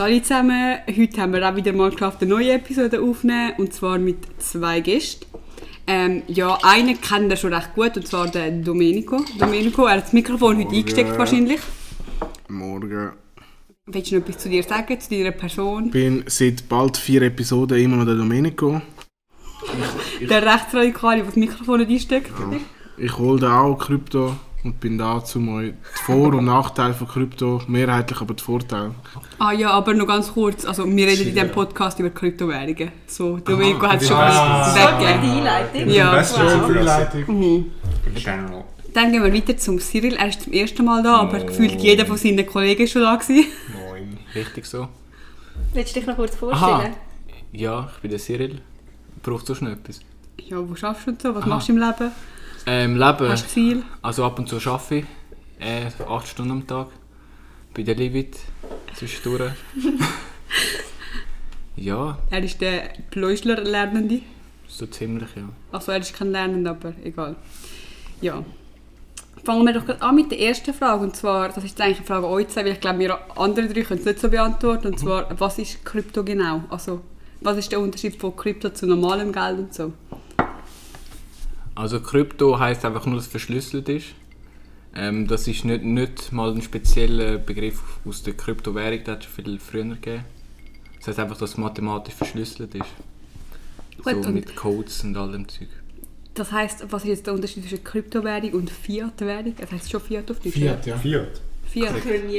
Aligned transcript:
Hallo 0.00 0.18
zusammen, 0.18 0.78
heute 0.88 1.20
haben 1.20 1.34
wir 1.34 1.46
auch 1.46 1.54
wieder 1.54 1.74
mal 1.74 1.90
geschafft, 1.90 2.22
eine 2.22 2.30
neue 2.30 2.52
Episode 2.52 3.02
aufzunehmen 3.02 3.52
und 3.58 3.74
zwar 3.74 3.98
mit 3.98 4.16
zwei 4.38 4.80
Gästen. 4.80 5.26
Ähm, 5.86 6.22
ja, 6.26 6.58
einen 6.62 6.98
kennt 6.98 7.30
ihr 7.30 7.36
schon 7.36 7.52
recht 7.52 7.74
gut 7.74 7.98
und 7.98 8.08
zwar 8.08 8.26
den 8.28 8.64
Domenico. 8.64 9.22
Domenico, 9.38 9.84
er 9.84 9.98
hat 9.98 10.04
das 10.04 10.14
Mikrofon 10.14 10.56
heute 10.56 10.64
Morgen. 10.64 10.76
eingesteckt 10.78 11.18
wahrscheinlich. 11.18 11.60
Morgen. 12.48 13.12
Willst 13.84 14.10
du 14.10 14.14
noch 14.14 14.22
etwas 14.22 14.38
zu 14.38 14.48
dir 14.48 14.62
sagen, 14.62 14.98
zu 14.98 15.10
deiner 15.10 15.32
Person? 15.32 15.84
Ich 15.88 15.92
bin 15.92 16.24
seit 16.28 16.66
bald 16.66 16.96
vier 16.96 17.20
Episoden 17.20 17.78
immer 17.78 17.96
noch 17.98 18.06
der 18.06 18.14
Domenico. 18.14 18.80
Der 20.22 20.42
Rechtsradikale, 20.42 21.16
der 21.16 21.26
das 21.26 21.36
Mikrofon 21.36 21.80
nicht 21.80 21.90
einsteckt. 21.90 22.32
Ich 22.96 23.18
hole 23.18 23.38
da 23.38 23.60
auch 23.60 23.76
Krypto 23.76 24.34
und 24.62 24.78
bin 24.80 24.98
da, 24.98 25.22
um 25.34 25.48
euch 25.56 25.70
die 25.72 26.02
Vor- 26.04 26.34
und 26.34 26.44
Nachteile 26.44 26.92
von 26.94 27.08
Krypto, 27.08 27.62
mehrheitlich 27.66 28.20
aber 28.20 28.34
die 28.34 28.42
Vorteile. 28.42 28.94
Ah 29.38 29.52
ja, 29.52 29.70
aber 29.70 29.94
noch 29.94 30.06
ganz 30.06 30.32
kurz, 30.32 30.64
also 30.64 30.84
wir 30.86 31.06
reden 31.06 31.28
in 31.28 31.34
diesem 31.34 31.50
Podcast 31.50 31.98
über 31.98 32.10
Kryptowährungen. 32.10 32.92
So, 33.06 33.38
Domenico 33.38 33.86
hat 33.86 34.02
es 34.02 34.08
schon 34.08 34.16
Ah. 34.18 34.74
weggegeben. 34.74 35.22
Die 35.22 35.28
Einleitung. 35.38 35.90
Ja. 35.90 36.12
Best 36.12 36.38
Wow. 36.38 36.62
wow. 36.68 36.76
Einleitung. 36.76 37.38
Mhm. 37.40 37.66
General. 38.14 38.64
Dann 38.92 39.12
gehen 39.12 39.22
wir 39.22 39.32
weiter 39.32 39.56
zum 39.56 39.78
Cyril. 39.78 40.16
Er 40.16 40.28
ist 40.28 40.42
zum 40.42 40.52
ersten 40.52 40.84
Mal 40.84 41.02
da, 41.02 41.18
aber 41.20 41.34
Moin. 41.38 41.46
gefühlt 41.46 41.80
jeder 41.80 42.04
von 42.06 42.16
seinen 42.16 42.44
Kollegen 42.46 42.82
ist 42.82 42.90
schon 42.92 43.02
da 43.02 43.14
gewesen. 43.16 43.46
Moin. 43.88 44.18
Richtig 44.34 44.66
so. 44.66 44.88
Willst 45.72 45.94
du 45.94 46.00
dich 46.00 46.08
noch 46.08 46.16
kurz 46.16 46.32
Aha. 46.42 46.66
vorstellen? 46.68 46.94
Ja, 47.52 47.88
ich 47.94 48.00
bin 48.02 48.10
der 48.10 48.18
Cyril. 48.20 48.60
Brauchst 49.22 49.48
du 49.48 49.54
schon 49.54 49.68
etwas? 49.72 50.00
Ja, 50.38 50.56
wo 50.68 50.74
schaffst 50.74 51.06
du 51.06 51.10
und 51.12 51.22
so? 51.22 51.34
Was 51.34 51.42
Aha. 51.42 51.48
machst 51.50 51.68
du 51.68 51.72
im 51.72 51.78
Leben? 51.78 52.10
Ähm, 52.66 52.96
Leben. 52.96 53.28
Hast 53.28 53.44
du 53.46 53.48
Ziel? 53.48 53.82
Also 54.02 54.24
ab 54.24 54.38
und 54.38 54.48
zu 54.48 54.56
arbeite 54.70 54.96
ich. 54.96 55.04
Äh, 55.60 55.90
8 56.08 56.26
Stunden 56.28 56.52
am 56.52 56.66
Tag. 56.66 56.88
Bei 57.74 57.82
der 57.82 57.94
Livit. 57.94 58.38
Zwischendurch. 58.94 59.52
ja, 61.76 62.18
Er 62.30 62.42
ist 62.42 62.60
der 62.60 62.90
Pläuschler-Lernende. 63.10 64.20
so 64.68 64.86
ziemlich, 64.86 65.28
ja. 65.36 65.48
Also 65.72 65.92
er 65.92 65.98
ist 65.98 66.14
kein 66.14 66.32
Lernender, 66.32 66.70
aber 66.72 66.92
egal. 67.04 67.36
Ja. 68.20 68.44
Fangen 69.44 69.64
wir 69.64 69.72
doch 69.72 69.86
gerade 69.86 70.02
an 70.02 70.14
mit 70.14 70.30
der 70.30 70.40
ersten 70.40 70.74
Frage. 70.74 71.02
Und 71.04 71.16
zwar, 71.16 71.48
das 71.48 71.64
ist 71.64 71.80
eigentlich 71.80 71.98
eine 71.98 72.06
Frage 72.06 72.26
an 72.26 72.32
euch 72.32 72.48
zwei, 72.48 72.64
weil 72.64 72.72
ich 72.72 72.80
glaube, 72.80 72.98
wir 72.98 73.18
anderen 73.38 73.72
drei 73.72 73.82
können 73.82 74.00
es 74.00 74.06
nicht 74.06 74.20
so 74.20 74.28
beantworten. 74.28 74.88
Und 74.88 74.98
zwar, 74.98 75.28
was 75.40 75.58
ist 75.58 75.82
Krypto 75.84 76.22
genau? 76.24 76.64
Also, 76.68 77.00
was 77.40 77.56
ist 77.56 77.72
der 77.72 77.80
Unterschied 77.80 78.20
von 78.20 78.36
Krypto 78.36 78.68
zu 78.70 78.86
normalem 78.86 79.32
Geld 79.32 79.58
und 79.58 79.74
so? 79.74 79.92
Also 81.80 81.98
Krypto 82.00 82.58
heisst 82.58 82.84
einfach 82.84 83.06
nur, 83.06 83.14
dass 83.14 83.24
es 83.24 83.30
verschlüsselt 83.30 83.88
ist. 83.88 84.08
Ähm, 84.94 85.26
das 85.26 85.48
ist 85.48 85.64
nicht, 85.64 85.82
nicht 85.82 86.30
mal 86.30 86.52
ein 86.52 86.60
spezieller 86.60 87.38
Begriff 87.38 87.80
aus 88.04 88.22
der 88.22 88.34
Kryptowährung, 88.34 89.02
das 89.02 89.12
hat 89.14 89.20
es 89.20 89.24
schon 89.24 89.44
viel 89.44 89.58
früher 89.58 89.84
gegeben. 89.84 90.24
Das 90.98 91.08
heisst 91.08 91.18
einfach, 91.20 91.38
dass 91.38 91.52
es 91.52 91.56
mathematisch 91.56 92.12
verschlüsselt 92.12 92.74
ist. 92.74 92.84
Gut, 94.04 94.22
so 94.22 94.30
mit 94.30 94.54
Codes 94.56 95.04
und 95.04 95.16
all 95.16 95.32
dem 95.32 95.48
Zeug. 95.48 95.68
Das 96.34 96.52
heisst, 96.52 96.84
was 96.92 97.04
ist 97.04 97.08
jetzt 97.08 97.26
der 97.26 97.32
Unterschied 97.32 97.62
zwischen 97.62 97.82
Kryptowährung 97.82 98.52
und 98.52 98.68
Fiat-Währung? 98.68 99.54
Das 99.56 99.72
heisst 99.72 99.90
schon 99.90 100.02
Fiat 100.02 100.30
auf 100.30 100.38
Deutsch? 100.38 100.52
Fiat, 100.52 100.84
ja. 100.86 100.98
Fiat. 100.98 101.40
Fiat. 101.66 101.94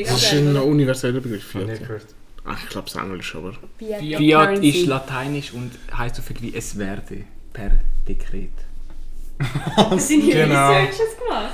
Das 0.05 0.23
ist 0.23 0.33
ein 0.33 0.55
universeller 0.55 1.20
Begriff, 1.20 1.44
Fiat. 1.44 1.66
nicht 1.66 1.80
gehört. 1.80 2.05
Ach, 2.45 2.61
ich 2.61 2.70
glaube 2.70 2.88
es 2.88 2.95
Englisch, 2.95 3.36
aber... 3.36 3.53
Fiat. 3.80 4.17
Fiat 4.20 4.64
ist 4.64 4.86
lateinisch 4.86 5.52
und 5.53 5.72
heisst 5.98 6.17
so 6.17 6.22
viel 6.22 6.39
wie 6.42 6.53
es 6.53 6.78
werde 6.78 7.23
per 7.53 7.72
Dekret. 8.08 8.52
Hast 9.75 10.09
du 10.09 10.20
deine 10.20 10.31
Genau. 10.47 10.70
Researches 10.70 11.17
gemacht? 11.17 11.53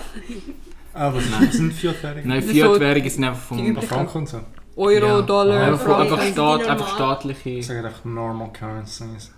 Was 0.93 1.29
nein. 1.29 1.51
sind 1.51 1.73
Fiat-Währungen? 1.73 2.27
Nein, 2.27 2.41
Das 2.41 2.49
Fiat-Währungen 2.51 3.09
sind 3.09 3.23
einfach 3.23 3.41
vom 3.41 3.59
üblichen- 3.65 3.87
Franken 3.87 4.17
und 4.19 4.29
so. 4.29 4.39
Euro, 4.75 5.05
Ja. 5.07 5.21
Dollar, 5.21 5.67
einfach, 5.67 5.85
Franken. 5.85 6.01
einfach, 6.13 6.25
Die 6.25 6.31
Staat, 6.31 6.67
einfach 6.67 6.95
staatliche 6.95 7.49
Ich 7.49 7.67
sage 7.67 7.85
einfach 7.85 8.05
normal 8.05 8.51
currencies. 8.53 9.31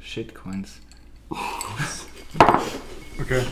Shitcoins. 0.00 0.80
Okay. 3.20 3.42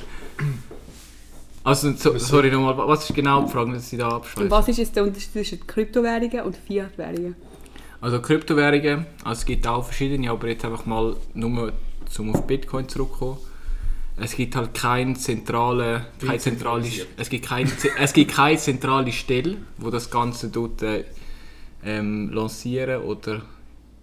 Also, 1.65 1.93
so, 1.93 2.19
sorry 2.19 2.51
nochmal, 2.51 2.77
was 2.89 3.09
ist 3.09 3.15
genau 3.15 3.43
die 3.43 3.51
Frage, 3.53 3.73
dass 3.73 3.93
ich 3.93 3.99
da 3.99 4.09
Und 4.09 4.15
abschreibe? 4.15 4.51
was 4.51 4.67
ist 4.69 4.79
jetzt 4.79 4.97
der 4.97 5.05
Unterschied 5.05 5.33
zwischen 5.33 5.65
Kryptowährungen 5.67 6.41
und 6.41 6.57
Fiat-Währungen? 6.57 7.37
Also 8.01 8.21
Kryptowährungen, 8.21 9.07
also 9.23 9.39
es 9.41 9.45
gibt 9.47 9.65
auch 9.69 9.85
verschiedene, 9.85 10.29
aber 10.29 10.49
jetzt 10.49 10.65
einfach 10.65 10.87
mal 10.87 11.15
nur 11.35 11.73
zum 12.11 12.35
auf 12.35 12.45
Bitcoin 12.49 12.89
zurückkommen. 12.89 13.39
Es 14.17 14.37
gibt 14.37 14.55
halt 14.57 14.75
keine 14.75 15.15
zentrale, 15.15 16.07
keine 16.21 16.39
zentrale, 16.39 16.87
es 17.17 17.31
gibt 17.31 17.47
keine, 17.47 17.71
es 17.99 18.13
gibt 18.13 18.33
keine 18.33 18.59
zentrale 18.59 19.11
Stelle, 19.11 19.57
wo 19.79 19.91
das 19.91 20.11
Ganze 20.11 20.49
dort 20.49 20.83
äh, 20.83 21.05
ähm, 21.83 22.31
lancieren 22.31 23.03
oder 23.03 23.43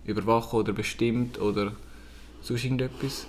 überwachen 0.06 0.59
oder 0.59 0.74
bestimmt 0.74 1.40
oder 1.40 1.74
sonst 2.42 2.64
irgendetwas. 2.64 3.28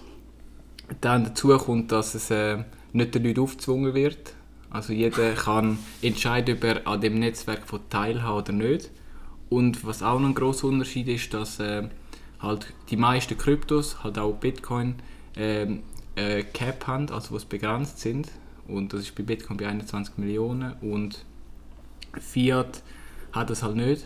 Dann 1.00 1.24
dazu 1.24 1.56
kommt, 1.58 1.92
dass 1.92 2.14
es 2.14 2.30
äh, 2.30 2.64
nicht 2.92 3.14
den 3.14 3.24
Leuten 3.24 3.40
aufgezwungen 3.40 3.94
wird. 3.94 4.34
Also 4.70 4.92
jeder 4.92 5.32
kann 5.32 5.78
entscheiden, 6.00 6.56
ob 6.56 6.64
er 6.64 6.86
an 6.86 7.00
dem 7.00 7.19
Netzwerk 7.19 7.66
von 7.66 7.80
teilhaben 7.90 8.38
oder 8.38 8.52
nicht. 8.52 8.90
Und 9.48 9.84
was 9.84 10.02
auch 10.02 10.20
noch 10.20 10.28
ein 10.28 10.34
grosser 10.34 10.69
Unterschied 10.69 11.08
ist, 11.08 11.34
dass 11.34 11.58
äh, 11.58 11.88
halt 12.38 12.72
die 12.88 12.96
meisten 12.96 13.36
Kryptos, 13.36 14.02
halt 14.02 14.19
auch 14.19 14.34
Bitcoin, 14.34 14.94
ähm, 15.36 15.82
äh, 16.16 16.43
Cap 16.43 16.87
haben, 16.87 17.09
also 17.10 17.34
was 17.34 17.44
begrenzt 17.44 17.98
sind. 18.00 18.28
Und 18.69 18.93
das 18.93 19.00
ist 19.00 19.15
bei 19.15 19.22
Bitcoin 19.22 19.56
bei 19.56 19.66
21 19.66 20.19
Millionen. 20.19 20.75
Und 20.81 21.25
Fiat 22.21 22.82
hat 23.32 23.50
das 23.50 23.62
halt 23.62 23.76
nicht. 23.76 24.04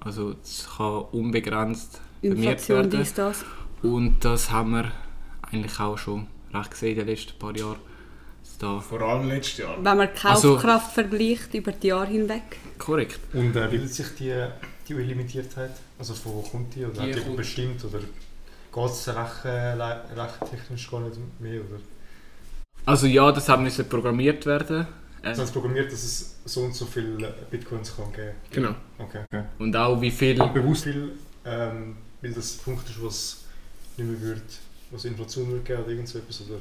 Also 0.00 0.34
es 0.42 0.68
kann 0.76 1.04
unbegrenzt 1.12 2.00
vermehrt 2.20 2.38
Inflation, 2.60 2.76
werden. 2.78 2.90
dies, 3.00 3.14
das. 3.14 3.44
Und 3.82 4.24
das 4.24 4.50
haben 4.50 4.72
wir 4.72 4.90
eigentlich 5.50 5.78
auch 5.80 5.98
schon 5.98 6.26
recht 6.52 6.70
gesehen 6.70 6.90
in 6.92 6.98
den 6.98 7.06
letzten 7.08 7.38
paar 7.38 7.56
Jahren. 7.56 7.76
Da 8.58 8.78
Vor 8.80 9.00
allem 9.02 9.28
letztes 9.28 9.58
Jahr. 9.58 9.76
Wenn 9.82 9.96
man 9.96 10.08
die 10.16 10.26
Also- 10.26 10.52
Kaufkraft 10.54 10.92
vergleicht 10.92 11.52
über 11.54 11.72
die 11.72 11.88
Jahre 11.88 12.06
hinweg. 12.06 12.42
korrekt. 12.78 13.18
Und 13.32 13.56
äh, 13.56 13.66
bildet 13.68 13.92
sich 13.92 14.06
die, 14.18 14.32
die 14.88 14.92
Illimitiertheit? 14.92 15.72
Also 15.98 16.14
von 16.14 16.32
wo 16.34 16.42
kommt 16.42 16.74
die? 16.74 16.84
Oder 16.84 17.04
Die 17.06 17.14
hat 17.14 17.26
die 17.28 17.36
bestimmt? 17.36 17.84
Oder 17.84 18.00
geht 18.72 18.90
es 18.90 19.08
rechen, 19.08 19.78
le- 19.78 20.04
rechentechnisch 20.16 20.90
gar 20.90 21.00
nicht 21.00 21.16
mehr? 21.40 21.60
Oder? 21.60 21.80
Also 22.84 23.06
ja, 23.06 23.30
das 23.32 23.48
hat 23.48 23.60
müssen 23.60 23.88
programmiert 23.88 24.44
werden. 24.46 24.86
Äh, 25.22 25.30
Das 25.30 25.38
heißt 25.38 25.52
programmiert, 25.52 25.92
dass 25.92 26.02
es 26.02 26.36
so 26.44 26.62
und 26.62 26.74
so 26.74 26.86
viele 26.86 27.32
Bitcoins 27.50 27.94
kann 27.96 28.12
geben 28.12 28.32
Genau. 28.50 28.74
Okay. 28.98 29.24
okay. 29.32 29.44
und 29.58 29.76
auch 29.76 30.00
wie 30.00 30.10
viel... 30.10 30.34
Bewusst 30.34 30.84
viel, 30.84 31.12
ähm, 31.44 31.96
weil 32.20 32.32
das 32.32 32.56
ein 32.56 32.64
Punkt 32.64 32.88
ist, 32.88 33.02
was 33.02 33.44
nicht 33.96 34.08
mehr 34.10 34.20
wird, 34.20 34.42
was 34.90 35.04
Inflation 35.04 35.50
wird 35.52 35.64
geben 35.64 35.82
oder 35.82 35.90
irgend 35.92 36.08
so 36.08 36.18
etwas. 36.18 36.40
Oder? 36.40 36.60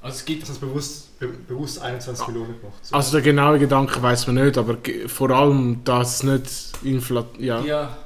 Also 0.00 0.16
es 0.18 0.24
gibt 0.24 0.48
Das 0.48 0.58
bewusst, 0.58 1.18
be 1.18 1.28
bewusst 1.28 1.80
21 1.82 2.26
Millionen 2.28 2.58
gemacht. 2.60 2.78
So. 2.82 2.94
Also 2.96 3.12
der 3.12 3.22
genaue 3.22 3.58
Gedanke 3.58 4.00
weiß 4.00 4.28
man 4.28 4.36
nicht, 4.36 4.56
aber 4.56 4.78
vor 5.08 5.30
allem, 5.30 5.82
dass 5.84 6.16
es 6.16 6.22
nicht 6.22 6.72
Infla 6.84 7.26
ja, 7.38 7.60
Ja. 7.60 7.96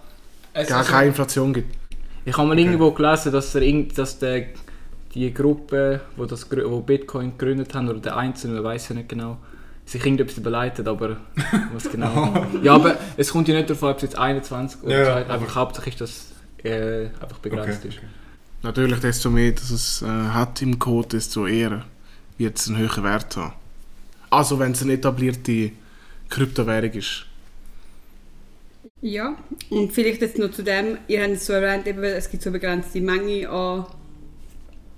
Es, 0.54 0.68
gar 0.68 0.78
also, 0.78 0.90
keine 0.90 1.08
Inflation 1.08 1.52
gibt. 1.52 1.81
Ich 2.24 2.36
habe 2.36 2.48
mal 2.48 2.58
Okay. 2.58 2.62
irgendwo 2.64 2.90
gelesen, 2.92 3.32
dass, 3.32 3.52
der, 3.52 3.82
dass 3.94 4.18
der, 4.18 4.46
die 5.14 5.32
Gruppe, 5.34 6.00
wo, 6.16 6.24
das, 6.26 6.46
wo 6.50 6.80
Bitcoin 6.80 7.36
gegründet 7.36 7.74
haben, 7.74 7.88
oder 7.88 8.00
der 8.00 8.16
Einzelne, 8.16 8.62
weiß 8.62 8.90
ja 8.90 8.94
nicht 8.96 9.08
genau, 9.08 9.38
sich 9.84 10.04
irgendetwas 10.04 10.38
überleitet, 10.38 10.86
aber 10.88 11.16
was 11.72 11.90
genau. 11.90 12.48
ja, 12.62 12.74
aber 12.74 12.96
es 13.16 13.30
kommt 13.32 13.48
ja 13.48 13.54
nicht 13.56 13.68
darauf 13.68 13.82
an, 13.84 13.90
ob 13.90 13.96
es 13.96 14.02
jetzt 14.02 14.18
21 14.18 14.82
oder 14.84 14.98
Ja, 14.98 15.04
so, 15.04 15.10
ja, 15.10 15.26
einfach 15.26 15.54
hauptsächlich, 15.56 15.96
dass 15.96 16.32
äh, 16.62 17.06
einfach 17.20 17.38
begrenzt 17.38 17.84
Okay, 17.84 17.88
ist. 17.88 17.98
okay. 17.98 18.06
Natürlich, 18.62 19.00
desto 19.00 19.30
mehr 19.30 19.52
dass 19.52 19.70
es 19.70 20.02
äh, 20.02 20.06
hat 20.06 20.62
im 20.62 20.78
Code, 20.78 21.08
desto 21.08 21.46
eher 21.46 21.84
wird 22.38 22.58
es 22.58 22.68
einen 22.68 22.78
höheren 22.78 23.02
Wert 23.04 23.36
haben. 23.36 23.54
Also 24.30 24.58
wenn 24.58 24.72
es 24.72 24.82
eine 24.82 24.92
etablierte 24.94 25.72
Kryptowährung 26.28 26.92
ist. 26.92 27.26
Ja, 29.02 29.36
und 29.70 29.92
vielleicht 29.92 30.22
jetzt 30.22 30.38
noch 30.38 30.50
zu 30.52 30.62
dem, 30.62 30.96
ihr 31.08 31.22
habt 31.22 31.32
es 31.32 31.46
so 31.46 31.52
erwähnt, 31.52 31.86
eben, 31.86 32.02
es 32.04 32.30
gibt 32.30 32.42
so 32.42 32.50
eine 32.50 32.58
begrenzte 32.58 33.00
Menge 33.00 33.48
an 33.48 33.86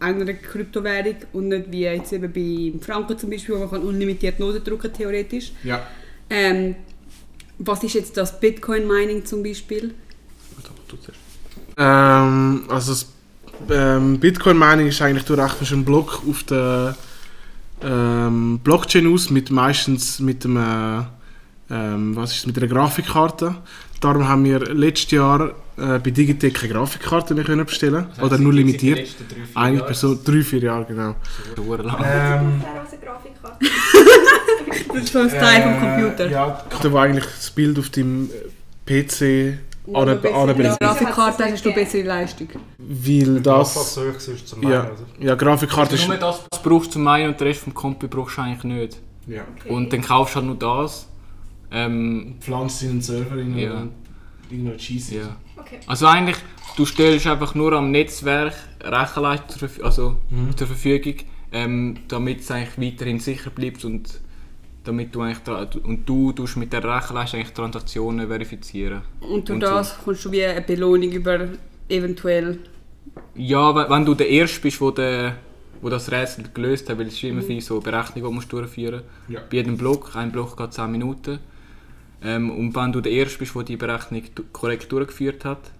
einer 0.00 0.34
Kryptowährung 0.34 1.16
und 1.32 1.48
nicht 1.48 1.72
wie 1.72 1.84
jetzt 1.84 2.12
eben 2.12 2.30
bei 2.32 2.84
Franken 2.84 3.18
zum 3.18 3.30
Beispiel, 3.30 3.54
wo 3.54 3.60
man 3.60 3.70
kann 3.70 3.82
unlimitiert 3.82 4.38
Noten 4.38 4.62
drucken 4.62 4.92
theoretisch. 4.92 5.52
Ja. 5.62 5.86
Ähm, 6.28 6.76
was 7.58 7.82
ist 7.82 7.94
jetzt 7.94 8.16
das 8.16 8.38
Bitcoin-Mining 8.38 9.24
zum 9.24 9.42
Beispiel? 9.42 9.94
Ähm, 11.76 12.64
also 12.68 12.92
das 12.92 13.06
ähm, 13.70 14.18
Bitcoin 14.20 14.58
Mining 14.58 14.88
ist 14.88 15.00
eigentlich, 15.00 15.24
du 15.24 15.34
rechnest 15.34 15.72
einen 15.72 15.84
Block 15.84 16.22
auf 16.28 16.42
der 16.44 16.96
ähm, 17.82 18.60
Blockchain 18.62 19.12
aus, 19.12 19.30
mit 19.30 19.50
meistens 19.50 20.20
mit 20.20 20.44
einem, 20.44 20.56
äh, 20.56 21.04
ähm, 21.70 22.16
was 22.16 22.34
ist, 22.34 22.46
mit 22.46 22.56
einer 22.58 22.66
Grafikkarte. 22.66 23.56
Darum 24.04 24.28
haben 24.28 24.44
wir 24.44 24.60
letztes 24.74 25.12
Jahr 25.12 25.48
äh, 25.78 25.98
bei 25.98 26.10
Digitec 26.10 26.52
keine 26.52 26.74
Grafikkarte 26.74 27.34
mehr 27.34 27.42
können 27.44 27.64
bestellen 27.64 28.06
oder 28.20 28.36
nur 28.36 28.52
limitiert. 28.52 29.08
Eine 29.54 29.82
Person, 29.82 30.18
drei, 30.22 30.42
vier 30.42 30.58
Jahre 30.60 30.84
genau. 30.84 31.14
Lang. 31.82 32.04
Ähm? 32.06 32.62
Das 34.92 35.04
ist 35.04 35.12
so 35.14 35.20
ein 35.20 35.30
Teil 35.30 35.62
vom 35.62 35.80
Computer. 35.80 36.28
Ja, 36.30 36.64
da 36.82 36.92
wo 36.92 36.98
eigentlich 36.98 37.24
das 37.24 37.50
Bild 37.50 37.78
auf 37.78 37.88
dem 37.88 38.28
PC 38.84 39.58
An 39.94 40.06
einer- 40.06 40.34
an 40.36 40.50
einer. 40.50 40.76
Grafikkarte 40.76 41.44
hast 41.46 41.64
du 41.64 41.72
bessere 41.72 42.02
Leistung. 42.02 42.48
Weil 42.76 43.40
Das 43.40 43.72
das... 43.72 44.00
Ja, 44.60 44.90
ja 45.18 45.34
Grafikkarte 45.34 45.94
ist... 45.94 46.06
Nur 46.06 46.18
das, 46.18 46.42
was 46.50 46.62
du 46.62 46.68
brauchst 46.68 46.92
zum 46.92 47.08
einen 47.08 47.30
und 47.30 47.40
den 47.40 47.46
Rest 47.46 47.60
vom 47.60 47.72
Kompi 47.72 48.06
brauchst 48.06 48.36
du 48.36 48.42
eigentlich 48.42 48.64
nicht. 48.64 48.98
Ja. 49.26 49.44
Und 49.66 49.90
dann 49.94 50.02
kaufst 50.02 50.34
du 50.34 50.40
halt 50.40 50.46
nur 50.46 50.56
das. 50.56 51.08
Ähm, 51.74 52.36
Pflanzt 52.40 52.82
in 52.84 52.90
einen 52.90 53.02
Server 53.02 53.36
rein 53.36 53.58
Ja. 53.58 53.88
und 54.50 54.76
Cheese. 54.78 55.16
ja. 55.16 55.36
Okay. 55.56 55.80
Also 55.86 56.06
eigentlich, 56.06 56.36
du 56.76 56.84
stellst 56.86 57.26
einfach 57.26 57.54
nur 57.54 57.72
am 57.72 57.90
Netzwerk 57.90 58.54
Rechenleistung 58.80 59.68
zur, 59.68 59.84
also 59.84 60.16
Mhm. 60.30 60.56
zur 60.56 60.66
Verfügung, 60.68 61.14
ähm, 61.52 61.96
damit 62.08 62.40
es 62.40 62.50
eigentlich 62.50 62.92
weiterhin 62.92 63.18
sicher 63.18 63.50
bleibt 63.50 63.84
und 63.84 64.20
damit 64.84 65.14
du 65.14 65.22
eigentlich 65.22 65.84
und 65.84 66.08
du 66.08 66.32
tust 66.32 66.56
mit 66.58 66.72
der 66.72 66.84
Rechenleistung 66.84 67.40
eigentlich 67.40 67.54
Transaktionen 67.54 68.28
verifizieren. 68.28 69.02
Und 69.20 69.48
durch 69.48 69.54
Und 69.56 69.60
das 69.60 69.98
kommst 70.04 70.24
du 70.26 70.30
wie 70.32 70.44
eine 70.44 70.60
Belohnung 70.60 71.10
über 71.10 71.48
eventuell. 71.88 72.58
Ja, 73.34 73.74
wenn, 73.74 73.90
wenn 73.90 74.04
du 74.04 74.14
der 74.14 74.28
Erste 74.28 74.60
bist, 74.60 74.80
wo, 74.80 74.90
der, 74.90 75.36
wo 75.80 75.88
das 75.88 76.10
Rätsel 76.12 76.44
gelöst 76.52 76.88
hat, 76.90 76.98
weil 76.98 77.06
es 77.06 77.14
ist 77.14 77.24
immer 77.24 77.42
viel 77.42 77.60
so 77.60 77.80
Berechnungen, 77.80 78.28
die 78.30 78.34
musst 78.34 78.52
du 78.52 78.58
durchführen 78.58 79.02
Ja. 79.28 79.40
Bei 79.50 79.56
jedem 79.56 79.76
Block, 79.76 80.14
ein 80.16 80.30
Block 80.30 80.56
geht 80.56 80.72
10 80.72 80.90
Minuten. 80.92 81.38
Ähm, 82.24 82.50
und 82.50 82.74
wenn 82.74 82.92
du 82.92 83.00
der 83.00 83.12
Erste 83.12 83.38
bist, 83.38 83.54
der 83.54 83.62
die 83.64 83.76
Berechnung 83.76 84.22
korrekt 84.52 84.90
durchgeführt 84.90 85.44
hat, 85.44 85.70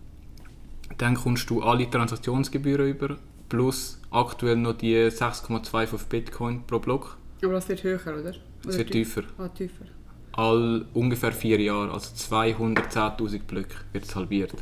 dann 0.99 1.15
kommst 1.15 1.49
du 1.49 1.63
alle 1.63 1.89
Transaktionsgebühren 1.89 2.89
über, 2.89 3.17
plus 3.49 3.99
aktuell 4.11 4.57
noch 4.57 4.75
die 4.75 4.95
6,25 4.95 6.07
Bitcoin 6.09 6.63
pro 6.67 6.79
Block. 6.79 7.17
Aber 7.43 7.55
das 7.55 7.69
wird 7.69 7.83
höher, 7.83 8.01
oder? 8.07 8.23
Das 8.23 8.37
Oder 8.67 8.79
wird 8.79 8.91
tiefer? 8.93 9.23
tiefer. 9.23 9.43
Ah, 9.43 9.49
tiefer. 9.49 9.85
All 10.33 10.87
ungefähr 10.95 11.33
vier 11.33 11.61
Jahre, 11.61 11.93
also 11.93 12.11
210.000 12.15 13.43
Blöcke 13.45 13.77
wird 13.93 14.05
es 14.05 14.15
halbiert. 14.17 14.53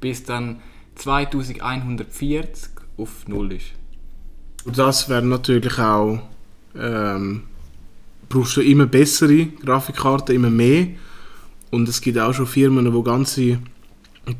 Bis 0.00 0.24
dann 0.24 0.60
2140 0.96 2.70
auf 2.96 3.28
Null 3.28 3.52
ist. 3.52 3.72
Und 4.64 4.78
das 4.78 5.08
wäre 5.08 5.22
natürlich 5.22 5.78
auch... 5.78 6.20
Ähm, 6.74 7.44
brauchst 8.28 8.56
du 8.56 8.60
immer 8.60 8.86
bessere 8.86 9.46
Grafikkarten, 9.64 10.34
immer 10.34 10.50
mehr. 10.50 10.88
Und 11.70 11.88
es 11.88 12.00
gibt 12.00 12.18
auch 12.18 12.32
schon 12.32 12.46
Firmen, 12.46 12.92
die 12.92 13.02
ganze 13.04 13.58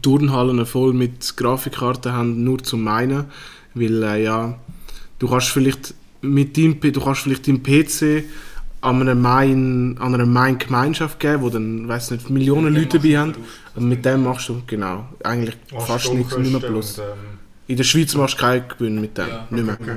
Turnhallen 0.02 0.64
voll 0.66 0.92
mit 0.92 1.36
Grafikkarten 1.36 2.12
haben, 2.12 2.44
nur 2.44 2.58
zum 2.62 2.82
meinen. 2.82 3.26
Weil, 3.74 4.02
äh, 4.02 4.24
ja, 4.24 4.58
du 5.18 5.28
kannst 5.28 5.48
vielleicht 5.48 5.94
mit 6.20 6.56
deinem, 6.56 6.80
du 6.80 7.00
kannst 7.00 7.22
vielleicht 7.22 7.46
deinen 7.48 7.62
PC 7.62 8.24
an 8.80 9.00
einer 9.00 9.14
Main, 9.14 9.96
an 9.98 10.14
einer 10.14 10.26
Main-Gemeinschaft 10.26 11.18
geben, 11.18 11.42
wo 11.42 11.50
dann, 11.50 11.88
weiß 11.88 12.12
nicht, 12.12 12.30
Millionen 12.30 12.74
Leute 12.74 12.98
dabei 12.98 13.18
haben. 13.18 13.34
Und 13.74 13.88
mit 13.88 14.04
dem 14.04 14.22
machst 14.24 14.48
du, 14.48 14.62
genau, 14.66 15.08
eigentlich 15.24 15.56
Hast 15.74 15.86
fast 15.86 16.14
nichts, 16.14 16.36
nicht 16.36 16.50
mehr 16.52 16.60
plus. 16.60 16.98
und, 16.98 17.04
ähm, 17.04 17.10
In 17.66 17.76
der 17.76 17.84
Schweiz 17.84 18.14
machst 18.14 18.34
du 18.34 18.38
keinen 18.38 18.68
Gewinn 18.68 19.00
mit 19.00 19.18
dem, 19.18 19.28
Ja. 19.28 19.46
nicht 19.50 19.64
mehr. 19.66 19.78
Okay. 19.80 19.96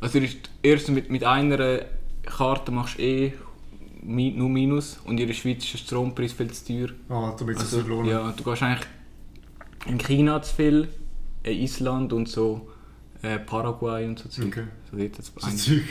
Also 0.00 0.18
ist 0.18 0.36
erst 0.62 0.88
mit, 0.90 1.10
mit 1.10 1.24
einer 1.24 1.80
Karte 2.26 2.70
machst 2.72 2.98
du 2.98 3.02
eh 3.02 3.32
nur 4.02 4.48
Minus 4.48 4.98
und 5.04 5.18
in 5.18 5.26
der 5.26 5.34
Schweiz 5.34 5.64
ist 5.64 5.72
der 5.72 5.78
Strompreis 5.78 6.32
viel 6.32 6.50
zu 6.52 6.64
teuer. 6.66 6.88
Ah, 7.08 7.34
damit 7.38 7.56
es 7.56 7.62
Also, 7.64 7.78
sich 7.78 7.86
lohnt. 7.88 8.08
ja, 8.08 8.32
du 8.32 8.44
gehst 8.44 8.62
eigentlich 8.62 8.86
in 9.86 9.98
China 9.98 10.40
zu 10.42 10.54
viel, 10.54 10.88
in 11.42 11.52
Island 11.58 12.12
und 12.12 12.28
so 12.28 12.68
äh, 13.22 13.38
Paraguay 13.38 14.06
und 14.06 14.18
so 14.18 14.28
Zeug. 14.28 14.46
Okay. 14.48 14.64
So 14.92 14.98
hat's 14.98 15.32
So 15.36 15.50
Zeug. 15.74 15.84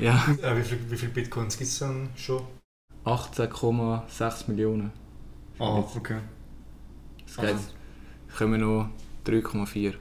Ja, 0.00 0.14
Äh, 0.42 0.56
wie 0.58 0.62
viele 0.62 0.90
wie 0.90 0.96
viel 0.96 1.08
Bitcoins 1.10 1.56
gibt 1.56 1.70
es 1.70 1.78
dann 1.78 2.10
schon? 2.16 2.42
18,6 3.04 4.48
Millionen. 4.50 4.90
Ah, 5.58 5.78
okay. 5.78 6.18
Es 7.26 7.36
geht, 7.36 7.56
kommen 8.36 8.60
noch 8.60 8.88
3,4 9.26 9.74
Millionen. 9.74 9.98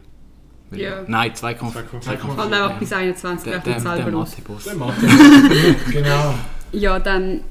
Ja. 0.72 1.04
Nein, 1.08 1.32
2,4. 1.32 1.74
2,4. 2.02 2.38
Halt 2.38 2.54
einfach 2.54 2.80
bis 2.80 2.92
21 2.92 3.52
Der, 3.52 3.60
der, 3.60 3.80
selber 3.80 4.12
der 4.12 4.20
aus. 4.20 4.32
Mathe-Boss. 4.38 4.66
genau. 5.92 6.34
Ja, 6.72 7.00
dann, 7.00 7.42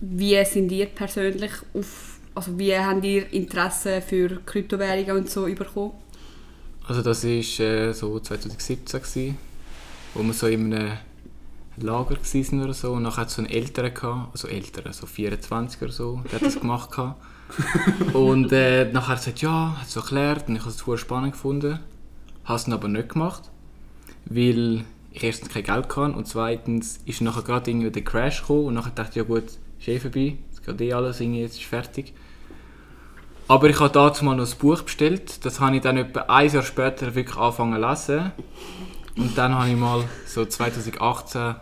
wie 0.00 0.44
sind 0.44 0.72
ihr 0.72 0.86
persönlich 0.86 1.52
auf, 1.74 2.18
also 2.34 2.58
wie 2.58 2.76
habt 2.76 3.04
ihr 3.04 3.32
Interesse 3.32 4.00
für 4.00 4.40
Kryptowährungen 4.44 5.18
und 5.18 5.30
so 5.30 5.44
bekommen? 5.44 5.92
Also 6.86 7.02
das 7.02 7.22
war 7.24 7.30
äh, 7.30 7.92
so 7.92 8.18
2017, 8.18 9.00
gewesen, 9.00 9.36
wo 10.14 10.22
wir 10.22 10.32
so 10.32 10.46
in 10.46 10.72
einem 10.72 10.92
Lager 11.76 12.16
waren 12.16 12.62
oder 12.64 12.74
so. 12.74 12.92
Und 12.92 13.02
nachher 13.02 13.20
hat 13.22 13.28
es 13.28 13.34
so 13.34 13.42
einen 13.42 13.50
Älteren 13.50 13.92
gehabt, 13.92 14.30
also 14.32 14.48
Älteren, 14.48 14.92
so 14.92 15.06
24 15.06 15.82
oder 15.82 15.92
so, 15.92 16.22
der 16.24 16.40
hat 16.40 16.46
das 16.46 16.58
gemacht. 16.60 16.90
gehabt. 16.90 17.20
Und 18.14 18.52
äh, 18.52 18.90
nachher 18.92 19.08
hat 19.08 19.18
er 19.18 19.32
gesagt, 19.32 19.42
ja, 19.42 19.76
hat 19.78 19.86
es 19.86 19.92
so 19.92 20.00
erklärt 20.00 20.48
und 20.48 20.56
ich 20.56 20.62
habe 20.62 20.70
es 20.70 20.80
voll 20.80 20.98
spannend 20.98 21.32
gefunden. 21.32 21.78
Habe 22.48 22.56
es 22.56 22.68
aber 22.68 22.88
nicht 22.88 23.10
gemacht, 23.10 23.42
weil 24.24 24.84
ich 25.12 25.22
erstens 25.22 25.50
kein 25.50 25.64
Geld 25.64 25.96
hatte 25.96 26.12
und 26.12 26.26
zweitens 26.26 27.00
ist 27.04 27.20
nachher 27.20 27.42
gerade 27.42 27.70
irgendwie 27.70 27.90
der 27.90 28.02
Crash 28.02 28.40
gekommen 28.40 28.66
und 28.66 28.74
nachher 28.74 28.92
dachte 28.94 29.10
ich, 29.10 29.16
ja 29.16 29.22
gut, 29.24 29.44
ist 29.78 29.88
eh 29.88 30.00
vorbei, 30.00 30.38
jetzt 30.48 30.64
geht 30.64 30.80
eh 30.80 30.94
alles, 30.94 31.20
irgendwie, 31.20 31.42
jetzt 31.42 31.58
ist 31.58 31.66
fertig. 31.66 32.14
Aber 33.48 33.68
ich 33.68 33.78
habe 33.80 33.92
dazu 33.92 34.24
mal 34.24 34.34
noch 34.34 34.50
ein 34.50 34.58
Buch 34.58 34.82
bestellt. 34.82 35.44
Das 35.44 35.60
habe 35.60 35.76
ich 35.76 35.82
dann 35.82 35.96
etwa 35.96 36.20
ein 36.20 36.50
Jahr 36.50 36.62
später 36.62 37.14
wirklich 37.14 37.36
angefangen 37.36 37.80
zu 37.82 37.88
lesen. 37.88 38.32
Und 39.16 39.36
dann 39.36 39.54
habe 39.54 39.70
ich 39.70 39.76
mal 39.76 40.04
so 40.26 40.44
2018 40.44 41.54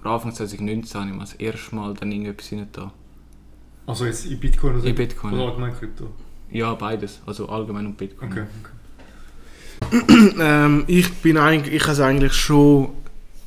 oder 0.00 0.10
Anfang 0.10 0.32
2019 0.32 1.00
habe 1.00 1.10
ich 1.10 1.16
mal 1.16 1.24
das 1.24 1.34
erste 1.34 1.74
Mal 1.74 1.94
dann 1.94 2.10
irgendetwas 2.10 2.52
rein 2.52 2.68
da. 2.72 2.92
Also 3.86 4.06
jetzt 4.06 4.24
in 4.26 4.38
Bitcoin 4.38 4.76
oder 4.76 4.84
In 4.84 4.94
Bitcoin, 4.94 5.34
Oder 5.34 5.46
allgemein 5.46 5.74
Krypto? 5.74 6.10
Ja, 6.50 6.74
beides. 6.74 7.20
Also 7.26 7.48
allgemein 7.48 7.86
und 7.86 7.96
Bitcoin. 7.96 8.30
Okay, 8.30 8.42
okay. 8.60 8.79
Ähm, 10.38 10.84
ich 10.86 11.12
bin 11.14 11.36
eigentlich, 11.36 11.74
ich 11.74 11.82
habe 11.82 11.92
es 11.92 12.00
eigentlich 12.00 12.32
schon, 12.32 12.90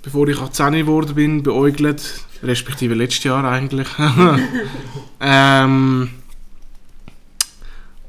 bevor 0.02 0.28
ich 0.28 0.38
18 0.40 0.74
geworden 0.74 1.16
bin, 1.16 1.44
beäugelt, 1.44 2.02
respektive 2.44 2.94
letztes 2.94 3.24
Jahr 3.24 3.44
eigentlich. 3.46 3.88
ähm, 5.22 6.10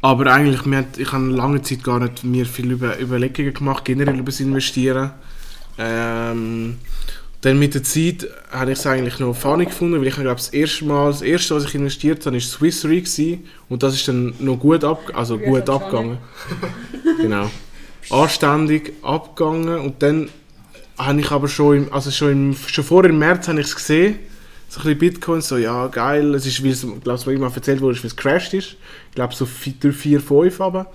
aber 0.01 0.33
eigentlich, 0.33 0.61
hat, 0.77 0.99
ich 0.99 1.13
habe 1.13 1.25
lange 1.27 1.63
Zeit 1.63 1.83
gar 1.83 2.01
nicht 2.01 2.25
mir 2.25 2.45
viel 2.45 2.73
über 2.73 3.01
Überlegungen 3.01 3.55
gemacht, 3.55 3.85
generell 3.85 4.17
über 4.17 4.27
das 4.27 4.41
Investieren. 4.41 5.13
Ähm, 5.79 6.77
dann 7.41 7.59
mit 7.59 7.75
der 7.75 7.83
Zeit 7.83 8.27
habe 8.51 8.73
ich 8.73 8.79
es 8.79 8.87
eigentlich 8.87 9.19
noch 9.19 9.35
funny 9.35 9.67
gefunden, 9.67 10.01
weil 10.01 10.07
ich 10.07 10.15
glaube 10.15 10.37
das 10.37 10.49
erste 10.49 10.85
Mal, 10.87 11.11
das 11.11 11.23
erste, 11.23 11.55
was 11.55 11.65
ich 11.65 11.75
investiert 11.75 12.25
habe, 12.25 12.37
war 12.37 12.41
Swiss 12.41 12.85
Re 12.85 13.03
und 13.69 13.83
das 13.83 13.95
ist 13.95 14.09
dann 14.09 14.35
noch 14.39 14.57
gut, 14.57 14.83
ab, 14.83 15.01
also 15.15 15.39
Ja, 15.39 15.51
gut 15.51 15.69
abgegangen. 15.69 16.19
genau. 17.21 17.51
Anständig 18.11 18.93
abgegangen 19.03 19.79
und 19.79 20.03
dann 20.03 20.29
habe 20.99 21.21
ich 21.21 21.31
aber 21.31 21.49
schon, 21.49 21.77
im, 21.77 21.93
also 21.93 22.11
schon, 22.11 22.31
im, 22.31 22.57
schon 22.67 22.85
vor 22.85 23.05
im 23.05 23.19
März 23.19 23.49
habe 23.49 23.61
ich 23.61 23.67
es 23.67 23.75
gesehen, 23.75 24.19
so 24.69 24.81
ein 24.81 24.85
bisschen 24.85 24.99
Bitcoin, 24.99 25.41
so 25.41 25.57
ja 25.57 25.87
geil, 25.89 26.35
es 26.35 26.47
ist, 26.47 26.63
wie 26.63 26.71
es, 26.71 26.85
ich 26.85 27.01
glaube, 27.03 27.23
mir 27.27 27.33
immer 27.33 27.55
erzählt 27.55 27.81
wurde, 27.81 28.01
wie 28.03 28.07
es 28.07 28.17
crashed 28.17 28.55
ist, 28.55 28.77
ich 29.09 29.15
glaube 29.15 29.35
so 29.35 29.47
4, 29.47 29.93
4 29.93 30.21
5 30.21 30.61
aber. 30.61 30.91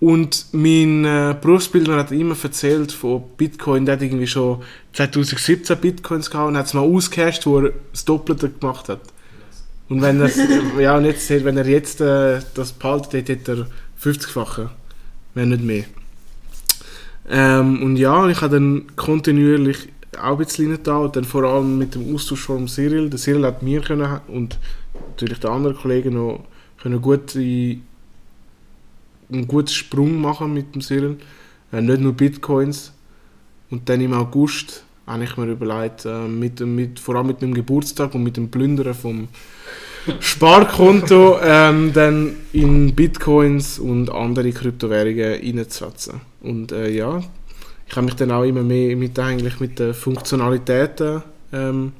Und 0.00 0.46
mein 0.52 1.04
äh, 1.04 1.34
Berufsbildner 1.40 1.96
hat 1.96 2.12
immer 2.12 2.36
erzählt 2.40 2.92
von 2.92 3.24
Bitcoin, 3.36 3.84
der 3.84 3.96
hat 3.96 4.02
irgendwie 4.02 4.28
schon 4.28 4.62
2017 4.92 5.76
Bitcoins 5.76 6.30
gehabt 6.30 6.48
und 6.48 6.56
hat 6.56 6.66
es 6.66 6.74
mal 6.74 6.82
ausgecasht, 6.82 7.46
wo 7.46 7.58
er 7.58 7.72
das 7.92 8.04
Doppelte 8.04 8.48
gemacht 8.48 8.88
hat. 8.88 9.00
Und 9.88 10.00
wenn 10.02 10.20
er, 10.20 10.30
ja, 10.80 10.96
und 10.96 11.04
jetzt, 11.04 11.28
wenn 11.30 11.56
er 11.56 11.66
jetzt 11.66 12.00
äh, 12.00 12.40
das 12.54 12.72
behaltet, 12.72 13.28
hätte 13.28 13.52
er 13.52 13.66
50-fache, 14.00 14.68
wenn 15.38 15.50
nicht 15.50 15.62
mehr. 15.62 15.84
Ähm, 17.30 17.82
und 17.82 17.96
ja, 17.96 18.26
ich 18.28 18.40
habe 18.40 18.54
dann 18.54 18.86
kontinuierlich 18.96 19.88
auch 20.20 20.32
ein 20.32 20.38
bisschen 20.38 20.82
da 20.82 20.96
und 20.96 21.14
dann 21.14 21.24
vor 21.24 21.44
allem 21.44 21.78
mit 21.78 21.94
dem 21.94 22.12
Austausch 22.14 22.40
von 22.40 22.66
Cyril. 22.66 23.08
Der 23.08 23.18
Cyril 23.18 23.44
hat 23.44 23.62
mir 23.62 23.80
können 23.80 24.20
und 24.28 24.58
natürlich 25.10 25.38
der 25.38 25.50
andere 25.50 25.74
Kollegen 25.74 26.14
noch 26.14 26.44
können 26.82 27.00
gut 27.00 27.34
in, 27.36 27.82
einen 29.30 29.46
guten 29.46 29.68
Sprung 29.68 30.20
machen 30.20 30.54
mit 30.54 30.74
dem 30.74 30.80
Cyril. 30.82 31.18
Äh, 31.72 31.82
nicht 31.82 32.00
nur 32.00 32.14
Bitcoins. 32.14 32.92
Und 33.70 33.88
dann 33.88 34.00
im 34.00 34.14
August 34.14 34.82
habe 35.06 35.24
ich 35.24 35.36
mir 35.36 35.46
überlegt, 35.46 36.04
äh, 36.06 36.26
mit, 36.26 36.58
dem- 36.58 36.74
mit, 36.74 36.98
vor 36.98 37.14
allem 37.16 37.28
mit 37.28 37.42
meinem 37.42 37.54
Geburtstag 37.54 38.14
und 38.14 38.22
mit 38.24 38.36
dem 38.36 38.50
Plündern 38.50 38.94
vom 38.94 39.28
Sparkonto 40.20 41.38
ähm, 41.42 41.92
dann 41.92 42.36
in 42.52 42.94
Bitcoins 42.94 43.78
und 43.78 44.10
andere 44.10 44.52
Kryptowährungen 44.52 45.40
reinzusetzen. 45.40 46.20
Und 46.40 46.72
äh, 46.72 46.90
ja, 46.90 47.22
ich 47.86 47.96
habe 47.96 48.06
mich 48.06 48.16
dann 48.16 48.30
auch 48.30 48.44
immer 48.44 48.62
mehr 48.62 48.96
mit, 48.96 49.18
eigentlich 49.18 49.60
mit 49.60 49.78
den 49.78 49.94
Funktionalitäten 49.94 51.22
ähm, 51.52 51.92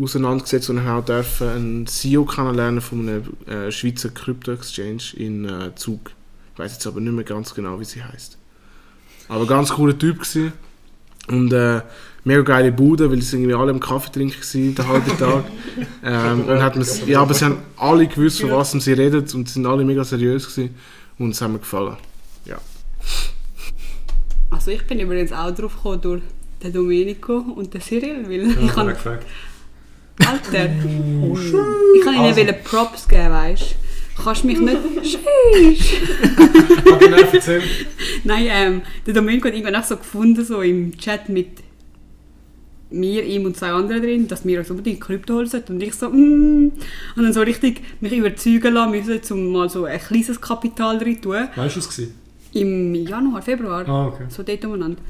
auseinandergesetzt 0.00 0.70
und 0.70 0.84
habe 0.84 1.20
auch 1.20 1.40
einen 1.40 1.86
CEO 1.86 2.24
kennenlernen 2.24 2.80
von 2.80 3.08
einer 3.08 3.56
äh, 3.66 3.70
Schweizer 3.70 4.10
Krypto-Exchange 4.10 5.14
in 5.16 5.44
äh, 5.44 5.74
Zug. 5.74 6.12
Ich 6.52 6.58
weiß 6.58 6.72
jetzt 6.72 6.86
aber 6.86 7.00
nicht 7.00 7.12
mehr 7.12 7.24
ganz 7.24 7.54
genau, 7.54 7.78
wie 7.80 7.84
sie 7.84 8.02
heißt. 8.02 8.38
Aber 9.28 9.46
ganz 9.46 9.70
cooler 9.70 9.98
Typ 9.98 10.20
gewesen. 10.20 10.52
Und 11.28 11.52
äh, 11.52 11.80
mega 12.24 12.42
geile 12.42 12.72
Bude, 12.72 13.10
weil 13.10 13.20
sie 13.22 13.36
irgendwie 13.36 13.54
alle 13.54 13.70
im 13.70 13.80
Kaffee 13.80 14.12
trinken 14.12 14.40
waren, 14.40 14.74
den 14.74 14.88
halben 14.88 15.18
Tag. 15.18 15.44
ähm, 16.04 16.44
und 16.48 16.62
hat 16.62 16.76
man's, 16.76 17.02
ja, 17.06 17.20
aber 17.20 17.34
sie 17.34 17.44
haben 17.44 17.58
alle 17.76 18.06
gewusst, 18.06 18.40
von 18.40 18.50
was 18.50 18.72
sie 18.72 18.92
reden 18.92 19.20
und 19.20 19.48
sie 19.48 19.54
sind 19.54 19.66
alle 19.66 19.84
mega 19.84 20.04
seriös 20.04 20.46
gewesen. 20.46 20.74
Und 21.18 21.30
es 21.30 21.40
hat 21.40 21.50
mir 21.50 21.58
gefallen. 21.58 21.96
Also 24.50 24.70
ich 24.70 24.86
bin 24.86 25.00
übrigens 25.00 25.32
auch 25.32 25.50
drauf 25.54 25.74
gekommen 25.76 26.00
durch 26.00 26.22
den 26.62 26.72
Domenico 26.72 27.38
und 27.38 27.74
den 27.74 27.80
Cyril, 27.80 28.28
weil 28.28 28.50
Ja, 28.50 28.60
ich 28.60 28.76
habe 28.76 28.94
kann. 28.94 29.18
Alter, 30.18 30.64
ich 31.94 32.04
kann 32.04 32.14
ihnen 32.14 32.34
Also. 32.34 32.52
Props 32.64 33.06
geben, 33.06 33.30
weißt 33.30 33.62
du. 33.62 33.85
Kannst 34.22 34.44
mich 34.44 34.58
nicht... 34.58 34.78
Scheiss. 35.02 35.94
Aber 36.86 36.98
genau, 36.98 37.16
erzähl. 37.32 37.62
Nein, 38.24 38.46
ähm, 38.48 38.82
der 39.06 39.14
Domenico 39.14 39.48
hat 39.48 39.54
irgendwann 39.54 39.76
auch 39.76 39.84
so 39.84 39.96
gefunden, 39.96 40.44
so 40.44 40.62
im 40.62 40.96
Chat 40.96 41.28
mit 41.28 41.48
mir, 42.90 43.24
ihm 43.24 43.44
und 43.44 43.56
zwei 43.56 43.70
anderen 43.70 44.02
drin, 44.02 44.28
dass 44.28 44.44
wir 44.44 44.58
uns 44.60 44.70
unbedingt 44.70 45.00
Krypto 45.00 45.34
holen 45.34 45.46
sollten. 45.46 45.74
Und 45.74 45.82
ich 45.82 45.94
so, 45.94 46.08
mm. 46.08 46.72
Und 47.16 47.22
dann 47.22 47.32
so 47.32 47.42
richtig 47.42 47.82
mich 48.00 48.12
überzeugen 48.12 48.74
lassen 48.74 48.90
müssen, 48.92 49.20
um 49.32 49.52
mal 49.52 49.68
so 49.68 49.84
ein 49.84 50.00
kleines 50.00 50.40
Kapital 50.40 50.98
rein 50.98 51.16
zu 51.16 51.22
tun. 51.22 51.48
Weißt 51.54 51.76
du 51.76 51.80
es? 51.80 51.88
gewesen? 51.88 52.14
Im 52.52 52.94
Januar, 52.94 53.42
Februar. 53.42 53.86
Ah, 53.88 54.06
okay. 54.06 54.24
So 54.28 54.42
dort 54.42 54.64
umeinander. 54.64 55.00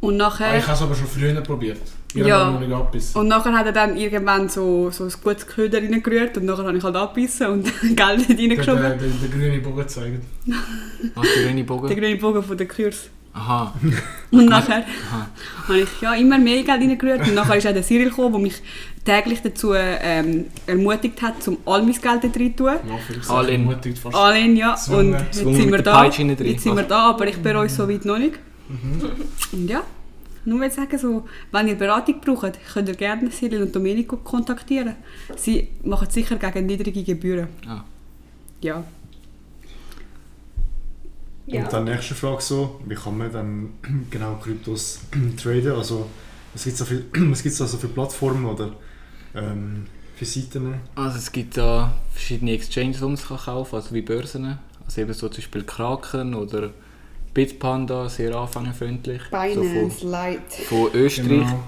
Und 0.00 0.14
Ah, 0.14 0.24
nachher... 0.28 0.58
ich 0.58 0.64
habe 0.64 0.74
es 0.74 0.82
aber 0.82 0.94
schon 0.94 1.06
früher 1.06 1.40
probiert. 1.42 1.78
Ich 2.12 2.26
Ja. 2.26 2.50
nicht 2.58 2.72
abbissen. 2.72 3.20
Und 3.20 3.28
nachher 3.28 3.52
hat 3.52 3.66
er 3.66 3.72
dann 3.72 3.96
irgendwann 3.96 4.48
so, 4.48 4.90
so 4.90 5.04
ein 5.04 5.12
gutes 5.22 5.46
Köder 5.46 5.78
reingerührt 5.78 6.36
und 6.38 6.44
nachher 6.46 6.64
habe 6.64 6.76
ich 6.76 6.82
halt 6.82 6.96
abgebissen 6.96 7.46
und 7.46 7.64
Geld 7.82 7.98
Der, 8.28 8.38
reingeschoben. 8.38 8.82
der, 8.82 8.96
der, 8.96 9.08
der 9.08 9.28
grüne 9.28 9.58
Bogen 9.60 9.86
zeigen. 9.88 10.20
Was 11.14 11.26
der 11.34 11.42
grüne 11.44 11.56
Der 11.56 11.62
Bogen? 11.64 11.88
grüne 11.88 12.16
Bogen 12.16 12.42
von 12.42 12.56
der 12.56 12.66
Kurs. 12.66 13.08
Aha. 13.32 13.72
Und 14.32 14.46
nachher 14.46 14.78
Aha. 15.08 15.28
habe 15.68 15.78
ich 15.78 15.88
ja 16.00 16.14
immer 16.14 16.36
mehr 16.36 16.64
Geld 16.64 16.68
reingerührt 16.80 17.28
und 17.28 17.34
nachher 17.36 17.56
ist 17.58 17.66
auch 17.68 17.72
der 17.72 17.84
Cyril 17.84 18.10
gekommen, 18.10 18.32
der 18.32 18.40
mich 18.40 18.60
täglich 19.04 19.40
dazu 19.40 19.72
ähm, 19.72 20.46
ermutigt 20.66 21.22
hat, 21.22 21.46
um 21.46 21.58
all 21.64 21.80
mein 21.82 21.92
Geld 21.92 22.24
dort 22.24 22.36
rein 22.36 22.54
zu 22.56 22.64
tun. 22.64 22.66
Ja, 22.66 22.98
vielleicht 23.06 23.30
Alle 23.30 23.50
in- 23.52 23.60
ermutigt 23.68 23.98
fast. 23.98 24.16
Allen, 24.16 24.56
ja. 24.56 24.74
Und 24.90 25.12
jetzt 25.12 25.34
sind 25.36 25.56
wir 25.70 25.70
der 25.80 25.82
da. 25.82 26.04
Jetzt 26.06 26.16
sind 26.64 26.76
wir 26.76 26.82
da, 26.82 27.10
aber 27.10 27.28
ich 27.28 27.36
bereue 27.40 27.66
es 27.66 27.76
so 27.76 27.88
weit 27.88 28.04
noch 28.04 28.18
nicht. 28.18 28.34
Und 29.52 29.68
ja, 29.68 29.82
nur 30.44 30.60
will 30.60 30.70
sagen, 30.70 30.98
so, 30.98 31.28
wenn 31.52 31.68
ihr 31.68 31.74
Beratung 31.76 32.20
braucht, 32.20 32.58
könnt 32.72 32.88
ihr 32.88 32.94
gerne 32.94 33.30
Cyril 33.30 33.62
und 33.62 33.74
Domenico 33.74 34.16
kontaktieren. 34.16 34.96
Sie 35.36 35.68
machen 35.82 36.06
es 36.08 36.14
sicher 36.14 36.36
gegen 36.36 36.66
niedrige 36.66 37.02
Gebühren. 37.02 37.48
Ah. 37.66 37.84
Ja. 38.60 38.84
Ja. 41.46 41.64
Und 41.64 41.72
dann 41.72 41.84
nächste 41.84 42.14
Frage 42.14 42.40
so, 42.42 42.80
wie 42.86 42.94
kann 42.94 43.18
man 43.18 43.32
dann 43.32 43.70
genau 44.10 44.36
Kryptos 44.36 45.00
traden? 45.36 45.72
Also 45.72 46.08
was 46.54 46.64
gibt 46.64 46.74
es 46.74 46.78
da 46.78 46.84
für, 46.84 47.04
was 47.30 47.42
gibt's 47.42 47.58
da 47.58 47.66
so 47.66 47.76
für 47.76 47.88
Plattformen 47.88 48.44
oder 48.44 48.72
ähm, 49.34 49.86
für 50.16 50.24
Seiten? 50.24 50.74
Also 50.94 51.18
es 51.18 51.32
gibt 51.32 51.56
da 51.56 51.92
verschiedene 52.12 52.52
Exchanges, 52.52 52.98
die 52.98 53.04
man 53.04 53.16
kaufen 53.16 53.70
kann, 53.70 53.80
also 53.80 53.94
wie 53.94 54.02
Börsen. 54.02 54.58
Also 54.84 55.00
eben 55.00 55.12
so 55.12 55.28
zum 55.28 55.36
Beispiel 55.36 55.64
Kraken 55.64 56.34
oder 56.34 56.70
Bitpanda, 57.34 58.08
sehr 58.08 58.34
anfängerfreundlich. 58.34 59.22
Binance, 59.30 60.06
Light. 60.06 60.52
So 60.52 60.62
von, 60.64 60.90
von 60.90 61.00
Österreich. 61.00 61.28
Genau. 61.28 61.62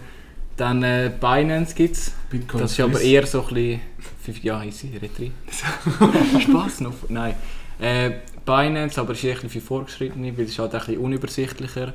Dann 0.57 0.83
äh, 0.83 1.11
Binance 1.21 1.75
gibt 1.75 1.97
es. 1.97 2.12
Bitcoin 2.31 2.62
Das 2.62 2.73
ist 2.73 2.81
aber 2.81 3.00
eher 3.00 3.26
so 3.26 3.42
ein 3.47 3.54
bisschen... 3.54 3.81
fünf- 4.23 4.42
Ja, 4.45 4.62
easy, 4.62 4.90
red 5.00 5.11
rein. 5.19 5.33
Spaß 6.40 6.81
noch. 6.81 6.95
Nein. 7.09 7.35
Äh, 7.81 8.11
Binance, 8.45 9.00
aber 9.00 9.12
ist 9.12 9.25
eher 9.25 9.31
ein 9.31 9.42
bisschen 9.42 9.50
für 9.50 9.61
Vorgeschrittene, 9.66 10.37
weil 10.37 10.45
es 10.45 10.50
ist 10.50 10.59
halt 10.59 10.75
ein 10.75 10.81
bisschen 10.81 10.99
unübersichtlicher. 10.99 11.95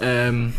Ähm, 0.00 0.52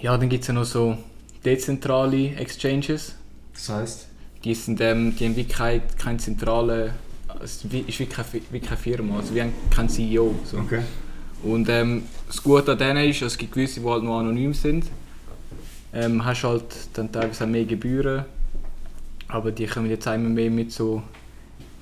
ja, 0.00 0.16
dann 0.16 0.28
gibt 0.28 0.42
es 0.42 0.48
ja 0.48 0.54
noch 0.54 0.64
so 0.64 0.96
dezentrale 1.44 2.34
Exchanges. 2.36 3.14
Das 3.54 3.68
heisst, 3.68 4.08
Die, 4.44 4.54
sind, 4.54 4.80
ähm, 4.80 5.14
die 5.16 5.26
haben 5.26 5.36
wie 5.36 5.44
kein, 5.44 5.82
kein 5.98 6.18
zentrale... 6.18 6.94
Es 7.42 7.64
ist 7.64 7.72
wie, 7.72 8.06
keine, 8.06 8.26
wie 8.50 8.60
keine 8.60 8.76
Firma, 8.76 9.18
also 9.18 9.34
wir 9.34 9.44
haben 9.44 9.52
keinen 9.70 9.88
CEO. 9.88 10.34
So. 10.44 10.58
okay. 10.58 10.82
Und 11.42 11.68
ähm, 11.68 12.02
das 12.26 12.42
Gute 12.42 12.72
an 12.72 12.78
denen 12.78 13.08
ist, 13.08 13.22
es 13.22 13.38
gibt 13.38 13.52
gewisse, 13.52 13.80
die 13.80 13.86
halt 13.86 14.02
noch 14.02 14.18
anonym 14.18 14.52
sind. 14.52 14.86
Ähm, 15.92 16.24
hast 16.24 16.44
halt 16.44 16.64
dann 16.92 17.10
teilweise 17.10 17.46
mehr 17.46 17.64
Gebühren, 17.64 18.24
aber 19.26 19.50
die 19.50 19.66
kommen 19.66 19.90
jetzt 19.90 20.06
immer 20.06 20.28
mehr 20.28 20.50
mit 20.50 20.70
so 20.70 21.02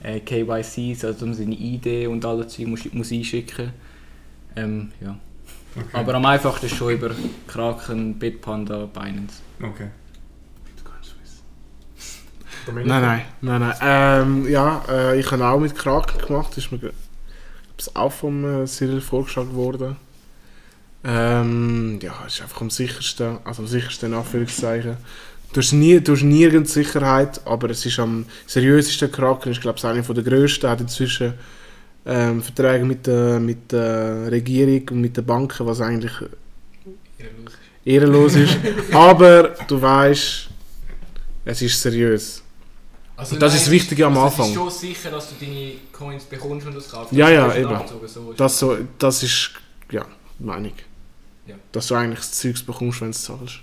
äh, 0.03 0.21
KYCs, 0.21 1.05
also 1.05 1.27
um 1.27 1.35
seine 1.35 1.55
ID 1.55 2.09
und 2.09 2.25
alles 2.25 2.55
Zeug 2.55 2.69
muss, 2.69 2.93
muss 2.93 3.12
einschicken. 3.12 3.71
Ähm, 4.57 4.93
ja. 5.00 5.19
okay. 5.77 5.87
Aber 5.93 6.15
am 6.15 6.25
einfachsten 6.25 6.67
ist 6.67 6.77
schon 6.77 6.95
über 6.95 7.11
Kraken, 7.47 8.15
Bitpanda, 8.15 8.87
Binance. 8.87 9.41
okay. 9.62 9.88
Domenico? 12.68 12.88
Nein, 12.88 13.02
nein, 13.02 13.22
nein, 13.40 13.60
nein. 13.60 13.76
Ähm, 13.82 14.48
ja, 14.48 14.82
äh, 14.88 15.18
ich 15.18 15.30
habe 15.30 15.46
auch 15.46 15.58
mit 15.58 15.75
Kraken 15.75 16.20
gemacht. 16.26 16.56
Ist 16.56 16.70
mir 16.70 16.92
ist 17.78 17.96
auch 17.96 18.12
vom 18.12 18.44
äh, 18.44 18.66
Cyril 18.66 19.00
vorgeschlagen 19.00 19.54
worden. 19.54 19.96
Ähm, 21.04 21.98
ja, 22.02 22.12
ist 22.26 22.42
einfach 22.42 22.60
am 22.60 22.70
sichersten, 22.70 23.38
also 23.44 23.62
am 23.62 23.68
sichersten 23.68 24.12
in 24.12 24.18
Anführungszeichen. 24.18 24.96
Du 25.52 25.60
hast, 25.60 25.72
nie, 25.72 26.00
du 26.00 26.12
hast 26.12 26.22
nirgends 26.22 26.75
Sicherheit, 26.75 27.40
aber 27.46 27.70
es 27.70 27.87
ist 27.87 27.98
am 27.98 28.26
seriösesten 28.46 29.10
Kraken, 29.10 29.52
ist 29.52 29.62
glaube 29.62 29.78
ich 29.78 29.84
einer 29.84 30.02
der 30.02 30.25
grössten, 30.25 30.68
hat 30.68 30.80
inzwischen 30.80 31.34
ähm, 32.04 32.42
Verträge 32.42 32.84
mit 32.84 33.06
der, 33.06 33.40
mit 33.40 33.72
der 33.72 34.30
Regierung 34.30 34.88
und 34.90 35.00
mit 35.00 35.16
den 35.16 35.25
Banken, 35.25 35.66
was 35.66 35.80
eigentlich 35.80 36.12
ehrenlos 37.84 38.34
ist. 38.34 38.58
aber 38.92 39.54
du 39.68 39.80
weißt, 39.80 40.48
es 41.44 41.62
ist 41.62 41.80
seriös. 41.80 42.42
Also 43.18 43.37
das 43.37 43.54
ist 43.56 43.64
das 43.64 43.70
Wichtige 43.72 44.06
am 44.06 44.16
Anfang. 44.16 44.44
Es 44.44 44.50
ist 44.50 44.56
schon 44.56 44.70
sicher, 44.70 45.10
dass 45.10 45.28
du 45.30 45.44
deine 45.44 45.72
Coins 45.92 46.22
bekommst 46.25 46.68
und 46.68 46.76
das 46.76 46.88
kaufst. 46.88 47.12
Ja, 47.12 47.28
ja, 47.28 47.48
Das 47.48 47.56
ist 47.56 47.60
eben. 47.64 48.06
so 48.06 48.32
Das, 48.32 48.58
so, 48.58 48.78
das 48.96 49.22
ist, 49.25 49.50
ja, 49.90 50.06
meine 50.38 50.68
ich. 50.68 50.75
Ja. 51.48 51.56
Dass 51.72 51.88
du 51.88 51.96
eigentlich 51.96 52.20
das 52.20 52.32
Zeugs 52.32 52.62
bekommst, 52.62 53.00
wenn 53.00 53.08
du 53.08 53.10
es 53.10 53.22
zahlst. 53.22 53.60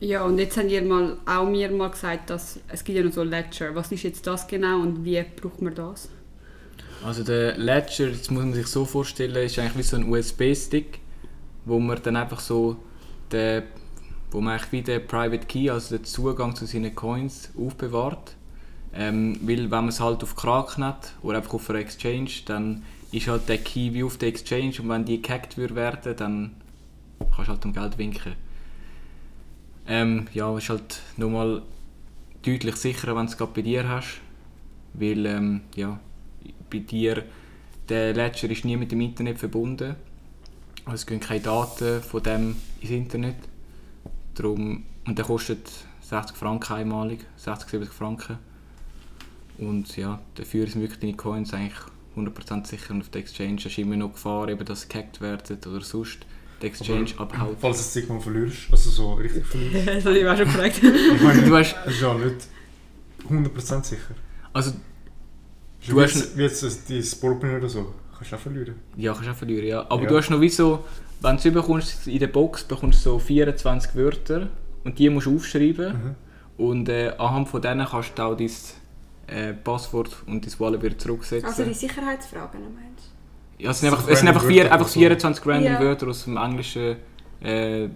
Ja, 0.00 0.24
und 0.24 0.38
jetzt 0.38 0.56
haben 0.56 0.68
ihr 0.68 0.82
mal, 0.82 1.18
auch 1.26 1.46
mir 1.46 1.70
mal 1.70 1.90
gesagt, 1.90 2.30
dass 2.30 2.58
es 2.66 2.82
gibt 2.82 2.98
ja 2.98 3.04
noch 3.04 3.12
so 3.12 3.22
Ledger. 3.22 3.74
Was 3.74 3.92
ist 3.92 4.02
jetzt 4.02 4.26
das 4.26 4.48
genau 4.48 4.80
und 4.80 5.04
wie 5.04 5.22
braucht 5.22 5.60
man 5.60 5.74
das? 5.74 6.08
Also 7.04 7.22
der 7.22 7.58
Ledger, 7.58 8.08
das 8.08 8.30
muss 8.30 8.42
man 8.42 8.54
sich 8.54 8.66
so 8.66 8.84
vorstellen, 8.84 9.36
ist 9.36 9.58
eigentlich 9.58 9.76
wie 9.76 9.82
so 9.82 9.96
ein 9.96 10.08
USB-Stick, 10.08 10.98
wo 11.66 11.78
man 11.78 12.02
dann 12.02 12.16
einfach 12.16 12.40
so 12.40 12.76
den, 13.30 13.62
wo 14.32 14.40
man 14.40 14.54
eigentlich 14.54 14.72
wie 14.72 14.82
den 14.82 15.06
Private 15.06 15.46
Key, 15.46 15.70
also 15.70 15.96
den 15.96 16.04
Zugang 16.04 16.56
zu 16.56 16.66
seinen 16.66 16.94
Coins 16.94 17.50
aufbewahrt. 17.56 18.34
Ähm, 18.94 19.38
weil 19.42 19.64
wenn 19.64 19.70
man 19.70 19.88
es 19.88 20.00
halt 20.00 20.22
auf 20.22 20.36
Kraken 20.36 20.84
hat 20.84 21.14
oder 21.22 21.38
einfach 21.38 21.54
auf 21.54 21.70
einer 21.70 21.78
Exchange, 21.78 22.30
dann 22.46 22.82
ist 23.10 23.28
halt 23.28 23.48
der 23.48 23.58
Key 23.58 23.92
wie 23.92 24.04
auf 24.04 24.18
der 24.18 24.28
Exchange 24.28 24.74
und 24.80 24.88
wenn 24.88 25.04
die 25.04 25.20
gehackt 25.20 25.56
würde 25.56 25.74
werden, 25.74 26.16
dann 26.16 26.50
kannst 27.18 27.48
du 27.48 27.52
halt 27.52 27.64
um 27.64 27.72
Geld 27.72 27.98
winken. 27.98 28.32
Ähm, 29.86 30.26
ja, 30.32 30.56
ist 30.56 30.68
halt 30.68 31.00
nochmal 31.16 31.62
deutlich 32.42 32.76
sicherer, 32.76 33.16
wenn 33.16 33.26
du 33.26 33.32
es 33.32 33.38
gerade 33.38 33.52
bei 33.54 33.62
dir 33.62 33.88
hast, 33.88 34.20
weil 34.94 35.26
ähm, 35.26 35.60
ja, 35.74 35.98
bei 36.70 36.78
dir, 36.78 37.24
der 37.88 38.14
Ledger 38.14 38.50
ist 38.50 38.64
nie 38.64 38.76
mit 38.76 38.92
dem 38.92 39.00
Internet 39.00 39.38
verbunden. 39.38 39.96
Also 40.84 40.94
es 40.94 41.06
gehen 41.06 41.20
keine 41.20 41.40
Daten 41.40 42.02
von 42.02 42.22
dem 42.22 42.56
ins 42.80 42.90
Internet. 42.90 43.36
Darum, 44.34 44.84
und 45.06 45.18
der 45.18 45.24
kostet 45.24 45.68
60 46.02 46.36
Franken 46.36 46.72
einmalig, 46.74 47.24
60, 47.36 47.68
70 47.68 47.92
Franken. 47.92 48.38
Und 49.58 49.96
ja, 49.96 50.20
dafür 50.34 50.66
sind 50.66 50.80
wirklich 50.80 51.00
deine 51.00 51.14
Coins 51.14 51.52
eigentlich 51.52 51.78
100% 52.16 52.66
sicher 52.66 52.92
und 52.94 53.00
auf 53.02 53.08
der 53.10 53.20
Exchange 53.22 53.56
hast 53.64 53.76
du 53.76 53.80
immer 53.82 53.96
noch 53.96 54.12
Gefahr, 54.12 54.48
eben, 54.48 54.64
dass 54.64 54.82
sie 54.82 54.88
gehackt 54.88 55.20
werden 55.20 55.58
oder 55.66 55.80
sonst 55.82 56.18
die 56.60 56.66
Exchange 56.66 57.06
abhaut. 57.18 57.56
Falls 57.60 57.76
du 57.78 57.82
das 57.82 57.92
Ding 57.94 58.08
mal 58.08 58.20
verlierst, 58.20 58.58
also 58.70 58.90
so 58.90 59.14
richtig 59.14 59.44
verlierst. 59.46 59.88
das 59.88 60.04
habe 60.04 60.18
ich 60.18 60.26
auch 60.26 60.36
schon 60.36 60.46
gefragt. 60.46 60.80
Ich 60.82 61.22
meine, 61.22 61.42
Du 61.42 61.56
hast, 61.56 61.74
es 61.86 61.94
ist 61.94 62.00
ja 62.02 62.14
nicht 62.14 62.36
100% 63.28 63.84
sicher. 63.84 64.14
also 64.52 64.72
Du 65.86 65.96
wie 65.96 66.02
hast 66.02 66.14
jetzt, 66.16 66.36
wie 66.38 66.42
jetzt 66.42 66.62
das- 66.62 66.84
die 66.84 67.02
Sportpin 67.02 67.56
oder 67.56 67.68
so, 67.68 67.94
kannst 68.16 68.30
du 68.32 68.36
auch 68.36 68.40
verlieren. 68.40 68.74
Ja, 68.96 69.12
kannst 69.14 69.28
auch 69.30 69.34
verlieren, 69.36 69.66
ja. 69.66 69.80
Aber 69.88 70.02
Ja. 70.02 70.08
du 70.08 70.16
hast 70.16 70.30
noch 70.30 70.40
wie 70.40 70.48
so, 70.48 70.84
wenn 71.22 71.36
du 71.36 71.48
es 71.48 71.54
bekommst, 71.54 72.06
in 72.06 72.18
der 72.18 72.26
Box 72.28 72.64
bekommst 72.64 73.04
du 73.06 73.10
so 73.10 73.18
24 73.18 73.94
Wörter 73.94 74.48
und 74.84 74.98
die 74.98 75.08
musst 75.10 75.26
du 75.26 75.36
aufschreiben. 75.36 75.92
Mhm. 75.92 76.14
Und 76.64 76.88
äh, 76.88 77.12
anhand 77.18 77.48
von 77.48 77.62
denen 77.62 77.86
kannst 77.86 78.18
du 78.18 78.22
auch 78.22 78.36
dein 78.36 78.50
äh, 79.28 79.52
Passwort 79.54 80.10
und 80.26 80.44
dein 80.44 80.60
Wallet 80.60 80.82
wieder 80.82 80.98
zurücksetzen. 80.98 81.48
Also 81.48 81.64
die 81.64 81.74
Sicherheitsfragen, 81.74 82.60
meinst 82.74 83.10
ja, 83.58 83.70
es 83.70 83.78
sind 83.80 83.90
einfach, 83.92 84.08
es 84.08 84.18
sind 84.18 84.28
einfach, 84.28 84.44
vier, 84.44 84.64
einfach 84.64 84.80
oder 84.80 84.88
so. 84.88 84.98
24 84.98 85.46
random 85.46 85.72
Ja. 85.74 85.80
Wörter 85.80 86.08
aus 86.08 86.24
dem 86.24 86.36
Englischen. 86.36 86.96
Äh, 87.40 87.84
äh, 87.84 87.90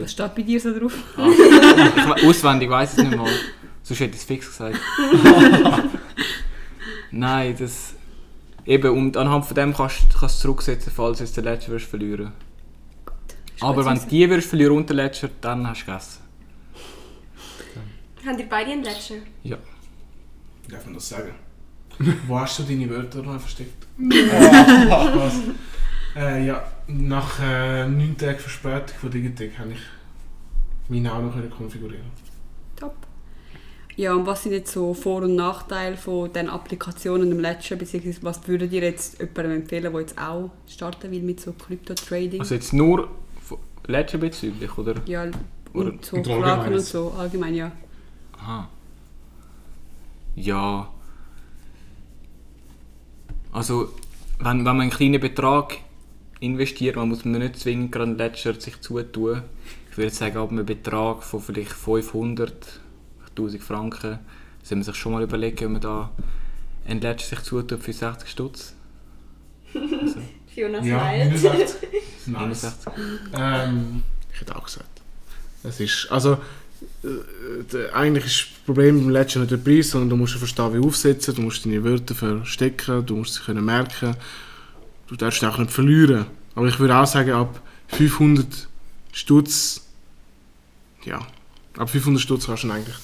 Was 0.00 0.12
steht 0.12 0.34
bei 0.34 0.42
dir 0.42 0.58
so 0.58 0.78
drauf? 0.78 0.94
ah, 1.16 1.26
ich, 1.28 1.38
we- 2.24 2.28
auswendig 2.28 2.70
weiß 2.70 2.92
ich 2.94 2.98
es 2.98 3.04
nicht 3.04 3.16
mal. 3.18 3.28
Sonst 3.82 4.00
hätte 4.00 4.14
ich 4.14 4.20
es 4.20 4.24
fix 4.24 4.46
gesagt. 4.46 4.78
Nein, 7.10 7.54
das. 7.58 7.94
Eben, 8.70 8.96
und 8.96 9.16
anhand 9.16 9.46
von 9.46 9.56
dem 9.56 9.74
kannst 9.74 10.14
du 10.14 10.26
es 10.26 10.38
zurücksetzen, 10.38 10.92
falls 10.94 11.18
du 11.18 11.24
jetzt 11.24 11.36
den 11.36 11.42
letzten 11.42 11.72
wirst 11.72 11.86
verlieren. 11.86 12.30
Aber 13.60 13.84
wenn 13.84 13.98
du 13.98 14.06
die 14.06 14.40
verlieren 14.40 14.76
unter 14.76 14.94
Ledger, 14.94 15.28
dann 15.40 15.66
hast 15.66 15.82
du 15.82 15.86
gegessen. 15.86 16.22
Haben 18.24 18.38
ihr 18.38 18.48
beide 18.48 18.70
einen 18.70 18.84
Ledger? 18.84 19.16
Ja. 19.42 19.56
Darf 20.68 20.84
man 20.84 20.94
das 20.94 21.08
sagen? 21.08 21.34
Wo 22.28 22.38
hast 22.38 22.60
du 22.60 22.62
deine 22.62 22.88
Wörter 22.88 23.24
noch 23.24 23.40
versteckt? 23.40 23.88
Ach, 24.88 25.16
was? 25.16 25.40
Äh, 26.14 26.46
ja, 26.46 26.62
nach 26.86 27.40
äh, 27.42 27.88
9 27.88 28.16
Tagen 28.16 28.38
Verspätung 28.38 28.96
von 29.00 29.10
Digitec 29.10 29.58
habe 29.58 29.72
ich 29.72 29.80
meine 30.88 31.12
auch 31.12 31.20
noch 31.20 31.32
können 31.32 31.50
konfigurieren. 31.50 32.06
Ja, 34.00 34.14
und 34.14 34.24
was 34.24 34.44
sind 34.44 34.52
jetzt 34.52 34.72
so 34.72 34.94
Vor- 34.94 35.24
und 35.24 35.36
Nachteile 35.36 35.94
von 35.94 36.32
den 36.32 36.48
Applikationen 36.48 37.30
im 37.30 37.38
Ledger, 37.38 37.76
beziehungsweise 37.76 38.22
was 38.22 38.48
würdet 38.48 38.72
ihr 38.72 38.80
jetzt 38.80 39.18
jemandem 39.18 39.60
empfehlen, 39.60 39.92
der 39.92 40.00
jetzt 40.00 40.18
auch 40.18 40.50
starten 40.66 41.10
will 41.10 41.20
mit 41.20 41.38
so 41.38 41.52
Krypto-Trading? 41.52 42.40
Also 42.40 42.54
jetzt 42.54 42.72
nur 42.72 43.10
Ledger 43.86 44.16
bezüglich, 44.16 44.78
oder? 44.78 44.94
ja, 45.04 45.26
Oder- 45.74 45.90
und 45.90 46.02
so 46.02 46.16
und 46.16 46.26
allgemein 46.28 46.72
und 46.72 46.80
so, 46.80 47.12
allgemein 47.18 47.54
ja. 47.54 47.72
Aha. 48.38 48.70
Ja. 50.34 50.88
Also, 53.52 53.90
wenn, 54.38 54.58
wenn 54.60 54.64
man 54.64 54.80
einen 54.80 54.90
kleinen 54.90 55.20
Betrag 55.20 55.76
investiert, 56.40 56.96
man 56.96 57.10
muss 57.10 57.26
man 57.26 57.42
nicht 57.42 57.58
zwingend 57.58 57.92
gerade 57.92 58.08
einen 58.08 58.16
Ledger 58.16 58.58
sich 58.58 58.80
zutun. 58.80 59.42
Ich 59.90 59.98
würde 59.98 60.14
sagen, 60.14 60.38
ab 60.38 60.50
einem 60.50 60.64
Betrag 60.64 61.22
von 61.22 61.40
vielleicht 61.40 61.72
500, 61.72 62.80
1000 63.30 63.62
Franken, 63.62 64.18
sollte 64.62 64.74
man 64.76 64.82
sich 64.84 64.96
schon 64.96 65.12
mal 65.12 65.22
überlegen, 65.22 65.66
ob 65.66 65.72
man 65.72 65.80
da 65.80 66.10
einen 66.86 67.00
Ledger 67.00 67.24
sich 67.24 67.42
zutut 67.42 67.82
für 67.82 67.92
60 67.92 68.28
Stutz. 68.28 68.74
Fiona 70.54 70.82
Ja, 70.82 71.10
smilet. 71.36 71.76
69. 72.26 72.26
nice. 72.26 72.86
69. 72.86 72.92
Ähm, 73.34 74.02
ich 74.32 74.40
hätte 74.40 74.56
auch 74.56 74.64
gesagt. 74.64 74.88
Es 75.62 75.80
ist, 75.80 76.08
also, 76.10 76.38
äh, 77.04 77.90
eigentlich 77.92 78.26
ist 78.26 78.40
das 78.40 78.48
Problem 78.66 78.98
beim 78.98 79.10
Ledger 79.10 79.40
nicht 79.40 79.52
der 79.52 79.58
Preis, 79.58 79.90
sondern 79.90 80.10
du 80.10 80.16
musst 80.16 80.34
verstehen, 80.34 80.74
wie 80.74 80.86
aufsetzen, 80.86 81.34
du 81.34 81.42
musst 81.42 81.64
deine 81.64 81.84
Wörter 81.84 82.14
verstecken, 82.14 83.04
du 83.06 83.16
musst 83.16 83.34
sie 83.34 83.42
können 83.42 83.64
merken. 83.64 84.16
Du 85.06 85.16
darfst 85.16 85.44
auch 85.44 85.58
nicht 85.58 85.70
verlieren. 85.70 86.26
Aber 86.54 86.66
ich 86.66 86.78
würde 86.78 86.96
auch 86.96 87.06
sagen, 87.06 87.32
ab 87.32 87.60
500 87.88 88.68
Stutz, 89.12 89.86
ja, 91.04 91.20
ab 91.80 91.88
500 91.88 92.22
Stutz 92.22 92.46
kannst 92.46 92.64
du 92.64 92.70
eigentlich, 92.70 92.96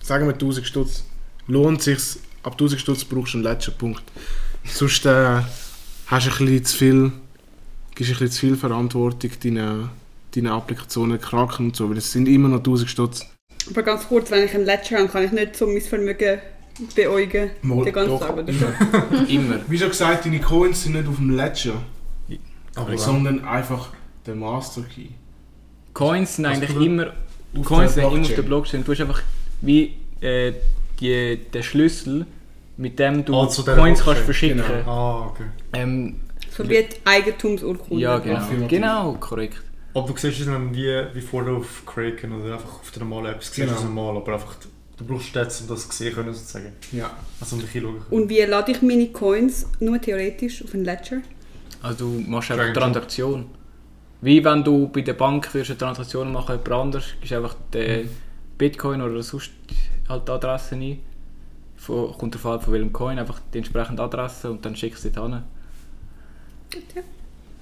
sagen 0.00 0.26
wir 0.26 0.32
1000 0.32 0.66
Stutz, 0.66 1.04
lohnt 1.46 1.82
sich 1.82 1.98
ab 2.42 2.52
1000 2.52 2.80
Stutz 2.80 3.04
brauchst 3.04 3.34
du 3.34 3.38
einen 3.38 3.44
Ledger, 3.44 3.72
Punkt. 3.72 4.02
Sonst 4.64 5.04
äh, 5.04 5.42
hast 6.06 6.26
du 6.26 6.30
ein 6.30 6.38
bisschen 6.38 6.64
zu 6.64 6.76
viel, 6.76 7.12
gibst 7.94 8.12
ein 8.12 8.18
bisschen 8.18 8.30
zu 8.30 8.40
viel 8.40 8.56
Verantwortung 8.56 9.30
deinen, 9.42 9.90
deinen 10.34 10.46
Applikationen, 10.46 11.20
Kraken 11.20 11.66
und 11.66 11.76
so, 11.76 11.88
weil 11.90 11.98
es 11.98 12.10
sind 12.10 12.26
immer 12.26 12.48
noch 12.48 12.58
1000 12.58 12.90
Stutz. 12.90 13.26
Aber 13.70 13.82
ganz 13.82 14.08
kurz, 14.08 14.30
wenn 14.30 14.44
ich 14.44 14.54
einen 14.54 14.64
Ledger 14.64 14.98
habe, 14.98 15.08
kann 15.08 15.24
ich 15.24 15.32
nicht 15.32 15.56
so 15.56 15.66
mein 15.66 15.80
Vermögen 15.80 16.40
beäugen. 16.94 17.50
Mal, 17.62 17.84
Den 17.84 17.92
ganzen 17.92 18.10
doch. 18.10 18.20
Tag, 18.20 18.36
oder? 18.36 18.48
Immer. 19.28 19.60
Wie 19.68 19.78
schon 19.78 19.90
gesagt, 19.90 20.24
deine 20.24 20.40
Coins 20.40 20.82
sind 20.82 20.94
nicht 20.94 21.08
auf 21.08 21.16
dem 21.16 21.30
Ledger, 21.30 21.74
sondern 22.96 23.44
einfach 23.44 23.90
der 24.26 24.34
Master 24.34 24.82
Key. 24.82 25.08
Coins 25.92 26.36
sind 26.36 26.46
Was 26.46 26.56
eigentlich 26.56 26.76
immer 26.76 27.12
Coins 27.62 27.94
sind 27.94 28.04
immer 28.04 28.20
auf 28.22 28.34
der 28.34 28.42
Blockchain. 28.42 28.84
Du 28.84 28.92
hast 28.92 29.00
einfach 29.00 29.22
wie 29.60 29.94
äh, 30.20 30.52
die, 31.00 31.38
den 31.52 31.62
Schlüssel, 31.62 32.26
mit 32.76 32.98
dem 32.98 33.24
du 33.24 33.32
Ah, 33.34 33.46
Coins 33.46 33.56
kannst 33.64 34.04
Blockchain. 34.04 34.24
verschicken. 34.24 34.62
Genau. 34.66 34.90
Ah, 34.90 35.26
okay. 35.30 35.44
Ähm, 35.74 36.16
So 36.50 36.64
wie 36.68 36.82
die 36.82 36.86
Eigentumsurkunde. 37.04 38.02
ja, 38.02 38.18
genau. 38.18 38.66
Genau, 38.68 39.12
korrekt. 39.14 39.60
Aber 39.94 40.08
du 40.08 40.16
siehst 40.16 40.40
es 40.40 40.46
dann 40.46 40.74
wie, 40.74 41.02
wie 41.14 41.20
vorher 41.20 41.52
auf 41.54 41.84
Kraken 41.86 42.32
oder 42.40 42.54
einfach 42.54 42.80
auf 42.80 42.90
der 42.90 43.04
normalen 43.04 43.26
App. 43.26 43.40
Du 43.40 43.44
siehst 43.46 43.56
Genau. 43.58 43.72
es 43.74 43.82
normal, 43.84 44.16
aber 44.16 44.32
einfach, 44.34 44.56
du 44.96 45.04
brauchst 45.04 45.26
Stats, 45.28 45.60
um 45.60 45.68
das 45.68 45.88
zu 45.88 45.96
sehen 45.96 46.14
können, 46.14 46.34
sozusagen. 46.34 46.72
Ja. 46.92 47.10
Also 47.40 47.54
um 47.56 47.62
dich 47.62 47.70
hinschauen. 47.70 48.02
Und 48.10 48.28
wie 48.28 48.40
lade 48.40 48.72
ich 48.72 48.82
meine 48.82 49.06
Coins 49.08 49.66
nur 49.78 50.00
theoretisch 50.00 50.64
auf 50.64 50.74
einen 50.74 50.84
Ledger? 50.84 51.18
Also 51.82 52.06
du 52.06 52.20
machst 52.28 52.50
einfach 52.50 52.64
Drag 52.64 52.68
and 52.68 52.76
Transaktion. 52.76 53.46
Wie 54.24 54.42
wenn 54.42 54.64
du 54.64 54.88
bei 54.88 55.02
der 55.02 55.12
Bank 55.12 55.52
würdest 55.52 55.72
eine 55.72 55.78
Transaktion 55.78 56.32
machen, 56.32 56.52
jemand 56.52 56.72
anders, 56.72 57.12
gibst 57.20 57.34
einfach 57.34 57.56
den 57.74 58.08
Bitcoin 58.56 59.02
oder 59.02 59.22
sonst 59.22 59.50
halt 60.08 60.26
die 60.26 60.32
Adresse 60.32 60.76
ein. 60.76 61.00
Von, 61.76 62.10
kommt 62.16 62.34
darauf 62.34 62.52
an, 62.52 62.60
von 62.62 62.72
welchem 62.72 62.90
Coin, 62.90 63.18
einfach 63.18 63.42
die 63.52 63.58
entsprechende 63.58 64.02
Adresse 64.02 64.50
und 64.50 64.64
dann 64.64 64.74
schickst 64.74 65.04
du 65.04 65.10
sie 65.10 65.20
hin. 65.20 65.42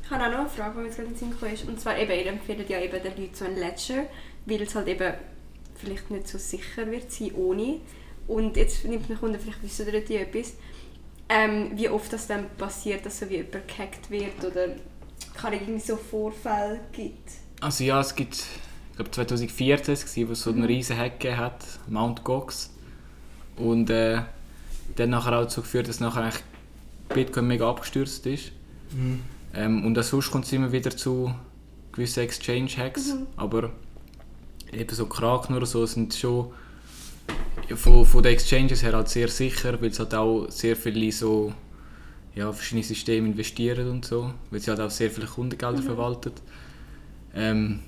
Ich 0.04 0.10
habe 0.10 0.24
auch 0.24 0.30
noch 0.30 0.38
eine 0.38 0.48
Frage, 0.48 0.74
die 0.74 0.80
mir 0.82 0.86
jetzt 0.86 0.96
gerade 0.98 1.08
in 1.08 1.16
den 1.16 1.18
Sinn 1.18 1.52
ist. 1.52 1.68
Und 1.68 1.80
zwar 1.80 1.98
eben, 1.98 2.12
ihr 2.12 2.26
empfehlt 2.28 2.70
ja 2.70 2.80
eben 2.80 3.02
den 3.02 3.16
Leuten 3.16 3.34
so 3.34 3.44
ein 3.44 3.56
Ledger, 3.56 4.04
weil 4.46 4.62
es 4.62 4.74
halt 4.76 4.86
eben 4.86 5.14
vielleicht 5.74 6.12
nicht 6.12 6.28
so 6.28 6.38
sicher 6.38 6.88
wird 6.88 7.10
sein 7.10 7.32
ohne. 7.34 7.80
Und 8.28 8.56
jetzt 8.56 8.84
nimmt 8.84 9.08
mich 9.08 9.20
Wunder, 9.20 9.40
vielleicht 9.40 9.64
wissen 9.64 9.92
ihr 9.92 10.04
die 10.04 10.14
etwas, 10.14 10.54
ähm, 11.28 11.72
wie 11.74 11.88
oft 11.88 12.12
das 12.12 12.28
dann 12.28 12.48
passiert, 12.56 13.04
dass 13.04 13.18
so 13.18 13.28
wie 13.28 13.38
jemand 13.38 13.66
gehackt 13.66 14.12
wird 14.12 14.44
oder 14.44 14.76
kann 15.34 15.52
irgendwie 15.52 15.80
so 15.80 15.96
Vorfälle 15.96 16.80
gibt. 16.92 17.30
Also 17.60 17.84
ja, 17.84 18.00
es 18.00 18.14
gibt, 18.14 18.34
ich 18.34 18.96
glaube 18.96 19.10
2014 19.10 19.86
war 19.86 20.04
es, 20.04 20.16
wo 20.16 20.32
es 20.32 20.42
so 20.42 20.50
einen 20.50 20.64
riesen 20.64 20.96
Hack 20.96 21.20
gegeben 21.20 21.38
hat, 21.38 21.64
Mount 21.88 22.24
Gox. 22.24 22.70
Und 23.56 23.90
äh, 23.90 24.22
der 24.96 25.04
hat 25.04 25.10
nachher 25.10 25.38
auch 25.38 25.42
dazu 25.42 25.62
geführt, 25.62 25.88
dass 25.88 26.00
nachher 26.00 26.22
eigentlich 26.22 26.42
Bitcoin 27.08 27.46
mega 27.46 27.68
abgestürzt 27.68 28.26
ist. 28.26 28.52
Mhm. 28.92 29.20
Ähm, 29.54 29.84
und 29.84 29.98
auch 29.98 30.02
sonst 30.02 30.30
kommt 30.30 30.44
es 30.44 30.52
immer 30.52 30.72
wieder 30.72 30.96
zu 30.96 31.34
gewissen 31.92 32.20
Exchange-Hacks, 32.20 33.16
aber 33.36 33.70
eben 34.72 34.94
so 34.94 35.06
Kraken 35.06 35.54
oder 35.54 35.66
so 35.66 35.84
sind 35.84 36.14
schon 36.14 36.52
von, 37.76 38.04
von 38.06 38.22
den 38.22 38.32
Exchanges 38.32 38.82
her 38.82 38.94
halt 38.94 39.08
sehr 39.08 39.28
sicher, 39.28 39.80
weil 39.80 39.90
es 39.90 39.98
halt 39.98 40.14
auch 40.14 40.46
sehr 40.48 40.76
viele 40.76 41.12
so 41.12 41.52
ja, 42.34 42.52
verschiedene 42.52 42.84
Systeme 42.84 43.28
investieren 43.28 43.88
und 43.90 44.04
so, 44.04 44.32
weil 44.50 44.60
sie 44.60 44.70
halt 44.70 44.80
auch 44.80 44.90
sehr 44.90 45.10
viele 45.10 45.26
Kundengelder 45.26 45.82
verwaltet. 45.82 46.34
Ähm, 47.34 47.80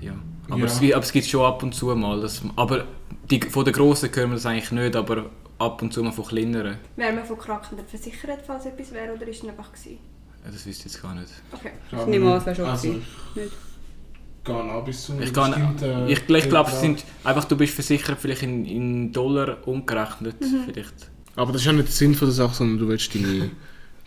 ja. 0.00 0.12
Aber, 0.48 0.58
Ja. 0.60 0.64
Es, 0.66 0.80
gibt- 0.80 0.94
aber 0.94 1.04
es 1.04 1.12
gibt 1.12 1.26
schon 1.26 1.44
ab 1.44 1.62
und 1.62 1.74
zu 1.74 1.86
mal, 1.94 2.20
das, 2.20 2.42
aber 2.56 2.86
die, 3.30 3.40
von 3.40 3.64
den 3.64 3.74
Grossen 3.74 4.10
hören 4.14 4.30
wir 4.30 4.34
das 4.34 4.46
eigentlich 4.46 4.70
nicht, 4.72 4.96
aber 4.96 5.30
ab 5.58 5.82
und 5.82 5.92
zu 5.92 6.02
mal 6.02 6.12
von 6.12 6.24
kleineren. 6.24 6.78
Wäre 6.96 7.12
man 7.12 7.24
von 7.24 7.38
Kraken 7.38 7.76
dann 7.76 7.86
versichert, 7.86 8.40
falls 8.46 8.66
etwas 8.66 8.92
wäre, 8.92 9.12
oder 9.14 9.26
ist 9.28 9.42
es 9.42 9.48
einfach 9.48 9.70
gewesen? 9.72 9.98
Ja, 10.44 10.50
Das 10.50 10.66
wüsste 10.66 10.86
ich 10.86 10.92
jetzt 10.92 11.02
gar 11.02 11.14
nicht. 11.14 11.28
Okay. 11.52 11.70
Ich 11.92 12.06
nehme 12.06 12.32
an, 12.32 12.38
es 12.38 12.46
wäre 12.46 12.56
schon 12.56 12.64
also, 12.64 12.88
gewesen. 12.88 13.06
Nicht? 13.34 13.52
ich 14.38 14.44
gehe 14.44 14.64
noch 14.64 14.84
bis 14.84 15.04
zu 15.04 15.12
einem 15.12 15.22
Ich, 15.22 15.32
kann, 15.34 15.50
bestimmten 15.50 16.08
ich, 16.08 16.28
ich 16.44 16.48
glaube, 16.48 16.70
es 16.70 16.80
sind 16.80 17.04
einfach, 17.24 17.44
du 17.44 17.56
bist 17.56 17.74
versichert, 17.74 18.18
vielleicht 18.18 18.42
in, 18.42 18.64
in 18.64 19.12
Dollar 19.12 19.58
umgerechnet. 19.68 20.36
Vielleicht. 20.64 21.10
Aber 21.36 21.52
das 21.52 21.60
ist 21.60 21.66
ja 21.66 21.72
nicht 21.72 21.88
der 21.88 21.92
Sinn 21.94 22.14
von 22.14 22.26
der 22.28 22.34
Sache, 22.34 22.54
sondern 22.54 22.78
du 22.78 22.88
willst 22.88 23.14
deine, 23.14 23.50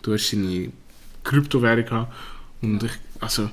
du 0.04 0.12
willst 0.12 0.32
deine 0.32 0.70
Kryptowährung. 1.24 2.06
Und 2.62 2.82
ich, 2.84 2.92
also, 3.20 3.50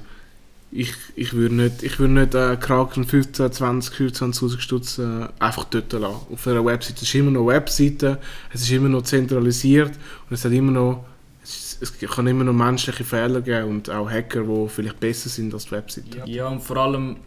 ich, 0.72 0.94
ich 1.16 1.34
würde 1.34 1.56
nicht, 1.56 1.84
ich 1.84 2.00
würde 2.00 2.14
nicht 2.14 2.36
äh, 2.36 2.56
Kraken 2.58 3.04
15, 3.04 3.52
20, 3.52 3.94
25'000 3.94 4.60
Stutz 4.60 4.98
äh, 5.00 5.28
einfach 5.40 5.66
dort 5.66 5.92
lassen. 5.94 6.28
Auf 6.32 6.48
einer 6.48 6.64
Webseite. 6.64 6.98
Es 6.98 7.04
ist 7.04 7.16
immer 7.16 7.32
noch 7.32 7.48
Webseite, 7.48 8.20
es 8.54 8.62
ist 8.62 8.72
immer 8.72 8.90
noch 8.90 9.04
zentralisiert 9.04 9.92
und 10.30 10.34
es 10.34 10.46
hat 10.46 10.52
immer 10.52 10.72
noch, 10.72 11.06
es 11.44 11.78
kann 12.00 12.28
immer 12.28 12.44
noch 12.44 12.54
menschliche 12.54 13.04
Fehler 13.04 13.42
geben 13.42 13.70
und 13.70 13.90
auch 13.90 14.10
Hacker, 14.10 14.44
die 14.44 14.70
vielleicht 14.70 15.00
besser 15.00 15.30
sind 15.30 15.54
als 15.54 15.66
die 15.66 15.72
Webseite. 15.72 16.24
Ja, 16.26 16.48
und 16.48 16.62
vor 16.62 16.78
allem, 16.78 17.18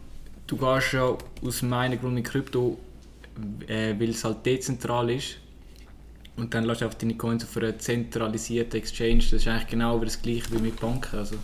du 0.47 0.57
gehst 0.57 0.93
ja 0.93 1.15
aus 1.43 1.61
meinem 1.61 1.99
Grund 1.99 2.17
in 2.17 2.23
Krypto, 2.23 2.79
äh, 3.67 3.93
weil 3.99 4.09
es 4.09 4.23
halt 4.23 4.45
dezentral 4.45 5.09
ist. 5.11 5.37
Und 6.37 6.53
dann 6.53 6.65
lässt 6.65 6.81
du 6.81 6.85
einfach 6.85 6.97
deine 6.97 7.15
Coins 7.15 7.43
auf 7.43 7.55
einer 7.57 7.77
zentralisierten 7.77 8.77
Exchange. 8.79 9.19
Das 9.19 9.33
ist 9.33 9.47
eigentlich 9.47 9.67
genau 9.67 9.99
das 9.99 10.21
gleiche 10.21 10.51
wie 10.51 10.57
mit 10.57 10.79
Banken. 10.79 11.17
Also, 11.17 11.35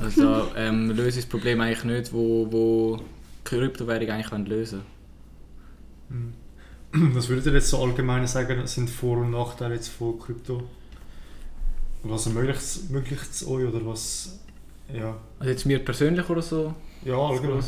also 0.00 0.48
ähm, 0.56 0.90
löse 0.90 1.20
ich 1.20 1.24
das 1.24 1.26
Problem 1.26 1.60
eigentlich 1.60 1.84
nicht, 1.84 2.12
wo, 2.12 2.50
wo 2.50 3.00
Kryptowährung 3.44 4.10
eigentlich 4.10 4.32
wollen 4.32 4.46
lösen 4.46 4.82
Was 6.92 7.28
würdet 7.28 7.46
ihr 7.46 7.52
jetzt 7.52 7.68
so 7.68 7.82
allgemein 7.82 8.26
sagen, 8.26 8.66
sind 8.66 8.88
Vor- 8.88 9.18
und 9.18 9.30
Nachteile 9.30 9.74
jetzt 9.74 9.88
von 9.88 10.18
Krypto? 10.18 10.62
Was 12.02 12.26
ermöglicht 12.26 12.60
es 12.60 13.46
euch 13.46 13.66
oder 13.66 13.84
was... 13.84 14.38
Ja, 14.92 15.18
Also 15.38 15.50
jetzt 15.50 15.66
mir 15.66 15.80
persönlich 15.80 16.28
oder 16.30 16.40
so? 16.40 16.74
ja 17.04 17.14
allgemein. 17.16 17.62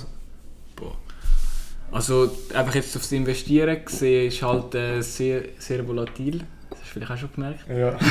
Also 1.93 2.31
einfach 2.55 2.75
jetzt 2.75 2.97
aufs 2.97 3.11
Investieren 3.13 3.85
gesehen 3.85 4.29
ist 4.29 4.43
halt 4.43 4.75
äh, 4.75 5.01
sehr, 5.03 5.43
sehr 5.59 5.87
volatil. 5.87 6.45
Das 6.71 6.79
hast 6.79 6.89
du 6.89 6.93
vielleicht 6.93 7.11
auch 7.11 7.17
schon 7.17 7.33
gemerkt. 7.35 7.69
Ja. 7.69 7.99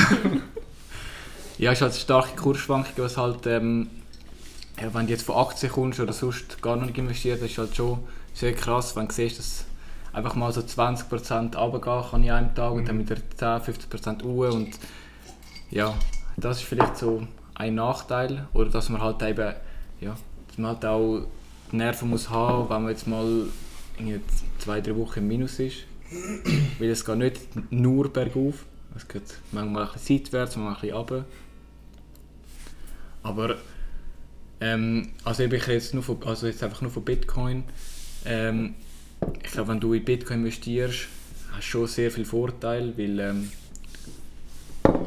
Ja, 1.60 1.74
es 1.74 1.80
ist 1.80 1.82
halt 1.82 1.96
starke 1.96 2.38
Kursschwankungen, 2.38 3.04
was 3.04 3.18
halt, 3.18 3.46
ähm, 3.46 3.90
ja, 4.82 4.94
wenn 4.94 5.08
du 5.08 5.12
jetzt 5.12 5.24
von 5.24 5.36
Aktien 5.36 5.70
kommst 5.70 6.00
oder 6.00 6.14
sonst 6.14 6.62
gar 6.62 6.78
noch 6.78 6.86
nicht 6.86 6.98
investiert 6.98 7.42
ist 7.42 7.58
halt 7.58 7.76
schon 7.76 8.00
sehr 8.34 8.54
krass, 8.54 8.96
wenn 8.96 9.10
du 9.10 9.14
siehst, 9.14 9.40
dass 9.40 9.66
einfach 10.14 10.36
mal 10.36 10.54
so 10.54 10.62
20% 10.62 11.58
runtergehen 11.58 12.10
kann 12.10 12.24
in 12.24 12.32
einem 12.32 12.56
Tag 12.56 12.72
und 12.72 12.88
dann 12.88 12.98
wieder 13.00 13.18
10, 13.36 13.76
15% 13.76 14.24
Uhr 14.24 14.54
und 14.54 14.70
ja, 15.70 15.94
das 16.38 16.60
ist 16.60 16.64
vielleicht 16.64 16.98
so 16.98 17.28
ein 17.56 17.76
Nachteil. 17.76 18.48
Oder 18.54 18.70
dass 18.70 18.88
man 18.88 19.02
halt 19.02 19.22
eben, 19.22 19.54
ja, 20.00 20.16
dass 20.48 20.58
man 20.58 20.72
halt 20.72 20.86
auch 20.86 21.24
die 21.72 21.76
Nerven 21.76 22.10
muss 22.10 22.30
haben, 22.30 22.70
wenn 22.70 22.84
man 22.84 22.92
jetzt 22.92 23.06
mal 23.06 23.48
zwei, 24.58 24.82
drei 24.82 24.96
Wochen 24.96 25.20
im 25.20 25.28
Minus 25.28 25.60
ist. 25.60 25.86
Weil 26.80 26.90
es 26.90 27.06
geht 27.06 27.18
nicht 27.18 27.72
nur 27.72 28.12
bergauf. 28.12 28.66
Es 28.96 29.08
geht 29.08 29.24
manchmal 29.52 29.86
ein 29.86 29.94
bisschen 29.94 30.18
seitwärts, 30.18 30.56
manchmal 30.56 30.76
ein 30.76 30.82
bisschen 30.82 30.98
runter. 30.98 31.26
Aber 33.22 33.58
ähm, 34.62 35.10
also 35.24 35.44
ich 35.44 35.68
jetzt, 35.68 35.96
also 36.26 36.48
jetzt 36.48 36.64
einfach 36.64 36.82
nur 36.82 36.92
von 36.92 37.04
Bitcoin. 37.04 37.64
Ähm, 38.26 38.76
ich 39.44 39.52
glaube, 39.52 39.70
wenn 39.70 39.80
du 39.80 39.94
in 39.94 40.04
Bitcoin 40.04 40.40
investierst, 40.40 41.08
hast 41.52 41.68
du 41.68 41.72
schon 41.72 41.88
sehr 41.88 42.12
viel 42.12 42.26
Vorteil, 42.26 42.98
weil 42.98 43.20
ähm, 43.20 43.52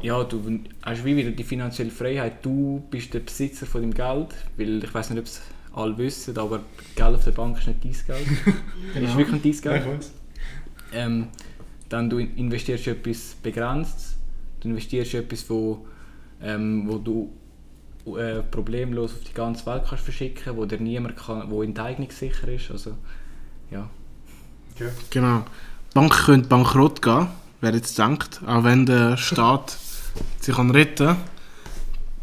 ja, 0.03 0.23
du 0.25 0.61
hast 0.83 1.05
wie 1.05 1.17
wieder 1.17 1.31
die 1.31 1.45
finanzielle 1.45 1.91
Freiheit. 1.91 2.45
Du 2.45 2.83
bist 2.91 3.15
der 3.15 3.21
Besitzer 3.21 3.67
von 3.67 3.83
dem 3.83 3.95
Geld, 3.95 4.29
weil 4.57 4.83
ich 4.83 4.95
weiß 4.95 5.11
nicht, 5.11 5.19
ob 5.19 5.27
es 5.27 5.41
alle 5.75 5.97
wissen, 5.99 6.37
aber 6.39 6.61
Geld 6.95 7.15
auf 7.15 7.25
der 7.25 7.31
Bank 7.33 7.59
ist 7.59 7.67
nicht 7.67 7.85
dein 7.85 8.17
Geld. 8.17 8.29
Genau. 8.95 9.09
ist 9.09 9.17
wirklich 9.17 9.45
nicht 9.45 9.65
dein 9.67 9.73
Ja, 9.77 9.79
Geld. 9.85 10.11
Ähm, 10.93 11.29
dann 11.89 12.11
du 12.11 12.19
in- 12.19 12.37
investierst 12.37 12.87
in 12.87 12.95
etwas 12.97 13.37
Begrenztes. 13.43 14.17
Du 14.61 14.69
investierst 14.69 15.15
in 15.15 15.21
etwas, 15.21 15.49
wo, 15.49 15.87
ähm, 16.43 16.85
wo 16.87 16.99
du 16.99 17.33
äh, 18.19 18.43
problemlos 18.43 19.13
auf 19.15 19.21
die 19.25 19.33
ganze 19.35 19.65
Welt 19.67 19.85
kannst 19.89 20.05
verschicken, 20.05 20.57
wo 20.57 20.65
dir 20.67 20.79
niemand 20.79 21.17
kann, 21.17 21.51
wo 21.51 21.63
enteignungssicher 21.63 22.49
ist. 22.49 22.71
Also, 22.71 22.97
ja. 23.71 23.89
Okay. 24.75 24.89
Genau. 25.11 25.45
Die 25.91 25.95
Bank 25.95 26.13
könnte 26.25 26.49
bankrott 26.49 27.01
gehen, 27.03 27.29
wer 27.61 27.73
jetzt 27.75 27.99
denkt. 27.99 28.41
Auch 28.47 28.65
wenn 28.65 28.87
der 28.87 29.17
Staat 29.17 29.71
sich 30.41 30.55
kann 30.55 30.71
retten 30.71 31.07
kann. 31.09 31.17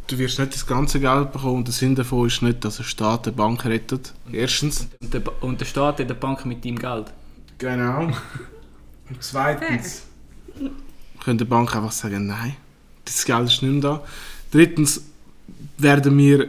Du 0.10 0.18
wirst 0.18 0.40
nicht 0.40 0.56
das 0.56 0.66
ganze 0.66 1.00
Geld 1.00 1.32
bekommen 1.32 1.58
und 1.58 1.68
der 1.68 1.74
Sinn 1.74 1.94
davon 1.94 2.26
ist 2.26 2.42
nicht, 2.42 2.66
dass 2.66 2.80
ein 2.80 2.84
Staat 2.84 3.28
eine 3.28 3.36
Bank 3.36 3.64
rettet. 3.66 4.12
Erstens. 4.32 4.88
Und 5.00 5.14
der, 5.14 5.22
und 5.44 5.62
der 5.62 5.66
Staat 5.66 6.00
hat 6.00 6.10
der 6.10 6.16
Bank 6.16 6.48
mit 6.48 6.66
deinem 6.66 6.80
Geld. 6.80 7.14
Genau. 7.60 8.06
Und 8.06 9.18
zweitens 9.20 10.04
könnte 11.24 11.46
die 11.46 11.50
Bank 11.50 11.76
einfach 11.76 11.92
sagen, 11.92 12.26
nein, 12.26 12.56
das 13.06 13.24
Geld 13.24 13.50
ist 13.50 13.62
nicht 13.62 13.72
mehr 13.72 13.82
da. 13.82 14.04
Drittens 14.50 15.04
werden 15.78 16.18
wir 16.18 16.48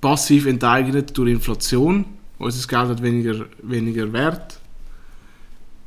passiv 0.00 0.46
enteignet 0.46 1.16
durch 1.16 1.30
Inflation. 1.30 2.04
Unser 2.38 2.66
Geld 2.66 2.88
hat 2.88 3.02
weniger, 3.02 3.46
weniger 3.62 4.12
Wert. 4.12 4.58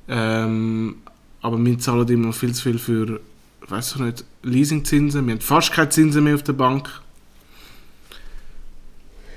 Ähm, 0.07 0.95
aber 1.41 1.57
wir 1.63 1.77
zahlen 1.77 2.07
immer 2.07 2.31
viel 2.31 2.53
zu 2.53 2.63
viel 2.63 2.79
für, 2.79 3.19
weiß 3.67 3.95
ich 3.95 4.01
nicht, 4.01 4.25
Leasingzinsen. 4.43 5.25
Wir 5.25 5.33
haben 5.33 5.41
fast 5.41 5.71
keine 5.71 5.89
Zinsen 5.89 6.23
mehr 6.23 6.35
auf 6.35 6.43
der 6.43 6.53
Bank. 6.53 6.89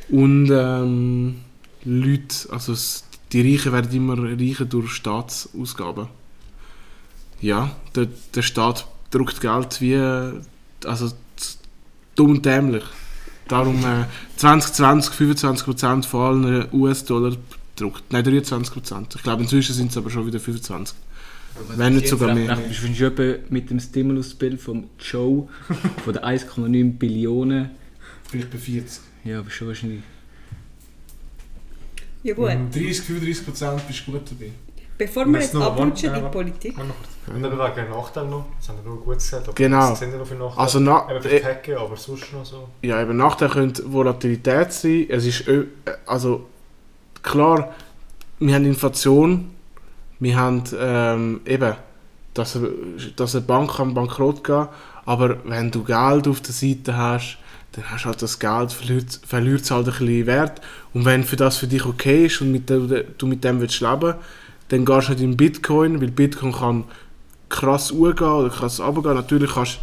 Und 0.09 0.51
ähm, 0.51 1.41
Leute, 1.85 2.51
also 2.51 2.75
die 3.33 3.53
Reichen 3.53 3.73
werden 3.73 3.95
immer 3.95 4.17
reicher 4.19 4.65
durch 4.65 4.93
Staatsausgaben. 4.93 6.09
Ja, 7.41 7.71
der, 7.95 8.09
der 8.35 8.43
Staat 8.43 8.87
druckt 9.11 9.41
Geld 9.41 9.81
wie, 9.81 9.97
also 10.87 11.13
dumm 12.15 12.31
und 12.31 12.47
dämlich. 12.47 12.85
Darum 13.49 13.85
äh, 13.85 14.07
2020 14.37 15.15
25% 15.15 16.05
von 16.05 16.45
allen 16.45 16.69
US-Dollar 16.73 17.37
druckt. 17.77 18.05
Nein, 18.13 18.25
23%. 18.25 19.17
Ich 19.17 19.23
glaube, 19.23 19.43
inzwischen 19.43 19.75
sind 19.75 19.91
es 19.91 19.97
aber 19.97 20.11
schon 20.11 20.27
wieder 20.27 20.39
25%. 20.39 20.95
Wenn 21.77 21.95
nicht 21.95 22.09
sogar 22.09 22.35
mehr. 22.35 22.57
Bist 22.57 22.83
du 22.83 22.95
schon 22.95 23.07
etwa 23.07 23.45
mit 23.49 23.71
dem 23.71 23.79
Stimulusbill 23.81 24.59
vom 24.59 24.89
Joe 24.99 25.49
von 26.05 26.13
der 26.13 26.25
1,9 26.25 26.99
Billionen? 26.99 27.71
Vielleicht 28.29 28.51
bei 28.51 28.59
40. 28.59 29.01
Ja, 29.25 29.39
aber 29.41 29.51
schon 29.51 29.69
wahrscheinlich. 29.69 30.03
Ja 32.23 32.35
gut, 32.35 32.49
30, 32.49 33.01
35% 33.01 33.79
bist 33.87 34.07
du 34.07 34.13
gut 34.13 34.23
dabei. 34.31 34.51
bevor 34.97 35.27
wir 35.27 35.41
jetzt 35.41 35.55
abrutschen 35.55 36.15
in 36.15 36.25
die. 36.25 36.31
Politik. 36.31 36.75
Und 36.79 37.41
neben 37.41 37.53
wegen 37.59 37.91
Nachteil 37.91 38.27
noch, 38.29 38.47
das 38.59 38.69
haben 38.69 38.79
wir 38.83 38.91
nur 38.91 39.01
gut 39.03 39.15
gesagt, 39.15 39.45
aber 39.49 39.55
Genau. 39.55 39.91
was 39.93 39.99
sind 39.99 40.11
denn 40.11 40.19
noch 40.19 40.27
für 40.27 40.35
Nachteile? 40.35 40.61
Also 40.61 40.81
na, 40.81 41.07
Eben 41.11 41.23
für 41.23 41.31
äh, 41.31 41.45
Hacken, 41.45 41.77
aber 41.77 41.97
sonst 41.97 42.33
noch 42.33 42.45
so. 42.45 42.69
Ja, 42.83 43.01
eben 43.03 43.17
Nachteil 43.17 43.49
könnte 43.51 43.91
Volatilität 43.93 44.73
sein. 44.73 45.07
Es 45.09 45.25
ist, 45.27 45.47
äh, 45.49 45.65
also 46.07 46.47
klar, 47.23 47.75
wir 48.39 48.55
haben 48.55 48.65
Inflation, 48.65 49.51
wir 50.21 50.37
haben 50.37 50.63
ähm, 50.79 51.41
eben, 51.47 51.75
dass, 52.35 52.59
dass 53.17 53.35
eine 53.35 53.45
Bank 53.45 53.77
kann 53.77 53.95
bankrott 53.95 54.43
gehen 54.43 54.69
aber 55.07 55.37
wenn 55.45 55.71
du 55.71 55.85
Geld 55.85 56.27
auf 56.29 56.41
der 56.41 56.55
Seite 56.55 56.97
hast, 56.97 57.39
dann 57.73 57.91
hast 57.91 58.05
du 58.05 58.09
halt 58.09 58.23
das 58.23 58.39
Geld, 58.39 58.73
verliert, 58.73 59.61
es 59.63 59.71
halt 59.71 59.87
ein 59.87 59.93
bisschen 59.93 60.27
Wert. 60.27 60.61
Und 60.93 61.05
wenn 61.05 61.25
für 61.25 61.37
das 61.37 61.59
für 61.59 61.67
dich 61.67 61.85
okay 61.85 62.27
ist 62.27 62.41
und 62.41 62.53
mit 62.53 62.71
dem, 62.71 62.89
du 63.19 63.27
mit 63.27 63.45
dem 63.45 63.61
willst 63.61 63.81
leben, 63.81 64.15
dann 64.69 64.85
gehst 64.85 65.09
du 65.09 65.13
nicht 65.13 65.23
in 65.23 65.37
Bitcoin, 65.37 66.01
weil 66.01 66.11
Bitcoin 66.11 66.53
kann 66.53 66.85
krass 67.49 67.93
hochgehen 67.93 68.31
oder 68.31 68.49
krass 68.49 68.81
runtergehen. 68.81 69.15
Natürlich 69.15 69.53
kannst 69.53 69.81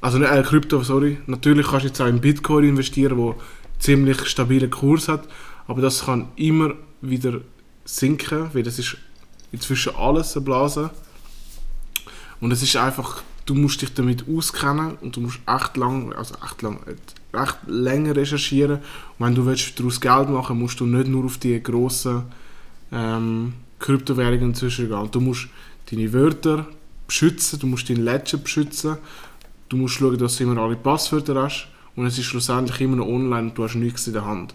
also 0.00 0.18
nicht 0.18 0.32
äh, 0.32 0.42
Krypto, 0.42 0.82
sorry. 0.82 1.18
Natürlich 1.26 1.66
kannst 1.66 1.84
du 1.84 1.88
jetzt 1.88 2.00
auch 2.00 2.06
in 2.06 2.20
Bitcoin 2.20 2.64
investieren, 2.64 3.16
wo 3.18 3.34
ziemlich 3.78 4.26
stabilen 4.26 4.70
Kurs 4.70 5.08
hat, 5.08 5.24
aber 5.66 5.82
das 5.82 6.06
kann 6.06 6.28
immer 6.36 6.74
wieder 7.00 7.40
sinken, 7.84 8.50
weil 8.52 8.62
das 8.62 8.78
ist 8.78 8.96
inzwischen 9.52 9.94
alles 9.94 10.34
eine 10.34 10.44
Blase. 10.44 10.90
Und 12.40 12.50
es 12.50 12.62
ist 12.62 12.74
einfach, 12.76 13.22
du 13.46 13.54
musst 13.54 13.82
dich 13.82 13.94
damit 13.94 14.24
auskennen 14.28 14.96
und 15.00 15.14
du 15.14 15.20
musst 15.20 15.40
echt 15.46 15.76
lang, 15.76 16.12
also 16.14 16.34
echt 16.44 16.62
lang, 16.62 16.80
recht 17.32 17.58
länger 17.66 18.16
recherchieren. 18.16 18.78
Und 19.18 19.26
wenn 19.26 19.34
du 19.34 19.46
willst 19.46 19.78
daraus 19.78 20.00
Geld 20.00 20.28
machen, 20.28 20.58
musst 20.58 20.80
du 20.80 20.86
nicht 20.86 21.08
nur 21.08 21.24
auf 21.24 21.38
die 21.38 21.62
grossen 21.62 22.22
ähm, 22.90 23.52
Kryptowährungen 23.78 24.50
inzwischen 24.50 24.88
gehen. 24.88 25.10
Du 25.10 25.20
musst 25.20 25.48
deine 25.90 26.12
Wörter 26.12 26.66
beschützen, 27.06 27.60
du 27.60 27.66
musst 27.66 27.88
deinen 27.88 28.04
Ledger 28.04 28.38
beschützen, 28.38 28.96
du 29.68 29.76
musst 29.76 29.94
schauen, 29.94 30.18
dass 30.18 30.36
du 30.36 30.44
immer 30.44 30.60
alle 30.60 30.76
Passwörter 30.76 31.40
hast 31.42 31.68
und 31.94 32.06
es 32.06 32.18
ist 32.18 32.24
schlussendlich 32.24 32.80
immer 32.80 32.96
noch 32.96 33.06
online 33.06 33.48
und 33.48 33.58
du 33.58 33.64
hast 33.64 33.74
nichts 33.74 34.06
in 34.06 34.14
der 34.14 34.24
Hand. 34.24 34.54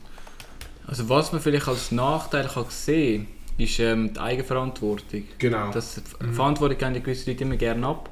Also 0.87 1.07
was 1.09 1.31
man 1.31 1.41
vielleicht 1.41 1.67
als 1.67 1.91
Nachteil 1.91 2.47
kann 2.47 2.65
sehen 2.69 3.27
ist 3.57 3.79
ähm, 3.79 4.13
die 4.13 4.19
Eigenverantwortung. 4.19 5.23
Genau. 5.37 5.71
Das, 5.71 6.01
die 6.21 6.33
Verantwortung 6.33 6.77
geben 6.77 6.93
die 6.93 7.01
gewisse 7.01 7.31
Leute 7.31 7.43
immer 7.43 7.57
gerne 7.57 7.87
ab. 7.87 8.09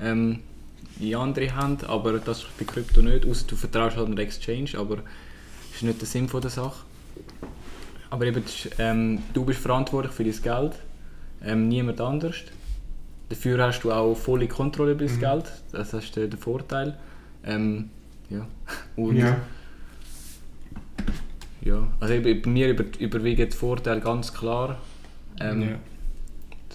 Ähm, 0.00 0.40
in 1.00 1.14
andere 1.16 1.60
Hände, 1.60 1.88
aber 1.88 2.18
das 2.18 2.38
ist 2.38 2.58
bei 2.58 2.64
Krypto 2.64 3.02
nicht, 3.02 3.26
außer 3.26 3.46
du 3.48 3.56
vertraust 3.56 3.96
halt 3.96 4.16
der 4.16 4.24
Exchange, 4.24 4.70
aber 4.76 4.96
das 4.96 5.76
ist 5.76 5.82
nicht 5.82 6.00
der 6.00 6.06
Sinn 6.06 6.28
von 6.28 6.40
der 6.40 6.50
Sache. 6.50 6.84
Aber 8.10 8.26
eben, 8.26 8.44
ähm, 8.78 9.22
du 9.32 9.44
bist 9.44 9.60
verantwortlich 9.60 10.12
für 10.12 10.24
dein 10.24 10.40
Geld, 10.40 10.72
ähm, 11.42 11.68
niemand 11.68 12.00
anders. 12.00 12.36
Dafür 13.28 13.60
hast 13.60 13.80
du 13.80 13.90
auch 13.90 14.14
volle 14.14 14.46
Kontrolle 14.46 14.92
über 14.92 15.04
das 15.04 15.18
Geld, 15.18 15.46
das 15.72 15.92
ist 15.94 16.14
der, 16.14 16.28
der 16.28 16.38
Vorteil. 16.38 16.96
Ähm, 17.44 17.90
ja. 18.30 18.46
Und, 18.96 19.16
Ja. 19.16 19.36
Ja, 21.64 21.88
also 22.00 22.14
bei 22.20 22.42
mir 22.46 22.68
über, 22.70 22.84
überwiegen 22.98 23.48
die 23.48 23.56
Vorteile 23.56 24.00
ganz 24.00 24.32
klar. 24.32 24.78
Ähm, 25.40 25.62
Ja. 25.62 25.76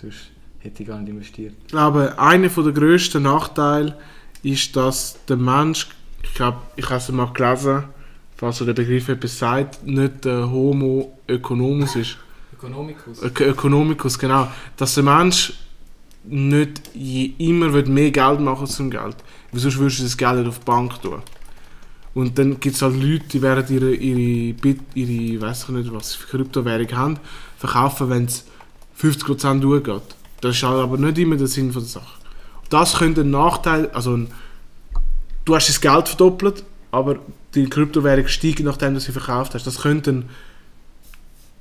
Sonst 0.01 0.31
hätte 0.59 0.83
ich 0.83 0.89
gar 0.89 0.99
nicht 0.99 1.09
investiert. 1.09 1.53
Ich 1.65 1.71
glaube, 1.71 2.17
einer 2.17 2.47
der 2.47 2.71
grössten 2.71 3.23
Nachteile 3.23 3.97
ist, 4.43 4.75
dass 4.75 5.17
der 5.27 5.37
Mensch, 5.37 5.87
ich 6.23 6.33
glaube, 6.33 6.57
ich 6.75 6.85
habe 6.85 6.97
es 6.97 7.09
mal 7.09 7.31
gelesen, 7.33 7.83
falls 8.35 8.57
so 8.57 8.65
der 8.65 8.73
Begriff 8.73 9.09
etwas 9.09 9.37
sagt, 9.37 9.85
nicht 9.85 10.25
der 10.25 10.49
Homo 10.49 11.17
economus 11.27 11.95
ist. 11.95 12.17
Ökonomikus. 12.53 13.23
Ök 13.23 13.41
Ökonomikus, 13.41 14.17
genau. 14.19 14.47
Dass 14.77 14.95
der 14.95 15.03
Mensch 15.03 15.53
nicht 16.23 16.81
je 16.93 17.33
immer 17.37 17.69
mehr 17.69 18.11
Geld 18.11 18.39
machen 18.39 18.67
zum 18.67 18.89
Geld. 18.89 19.15
Sonst 19.53 19.77
würdest 19.77 19.99
du 19.99 20.03
das 20.03 20.17
Geld 20.17 20.37
nicht 20.37 20.47
auf 20.47 20.59
die 20.59 20.65
Bank 20.65 21.01
tun. 21.01 21.21
Und 22.13 22.37
dann 22.39 22.59
gibt 22.59 22.75
es 22.75 22.81
halt 22.81 22.95
Leute, 22.95 23.25
die 23.31 23.41
werden 23.41 23.65
ihre, 23.69 23.93
ihre, 23.93 24.53
Bit, 24.53 24.79
ihre 24.95 25.41
weiß 25.41 25.63
ich 25.63 25.69
nicht, 25.69 25.93
was 25.93 26.15
für 26.15 26.37
Kryptowährung 26.37 26.91
haben, 26.91 27.19
verkaufen, 27.57 28.09
wenn 28.09 28.25
es 28.25 28.45
50% 28.99 29.63
hochgeht. 29.63 30.15
Das 30.41 30.55
ist 30.55 30.63
halt 30.63 30.81
aber 30.81 30.97
nicht 30.97 31.17
immer 31.17 31.35
der 31.35 31.47
Sinn 31.47 31.71
von 31.71 31.81
der 31.81 31.89
Sache. 31.89 32.19
Das 32.69 32.97
könnte 32.97 33.21
ein 33.21 33.31
Nachteil, 33.31 33.89
also 33.91 34.15
ein, 34.15 34.27
du 35.45 35.55
hast 35.55 35.69
das 35.69 35.81
Geld 35.81 36.07
verdoppelt, 36.07 36.63
aber 36.91 37.19
die 37.55 37.67
Kryptowährung 37.67 38.27
steigt, 38.27 38.61
nachdem 38.61 38.93
du 38.93 38.99
sie 38.99 39.11
verkauft 39.11 39.53
hast. 39.53 39.65
Das 39.65 39.81
könnte 39.81 40.11
ein, 40.11 40.29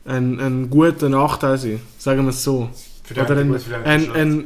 ein, 0.04 0.40
ein 0.40 0.70
guter 0.70 1.08
Nachteil 1.08 1.58
sein, 1.58 1.80
sagen 1.98 2.24
wir 2.24 2.30
es 2.30 2.42
so. 2.42 2.70
Oder 3.10 3.36
ein, 3.36 3.54
ein, 3.84 4.12
ein, 4.12 4.44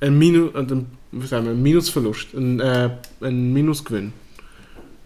ein, 0.00 0.18
Minu, 0.18 0.50
ein, 0.54 0.86
ein 1.12 1.62
Minusverlust, 1.62 2.34
ein, 2.34 2.60
äh, 2.60 2.90
ein 3.20 3.52
Minusgewinn. 3.52 4.12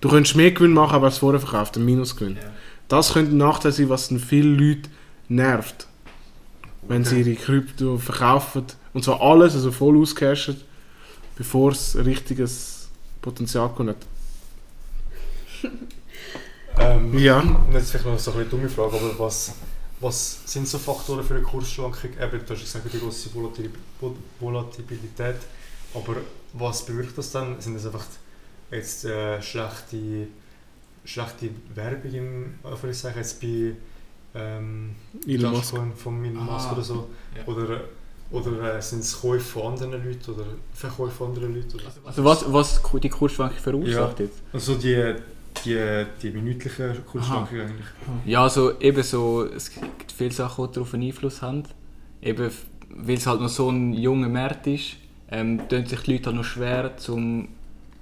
Du 0.00 0.08
könntest 0.08 0.36
mehr 0.36 0.52
Gewinn 0.52 0.72
machen, 0.72 0.94
aber 0.94 1.06
als 1.06 1.18
vorher 1.18 1.40
verkauft, 1.40 1.76
ein 1.76 1.84
Minusgewinn. 1.84 2.36
Ja. 2.36 2.42
Das 2.88 3.12
könnte 3.12 3.32
ein 3.34 3.38
Nachteil 3.38 3.72
sein, 3.72 3.88
was 3.88 4.08
dann 4.08 4.18
viele 4.20 4.48
Leute 4.48 4.88
nervt. 5.28 5.86
Wenn 6.86 7.04
sie 7.04 7.20
Okay. 7.20 7.30
ihre 7.32 7.40
Krypto 7.40 7.98
verkaufen. 7.98 8.64
Und 8.94 9.04
zwar 9.04 9.20
alles, 9.20 9.54
also 9.54 9.70
voll 9.72 10.00
auscashen, 10.00 10.60
bevor 11.36 11.72
es 11.72 11.94
ein 11.96 12.02
richtiges 12.02 12.88
Potenzial 13.22 13.68
kommt. 13.70 13.96
Ähm, 16.80 17.18
Ja. 17.18 17.42
Jetzt 17.72 17.90
vielleicht 17.90 18.06
noch 18.06 18.18
so 18.18 18.32
eine 18.32 18.44
dumme 18.44 18.68
Frage, 18.68 18.96
aber 18.96 19.18
was, 19.18 19.52
was 19.98 20.40
sind 20.44 20.68
so 20.68 20.78
Faktoren 20.78 21.24
für 21.24 21.34
eine 21.34 21.42
Kursschwankung? 21.42 22.10
Eben, 22.12 22.46
du 22.46 22.52
hast 22.54 22.60
gesagt, 22.60 22.92
die 22.92 23.00
große 23.00 23.34
Volatil 23.34 23.70
Vol- 24.00 24.14
Volatilität, 24.38 25.36
aber 25.92 26.16
was 26.52 26.86
bewirkt 26.86 27.18
das 27.18 27.32
dann? 27.32 27.60
Sind 27.60 27.74
das 27.74 27.86
einfach 27.86 28.04
jetzt 28.70 29.04
äh, 29.04 29.40
schlechte, 29.42 30.28
schlechte 31.04 31.50
Werbung 31.74 32.12
im 32.12 32.54
Anführungszeichen 32.62 33.18
jetzt 33.18 33.40
bei 33.40 33.72
ähm, 34.34 34.94
Elon 35.26 35.52
Musk. 35.52 35.74
Von 35.96 36.24
Elon 36.24 36.44
Musk 36.44 36.68
Ah, 36.68 36.72
oder 36.72 36.82
so? 36.82 37.08
ja. 37.36 37.52
Oder, 37.52 37.80
oder 38.30 38.76
äh, 38.76 38.82
sind 38.82 39.00
es 39.00 39.20
Käufe 39.20 39.40
von 39.40 39.72
anderen 39.72 39.92
Leuten 40.04 40.30
oder 40.32 40.44
Verkäufe 40.74 41.12
von 41.12 41.28
anderen 41.28 41.54
Leuten? 41.54 41.74
Oder? 41.74 41.84
Also 42.04 42.24
was, 42.24 42.52
was 42.52 42.82
die 43.02 43.08
Kursschwankung 43.08 43.58
verursacht 43.58 44.20
jetzt? 44.20 44.42
Also 44.52 44.74
die, 44.74 45.14
die, 45.64 46.04
die 46.22 46.30
minütliche 46.30 46.94
Kursschwankung 47.10 47.60
eigentlich. 47.60 47.86
Ja, 48.26 48.42
also 48.42 48.78
eben 48.80 49.02
so, 49.02 49.44
es 49.44 49.70
gibt 49.72 50.12
viele 50.12 50.30
Sachen, 50.32 50.66
die 50.68 50.74
darauf 50.74 50.92
einen 50.94 51.04
Einfluss 51.04 51.40
haben. 51.40 51.62
Eben, 52.20 52.50
weil 52.90 53.16
es 53.16 53.26
halt 53.26 53.40
noch 53.40 53.48
so 53.48 53.70
ein 53.70 53.94
junger 53.94 54.28
Markt 54.28 54.66
ist, 54.66 54.96
ähm, 55.30 55.66
tun 55.68 55.86
sich 55.86 56.00
die 56.00 56.12
Leute 56.12 56.26
halt 56.26 56.36
noch 56.36 56.44
schwer, 56.44 56.94
um 57.08 57.48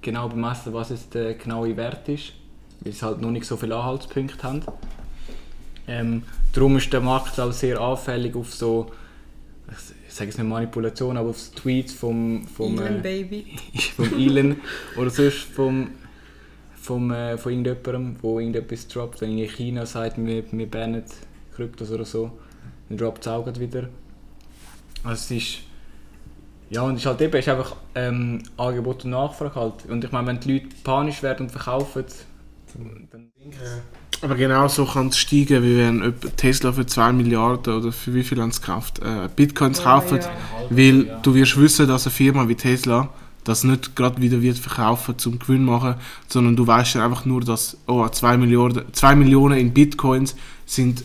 genau 0.06 0.28
bemessen, 0.28 0.72
was 0.72 0.90
jetzt 0.90 1.14
der 1.14 1.34
genaue 1.34 1.76
Wert 1.76 2.08
ist. 2.08 2.32
Weil 2.80 2.92
sie 2.92 3.04
halt 3.04 3.20
noch 3.20 3.30
nicht 3.30 3.44
so 3.44 3.56
viele 3.56 3.74
Anhaltspunkte 3.74 4.42
haben. 4.42 4.62
Ähm, 5.88 6.22
darum 6.52 6.76
ist 6.76 6.92
der 6.92 7.00
Markt 7.00 7.38
auch 7.40 7.52
sehr 7.52 7.80
anfällig 7.80 8.34
auf 8.36 8.54
so, 8.54 8.90
ich 10.06 10.14
sage 10.14 10.30
jetzt 10.30 10.38
nicht 10.38 10.48
Manipulation, 10.48 11.16
aber 11.16 11.30
auf 11.30 11.50
Tweets 11.54 11.92
vom, 11.92 12.46
vom, 12.46 12.78
Elon 12.78 12.98
äh, 12.98 13.00
Baby. 13.00 13.46
vom 13.96 14.18
Elon 14.18 14.56
oder 14.96 15.10
sonst 15.10 15.38
vom, 15.38 15.90
vom, 16.80 17.10
äh, 17.10 17.36
von 17.36 17.52
irgendjemandem, 17.52 18.16
wo 18.22 18.38
irgendetwas 18.38 18.86
droppt. 18.88 19.20
Wenn 19.20 19.36
in 19.36 19.48
China 19.48 19.86
sagt, 19.86 20.24
wir, 20.24 20.44
wir 20.52 20.70
bannen 20.70 21.02
Kryptos 21.54 21.90
oder 21.90 22.04
so, 22.04 22.30
dann 22.88 22.98
droppt 22.98 23.22
es 23.22 23.28
auch 23.28 23.46
wieder. 23.58 23.88
Also 25.02 25.34
es 25.34 25.42
ist... 25.42 25.65
Ja, 26.70 26.82
und 26.82 26.94
es 26.94 27.00
ist 27.00 27.06
halt 27.06 27.20
eben, 27.20 27.36
ist 27.36 27.48
einfach 27.48 27.76
ähm, 27.94 28.42
Angebot 28.56 29.04
und 29.04 29.10
Nachfrage 29.10 29.54
halt. 29.54 29.86
Und 29.88 30.04
ich 30.04 30.12
meine, 30.12 30.26
wenn 30.26 30.40
die 30.40 30.54
Leute 30.54 30.68
panisch 30.82 31.22
werden 31.22 31.46
und 31.46 31.52
verkaufen, 31.52 32.04
dann... 33.10 33.30
Aber 34.22 34.34
genau 34.34 34.66
so 34.66 34.86
kann 34.86 35.08
es 35.08 35.18
steigen, 35.18 35.62
wie 35.62 35.76
wenn 35.76 36.14
Tesla 36.36 36.72
für 36.72 36.86
2 36.86 37.12
Milliarden 37.12 37.74
oder 37.74 37.92
für 37.92 38.14
wie 38.14 38.22
viel 38.22 38.40
haben 38.40 38.50
sie 38.50 38.60
gekauft, 38.60 39.00
äh, 39.00 39.28
Bitcoins 39.34 39.80
Oh, 39.80 39.84
kaufen, 39.84 40.18
ja. 40.18 40.30
weil 40.70 41.18
du 41.22 41.34
wirst 41.34 41.60
wissen, 41.60 41.86
dass 41.86 42.06
eine 42.06 42.12
Firma 42.12 42.48
wie 42.48 42.54
Tesla 42.54 43.10
das 43.44 43.62
nicht 43.62 43.94
gerade 43.94 44.20
wieder 44.20 44.42
wird 44.42 44.58
verkaufen 44.58 45.18
zum 45.18 45.38
Gewinn 45.38 45.64
machen, 45.64 45.94
sondern 46.28 46.56
du 46.56 46.66
weißt 46.66 46.96
dann 46.96 47.02
einfach 47.02 47.24
nur, 47.24 47.42
dass 47.42 47.76
oh, 47.86 48.08
2, 48.08 48.38
Milliarden, 48.38 48.92
2 48.92 49.14
Millionen 49.14 49.58
in 49.58 49.72
Bitcoins 49.72 50.34
sind 50.64 51.04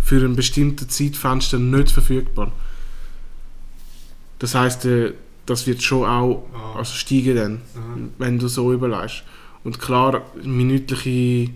für 0.00 0.24
ein 0.24 0.34
bestimmtes 0.34 0.88
Zeitfenster 0.88 1.58
nicht 1.58 1.90
verfügbar. 1.92 2.50
Das 4.38 4.54
heißt, 4.54 4.84
äh, 4.86 5.12
das 5.46 5.66
wird 5.66 5.82
schon 5.82 6.04
auch 6.08 6.44
Ah. 6.54 6.78
also 6.78 6.92
steigen 6.94 7.36
dann 7.36 7.60
Aha. 7.76 7.82
wenn 8.18 8.38
du 8.38 8.48
so 8.48 8.72
überlegst. 8.72 9.22
Und 9.64 9.78
klar, 9.80 10.22
minütliche 10.42 11.50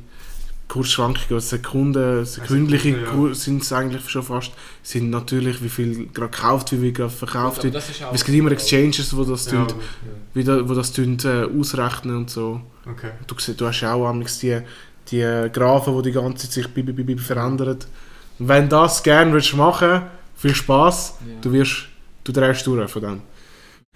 Kursschwankungen, 0.69 1.27
also 1.35 1.41
Sekunden, 1.57 2.25
sekündliche 2.25 2.91
Sekunde, 2.91 3.07
ja. 3.07 3.11
Kurs 3.13 3.45
sind 3.45 3.63
es 3.63 3.73
eigentlich 3.73 4.09
schon 4.09 4.23
fast, 4.23 4.53
sind 4.85 5.11
natürlich, 5.11 5.63
wie 5.65 5.69
viel 5.69 6.07
gerade 6.15 6.31
gekauft, 6.31 6.71
wie 6.73 6.79
viel 6.79 6.93
gerade 6.93 7.11
verkauft 7.11 7.65
wird. 7.65 7.75
das 7.75 7.91
ist 7.91 8.03
Es 8.13 8.25
gibt 8.25 8.39
immer 8.39 8.53
Exchanges, 8.53 9.17
wo 9.17 9.25
das, 9.25 9.51
Ja, 9.51 9.65
tun, 9.65 9.79
wieder, 10.33 10.69
wo 10.69 10.75
das 10.75 10.93
tun, 10.93 11.19
äh, 11.25 11.45
ausrechnen 11.59 12.17
und 12.19 12.31
so. 12.31 12.61
okay. 12.89 13.11
Du, 13.27 13.35
siehst- 13.39 13.61
du 13.61 13.67
hast 13.67 13.81
ja 13.81 13.95
auch 13.95 14.07
amigs 14.07 14.39
die, 14.39 14.61
die 15.11 15.49
Graphen, 15.53 15.97
die 15.97 16.03
die 16.03 16.13
ganze 16.13 16.45
Zeit 16.47 16.53
sich 16.53 16.69
bi- 16.69 16.83
bi- 16.85 17.03
bi- 17.03 17.19
verändern. 17.19 17.79
Und 18.39 18.49
wenn 18.49 18.65
du 18.69 18.77
das 18.77 19.03
gerne 19.03 19.33
willst 19.33 19.57
machen 19.57 20.03
viel 20.37 20.55
Spaß, 20.55 21.15
Ja. 21.21 21.35
du 21.43 21.53
wirst, 21.53 21.89
du 22.33 22.41
drehst 22.41 22.67
durch 22.67 22.91
von 22.91 23.03
dem. 23.03 23.23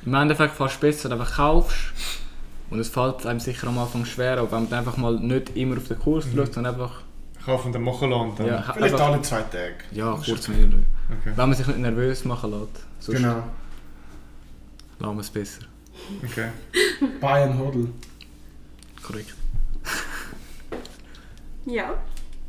Im 0.05 0.14
Endeffekt 0.14 0.55
fast 0.55 0.81
besser, 0.81 1.11
wenn 1.11 1.16
du 1.18 1.23
einfach 1.23 1.37
kaufst. 1.37 1.77
Und 2.70 2.79
es 2.79 2.88
fällt 2.88 3.25
einem 3.27 3.40
sicher 3.40 3.68
am 3.68 3.79
Anfang 3.79 4.05
schwer, 4.05 4.38
aber 4.38 4.51
wenn 4.53 4.64
man 4.64 4.73
einfach 4.73 4.97
mal 4.97 5.14
nicht 5.18 5.57
immer 5.57 5.77
auf 5.77 5.87
den 5.88 5.99
Kurs 5.99 6.27
Mhm. 6.27 6.37
schaut, 6.37 6.55
sondern 6.55 6.75
einfach... 6.75 7.03
Kaufen 7.44 7.66
und 7.68 7.73
dann 7.75 7.83
machen 7.83 8.09
lassen. 8.11 8.33
Dann. 8.38 8.47
Ja, 8.47 8.62
Vielleicht 8.62 8.94
einfach, 8.94 9.07
alle 9.09 9.23
zwei 9.23 9.42
Tage. 9.42 9.75
ja 9.92 10.18
kurz 10.25 10.49
mehr. 10.49 10.64
Okay. 10.64 11.33
Wenn 11.37 11.37
man 11.37 11.55
sich 11.55 11.66
nicht 11.66 11.79
nervös 11.79 12.25
machen 12.25 12.51
lässt. 12.53 12.87
Sonst 13.01 13.18
Genau. 13.18 13.42
lassen 14.99 15.14
wir 15.16 15.20
es 15.20 15.31
besser. 15.31 15.62
okay. 16.25 16.49
Buy 17.20 17.42
and 17.42 17.59
hodl. 17.59 17.88
Korrekt. 19.03 19.35
Ja. 21.66 21.94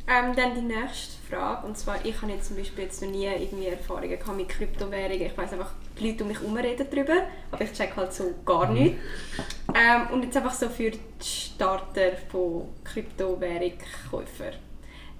Ähm, 0.08 0.34
dann 0.34 0.54
die 0.54 0.62
nächste 0.62 1.15
Frage. 1.28 1.66
Und 1.66 1.76
zwar, 1.76 2.04
ich 2.04 2.20
habe 2.22 2.32
jetzt 2.32 2.48
zum 2.48 2.56
Beispiel 2.56 2.84
jetzt 2.84 3.02
noch 3.02 3.10
nie 3.10 3.26
irgendwie 3.26 3.66
Erfahrungen 3.66 4.10
gehabt 4.10 4.36
mit 4.36 4.48
Kryptowährungen. 4.48 5.26
Ich 5.26 5.36
weiß 5.36 5.52
einfach, 5.52 5.72
die 5.98 6.10
Leute 6.10 6.24
um 6.24 6.28
mich 6.28 6.40
herum 6.40 6.56
reden 6.56 6.86
darüber, 6.90 7.22
aber 7.50 7.64
ich 7.64 7.72
check 7.72 7.96
halt 7.96 8.12
so 8.12 8.34
gar 8.44 8.70
nichts. 8.72 8.98
Ähm, 9.74 10.08
und 10.12 10.24
jetzt 10.24 10.36
einfach 10.36 10.54
so 10.54 10.68
für 10.68 10.90
die 10.90 10.98
Starter 11.22 12.12
von 12.30 12.68
Kryptowährungskäufer. 12.84 14.52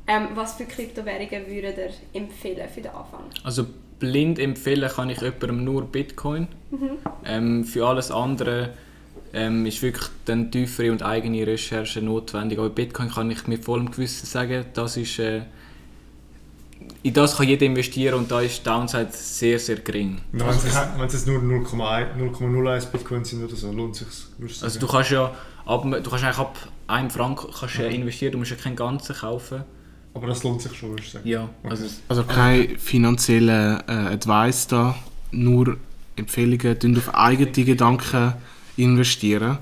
Ähm, 0.07 0.29
was 0.35 0.55
für 0.55 0.65
Kryptowährungen 0.65 1.47
würdet 1.49 1.79
ihr 1.79 2.21
empfehlen 2.21 2.69
für 2.73 2.81
den 2.81 2.93
Anfang? 2.93 3.25
Also 3.43 3.67
blind 3.99 4.39
empfehlen 4.39 4.89
kann 4.89 5.11
ich 5.11 5.21
jemandem 5.21 5.65
nur 5.65 5.87
Bitcoin. 5.87 6.49
Ähm, 7.25 7.65
für 7.65 7.87
alles 7.87 8.11
andere 8.11 8.75
ähm, 9.33 9.67
ist 9.67 9.83
wirklich 9.83 10.07
dann 10.25 10.51
tiefere 10.51 10.93
und 10.93 11.03
eigene 11.03 11.47
Recherche 11.47 12.01
notwendig. 12.03 12.59
Aber 12.59 12.71
Bitcoin 12.71 13.11
kann 13.11 13.31
ich 13.31 13.47
mit 13.47 13.65
vollem 13.65 13.91
Gewissen 13.91 14.27
sagen, 14.27 14.65
das 14.75 14.97
ist, 14.97 15.19
äh, 15.19 15.43
in 17.03 17.15
das 17.15 17.37
kann 17.37 17.47
jeder 17.47 17.67
investieren 17.67 18.15
und 18.15 18.31
da 18.31 18.41
ist 18.41 18.59
die 18.59 18.65
Downside 18.65 19.09
sehr, 19.11 19.59
sehr 19.59 19.77
gering. 19.77 20.21
Wenn 20.33 20.49
es 20.49 20.65
wenn 20.65 21.07
es 21.07 21.27
nur 21.27 21.41
0,1 21.41 22.17
0,01 22.19 22.87
Bitcoin 22.91 23.25
sind 23.25 23.45
oder 23.45 23.55
so, 23.55 23.73
lohnt 23.73 24.01
es 24.01 24.29
sich. 24.39 24.63
Also 24.63 24.81
du 24.81 24.87
kannst 24.87 25.11
ja 25.11 25.33
ab, 25.65 25.83
du 25.83 26.11
kannst 26.11 26.25
eigentlich 26.25 26.39
ab 26.39 26.57
einem 26.87 27.11
Franken 27.11 27.49
kannst 27.59 27.79
ja 27.79 27.87
investieren, 27.87 28.33
du 28.33 28.39
musst 28.39 28.51
ja 28.51 28.57
keinen 28.57 28.77
ganzen 28.77 29.15
kaufen. 29.15 29.65
Aber 30.15 30.27
das 30.29 30.43
lohnt 30.43 30.63
sich 30.63 30.73
schon, 30.73 30.91
würdest 30.91 31.09
du 31.09 31.19
sagen. 31.19 31.29
Ja, 31.29 31.49
also 31.63 31.85
Also 32.09 32.25
kein 32.25 32.79
finanzieller 32.79 33.85
äh, 33.87 34.15
Advice 34.15 34.67
da, 34.67 34.95
nur 35.31 35.77
Empfehlungen, 36.17 36.79
tun 36.79 36.97
auf 36.97 37.15
eigene 37.15 37.53
Gedanken 37.53 38.33
investieren. 38.77 39.59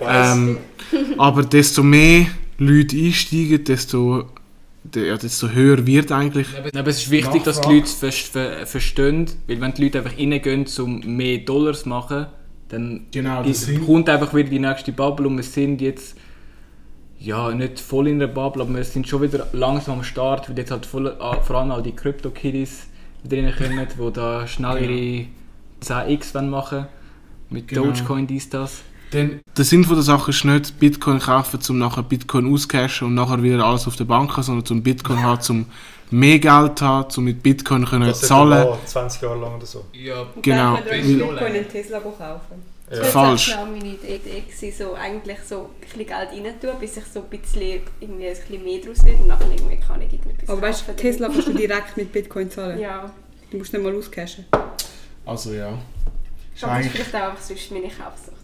Ähm, 0.00 0.58
aber 1.18 1.42
desto 1.42 1.82
mehr 1.82 2.26
Leute 2.58 2.96
einsteigen, 2.96 3.64
desto, 3.64 4.22
de, 4.22 4.28
ja, 4.94 5.16
desto 5.16 5.50
höher 5.50 5.86
wird 5.86 6.12
eigentlich. 6.12 6.46
Aber 6.74 6.88
es 6.88 6.98
ist 6.98 7.10
wichtig, 7.10 7.42
dass 7.44 7.60
die 7.60 7.68
Leute 7.74 7.86
es 7.86 7.94
ver 7.94 8.12
ver 8.12 8.66
verstehen, 8.66 9.26
weil 9.46 9.60
wenn 9.60 9.74
die 9.74 9.84
Leute 9.84 9.98
einfach 9.98 10.18
reingehen, 10.18 10.66
um 10.78 11.00
mehr 11.16 11.38
Dollars 11.38 11.82
zu 11.82 11.88
machen, 11.88 12.26
dann 12.68 13.06
Genau, 13.10 13.42
ist, 13.42 13.68
kommt 13.86 14.08
einfach 14.08 14.34
wieder 14.34 14.50
die 14.50 14.58
nächste 14.58 14.92
Bubble 14.92 15.26
und 15.26 15.36
wir 15.36 15.42
sind 15.42 15.80
jetzt 15.80 16.16
ja, 17.20 17.50
nicht 17.50 17.80
voll 17.80 18.08
in 18.08 18.18
der 18.20 18.28
Bubble, 18.28 18.62
aber 18.62 18.74
wir 18.74 18.84
sind 18.84 19.08
schon 19.08 19.22
wieder 19.22 19.48
langsam 19.52 19.98
am 19.98 20.04
Start, 20.04 20.48
weil 20.48 20.56
jetzt 20.56 20.70
halt 20.70 20.86
voll, 20.86 21.08
ah, 21.18 21.40
vor 21.40 21.56
allem 21.56 21.72
auch 21.72 21.82
die 21.82 21.92
Crypto-Kiddies 21.92 22.86
drinnen 23.28 23.52
kommen, 23.56 23.86
die 23.98 24.12
da 24.12 24.46
schnell 24.46 24.82
ihre 24.82 25.26
10x 25.82 26.34
wollen 26.34 26.50
machen 26.50 26.86
mit 27.50 27.68
Genau. 27.68 27.86
Dogecoin, 27.86 28.26
dies, 28.26 28.48
das. 28.50 28.82
Denn 29.12 29.40
der 29.56 29.64
Sinn 29.64 29.84
von 29.84 29.94
der 29.94 30.02
Sache 30.02 30.30
ist 30.30 30.44
nicht 30.44 30.78
Bitcoin 30.78 31.18
kaufen, 31.18 31.60
um 31.70 31.78
nachher 31.78 32.02
Bitcoin 32.02 32.52
auscashen 32.52 33.08
und 33.08 33.14
nachher 33.14 33.42
wieder 33.42 33.64
alles 33.64 33.86
auf 33.86 33.96
der 33.96 34.04
Bank 34.04 34.32
haben, 34.32 34.42
sondern 34.42 34.66
zum 34.66 34.82
Bitcoin 34.82 35.22
haben, 35.22 35.40
um 35.48 35.66
mehr 36.10 36.38
Geld 36.38 36.78
zu 36.78 36.84
haben, 36.86 37.08
um 37.16 37.24
mit 37.24 37.42
Bitcoin 37.42 37.84
können 37.86 38.06
Das 38.08 38.20
zahlen. 38.20 38.52
etwa 38.66 38.78
20 38.84 39.22
Jahre 39.22 39.38
lang 39.40 39.56
oder 39.56 39.66
so. 39.66 39.84
Ja, 39.92 40.26
Genau. 40.42 40.76
Dann 40.76 40.84
könnt 40.84 41.04
ihr 41.06 41.16
euch 41.16 41.20
Weil- 41.20 41.34
Bitcoin 41.38 41.54
in 41.54 41.68
Tesla 41.68 41.98
kaufen. 42.00 42.78
Ja. 42.90 42.98
Das 43.00 43.08
Falsch. 43.10 43.50
war 43.54 43.64
auch 43.64 43.66
meine 43.70 43.84
Idee, 43.84 44.42
so 44.72 44.94
eigentlich 44.94 45.38
so 45.46 45.56
ein 45.60 45.80
bisschen 45.80 46.06
Geld 46.06 46.10
rein 46.10 46.60
tun, 46.60 46.70
bis 46.80 46.96
ich 46.96 47.04
so 47.04 47.20
ein 47.20 47.26
bisschen, 47.28 47.80
irgendwie 48.00 48.26
ein 48.28 48.34
bisschen 48.34 48.64
mehr 48.64 48.80
draus 48.80 49.04
wird 49.04 49.20
und 49.20 49.26
nachher 49.26 49.50
irgendwie 49.50 49.76
kann 49.76 50.00
ich 50.00 50.10
irgendetwas 50.12 50.48
Aber 50.48 50.62
weißt 50.62 50.84
du, 50.88 50.96
Tesla 50.96 51.28
kannst 51.28 51.48
du 51.48 51.52
direkt 51.52 51.96
mit 51.98 52.10
Bitcoin 52.12 52.50
zahlen. 52.50 52.78
Ja. 52.80 53.10
Du 53.50 53.58
musst 53.58 53.72
nicht 53.74 53.82
mal 53.82 53.94
auscashen. 53.94 54.46
Also 55.26 55.52
ja. 55.52 55.68
Aber 56.62 56.76
das 56.78 56.86
ist 56.86 56.92
vielleicht 56.92 57.14
auch 57.14 57.20
einfach 57.30 57.42
sonst 57.42 57.70
meine 57.72 57.88
Kaufsucht. 57.88 58.37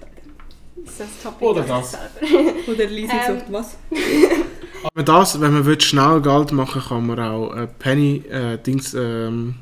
Das 0.77 0.93
ist 0.93 1.01
das 1.01 1.23
Topic 1.23 1.45
Oder 1.45 1.63
das. 1.63 1.93
selber. 1.93 2.55
Oder 2.73 2.87
Leasing 2.87 3.19
Ähm, 3.29 3.39
sucht 3.39 3.53
was? 3.53 3.77
Aber 4.85 5.03
das, 5.03 5.41
wenn 5.41 5.53
man 5.53 5.65
will, 5.65 5.81
schnell 5.81 6.21
Geld 6.21 6.53
machen 6.53 6.83
kann 6.83 7.07
man 7.07 7.19
auch 7.19 7.55
äh, 7.55 7.67
Penny, 7.67 8.23
äh, 8.29 8.59
Dings, 8.59 8.93
ähm, 8.95 9.55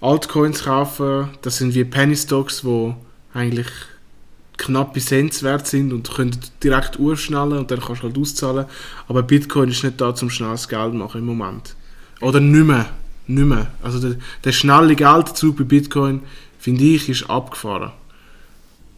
Altcoins 0.00 0.64
kaufen. 0.64 1.30
Das 1.42 1.56
sind 1.58 1.74
wie 1.74 1.84
Penny 1.84 2.16
Stocks, 2.16 2.64
wo 2.64 2.96
eigentlich 3.34 3.68
knappe 4.56 5.00
Cents 5.00 5.42
wert 5.42 5.66
sind 5.66 5.92
und 5.92 6.08
können 6.12 6.38
direkt 6.62 6.98
urschnellen 6.98 7.58
und 7.58 7.70
dann 7.70 7.80
kannst 7.80 8.02
du 8.02 8.06
halt 8.06 8.18
auszahlen. 8.18 8.66
Aber 9.08 9.22
Bitcoin 9.22 9.70
ist 9.70 9.82
nicht 9.82 10.00
da, 10.00 10.14
zum 10.14 10.30
schnelles 10.30 10.68
Geld 10.68 10.94
machen 10.94 11.20
im 11.20 11.26
Moment. 11.26 11.74
Oder 12.20 12.40
nicht 12.40 12.64
mehr. 12.66 12.88
Nicht 13.26 13.46
mehr. 13.46 13.72
Also 13.82 14.00
der, 14.00 14.16
der 14.44 14.52
schnelle 14.52 14.94
Geldzug 14.94 15.56
bei 15.56 15.64
Bitcoin, 15.64 16.20
finde 16.58 16.84
ich, 16.84 17.08
ist 17.08 17.28
abgefahren. 17.28 17.92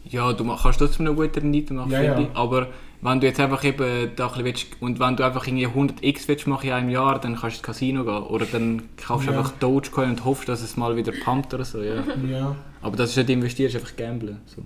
Ja, 0.09 0.33
du 0.33 0.45
kannst 0.55 0.79
trotzdem 0.79 1.07
eine 1.07 1.15
gute 1.15 1.41
Rendite 1.41 1.73
machen, 1.73 1.91
Ja, 1.91 1.99
finde 1.99 2.21
ja. 2.21 2.27
ich. 2.29 2.35
Aber 2.35 2.67
wenn 3.01 3.19
du 3.19 3.27
jetzt 3.27 3.39
einfach 3.39 3.63
eben 3.63 4.11
da 4.15 4.31
ein 4.31 4.43
willst, 4.45 4.67
und 4.79 4.99
wenn 4.99 5.15
du 5.15 5.23
einfach 5.25 5.45
irgendwie 5.47 5.67
100x 5.67 6.27
willst 6.27 6.47
machen 6.47 6.67
in 6.67 6.73
einem 6.73 6.89
Jahr, 6.89 7.19
dann 7.19 7.33
kannst 7.35 7.57
du 7.57 7.59
ins 7.59 7.63
Casino 7.63 8.03
gehen. 8.03 8.23
Oder 8.23 8.45
dann 8.45 8.83
kaufst 8.97 9.27
du 9.27 9.31
Ja. 9.31 9.37
einfach 9.39 9.51
Dogecoin 9.59 10.09
und 10.11 10.25
hoffst, 10.25 10.47
dass 10.49 10.61
es 10.61 10.77
mal 10.77 10.95
wieder 10.95 11.11
pumpt 11.23 11.53
oder 11.53 11.65
so, 11.65 11.81
ja. 11.81 12.03
Ja. 12.29 12.55
Aber 12.81 12.95
das 12.97 13.09
ist 13.11 13.17
nicht 13.17 13.29
investieren, 13.29 13.71
das 13.71 13.81
ist 13.81 13.87
einfach 13.87 13.97
gamblen. 13.97 14.39
So. 14.45 14.61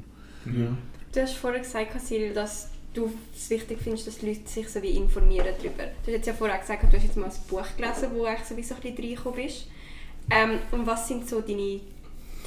ja. 0.45 0.67
Du 1.11 1.21
hast 1.21 1.35
vorher 1.37 1.59
gesagt, 1.61 1.91
Kasil, 1.91 2.33
dass 2.33 2.69
du 2.93 3.11
es 3.35 3.49
wichtig 3.49 3.79
findest, 3.81 4.07
dass 4.07 4.17
die 4.19 4.27
Leute 4.27 4.41
sich 4.47 4.67
so 4.69 4.81
wie 4.81 4.89
informieren 4.89 5.47
darüber. 5.57 5.83
Du 5.83 6.07
hast 6.07 6.15
jetzt 6.17 6.27
ja 6.27 6.33
vorher 6.33 6.57
gesagt, 6.59 6.83
du 6.83 6.95
hast 6.97 7.03
jetzt 7.03 7.17
mal 7.17 7.25
ein 7.25 7.31
Buch 7.49 7.65
gelesen, 7.77 8.09
wo 8.13 8.25
eigentlich 8.25 8.47
so 8.47 8.57
wie 8.57 8.63
so 8.63 8.75
ein 8.75 8.81
bisschen 8.81 8.97
reingekommen 8.97 9.41
bist. 9.43 9.67
Ähm, 10.31 10.59
und 10.71 10.85
was 10.85 11.07
sind 11.07 11.27
so 11.27 11.41
deine 11.41 11.79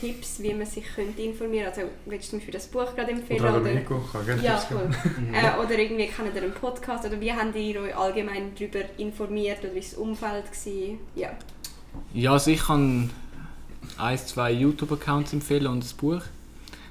Tipps, 0.02 0.42
wie 0.42 0.52
man 0.52 0.66
sich 0.66 0.84
könnte 0.96 1.22
informieren 1.22 1.66
könnte? 1.66 1.82
Also 1.82 1.92
willst 2.06 2.26
du 2.26 2.30
zum 2.30 2.38
Beispiel 2.40 2.54
das 2.54 2.66
Buch 2.66 2.92
gerade 2.96 3.12
empfehlen? 3.12 3.40
Oder 3.40 3.60
Oder, 3.60 4.24
gerne 4.24 4.42
ja, 4.42 4.60
cool. 4.72 4.90
äh, 5.32 5.64
oder 5.64 5.78
irgendwie 5.78 6.06
kennt 6.06 6.34
ihr 6.34 6.42
einen 6.42 6.52
Podcast? 6.52 7.06
Oder 7.06 7.20
wie 7.20 7.32
habt 7.32 7.54
ihr 7.54 7.80
euch 7.80 7.96
allgemein 7.96 8.50
darüber 8.58 8.80
informiert? 8.98 9.60
Oder 9.60 9.70
wie 9.70 9.76
war 9.76 9.80
das 9.80 9.94
Umfeld? 9.94 10.44
Gewesen? 10.50 10.98
Ja. 11.14 11.30
Ja, 12.12 12.32
also 12.32 12.50
ich 12.50 12.64
kann 12.64 13.10
ein, 13.96 14.18
zwei 14.18 14.50
YouTube-Accounts 14.50 15.34
empfehlen 15.34 15.68
und 15.68 15.84
das 15.84 15.92
Buch. 15.92 16.22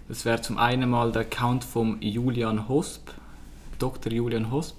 Das 0.08 0.24
wäre 0.24 0.41
zum 0.41 0.58
einen 0.58 0.89
mal 0.89 1.12
der 1.12 1.24
Account 1.24 1.65
von 1.65 2.02
Julian 2.02 2.69
Hosp, 2.69 3.10
Dr. 3.78 4.13
Julian 4.13 4.52
Hosp. 4.52 4.78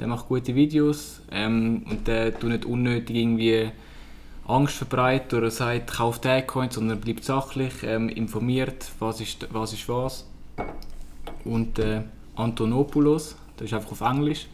Der 0.00 0.06
macht 0.06 0.28
gute 0.28 0.54
Videos 0.54 1.20
ähm, 1.30 1.84
und 1.90 2.08
der 2.08 2.38
tut 2.38 2.50
nicht 2.50 2.64
unnötig 2.64 3.16
irgendwie 3.16 3.70
Angst 4.46 4.76
verbreitet 4.76 5.34
oder 5.34 5.50
sagt, 5.50 5.92
kauft 5.92 6.24
den 6.24 6.46
Coin, 6.46 6.70
sondern 6.70 7.00
bleibt 7.00 7.24
sachlich, 7.24 7.72
ähm, 7.82 8.08
informiert, 8.08 8.92
was 8.98 9.20
ist, 9.20 9.48
was 9.52 9.72
ist 9.72 9.88
was. 9.88 10.26
Und 11.44 11.78
äh, 11.78 12.02
Antonopoulos, 12.36 13.36
das 13.56 13.66
ist 13.66 13.74
einfach 13.74 13.92
auf 13.92 14.00
Englisch. 14.00 14.46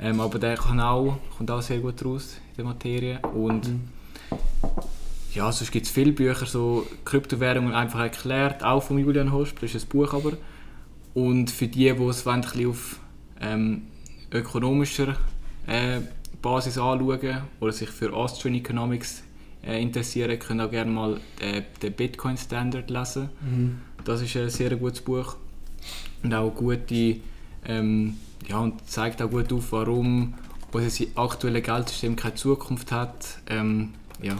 Ähm, 0.00 0.20
aber 0.20 0.38
der 0.38 0.56
kann 0.56 0.80
auch, 0.80 1.18
kommt 1.36 1.50
auch 1.50 1.60
sehr 1.60 1.80
gut 1.80 2.02
raus 2.04 2.36
in 2.50 2.56
der 2.56 2.64
Materie. 2.64 3.18
Und 3.34 3.68
ja, 5.34 5.52
sonst 5.52 5.70
gibt 5.70 5.86
es 5.86 5.92
viele 5.92 6.12
Bücher, 6.12 6.46
so 6.46 6.86
Kryptowährungen 7.04 7.74
einfach 7.74 8.00
erklärt, 8.00 8.64
auch 8.64 8.82
von 8.82 8.98
Julian 8.98 9.32
Hosp, 9.32 9.60
das 9.60 9.74
ist 9.74 9.84
ein 9.84 9.88
Buch 9.88 10.14
aber. 10.14 10.32
Und 11.12 11.50
für 11.50 11.66
die, 11.66 11.92
die 11.92 12.02
es 12.04 12.24
wollen, 12.24 12.36
ein 12.36 12.40
bisschen 12.40 12.70
auf 12.70 13.00
ähm, 13.40 13.82
ökonomischer 14.32 15.16
äh, 15.66 16.00
Basis 16.42 16.78
anschauen 16.78 17.42
oder 17.60 17.72
sich 17.72 17.88
für 17.90 18.12
Austrian 18.12 18.54
Economics 18.54 19.22
äh, 19.62 19.80
interessieren, 19.80 20.38
können 20.38 20.60
auch 20.60 20.70
gerne 20.70 20.90
mal 20.90 21.20
äh, 21.40 21.62
den 21.82 21.92
Bitcoin 21.92 22.36
Standard 22.36 22.90
lesen. 22.90 23.28
Das 24.04 24.22
ist 24.22 24.36
ein 24.36 24.48
sehr 24.48 24.74
gutes 24.76 25.00
Buch 25.02 25.36
und 26.22 26.34
auch 26.34 26.50
gute, 26.54 27.16
ähm, 27.66 28.16
ja, 28.48 28.58
und 28.58 28.88
zeigt 28.88 29.20
auch 29.22 29.30
gut 29.30 29.52
auf, 29.52 29.72
warum 29.72 30.34
unser 30.72 31.04
aktuelles 31.16 31.62
Geldsystem 31.62 32.16
keine 32.16 32.34
Zukunft 32.34 32.92
hat. 32.92 33.38
Ähm, 33.48 33.90
ja. 34.22 34.36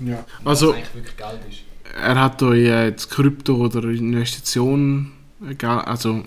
ja. 0.00 0.24
Also, 0.44 0.72
eigentlich 0.72 0.94
wirklich 0.94 1.16
Geld 1.16 1.40
ist. 1.48 1.60
er 2.00 2.20
hat 2.20 2.42
euch 2.42 2.66
äh, 2.66 2.86
jetzt 2.86 3.10
Krypto 3.10 3.56
oder 3.56 3.84
Investitionen, 3.84 5.12
äh, 5.46 5.66
also 5.66 6.24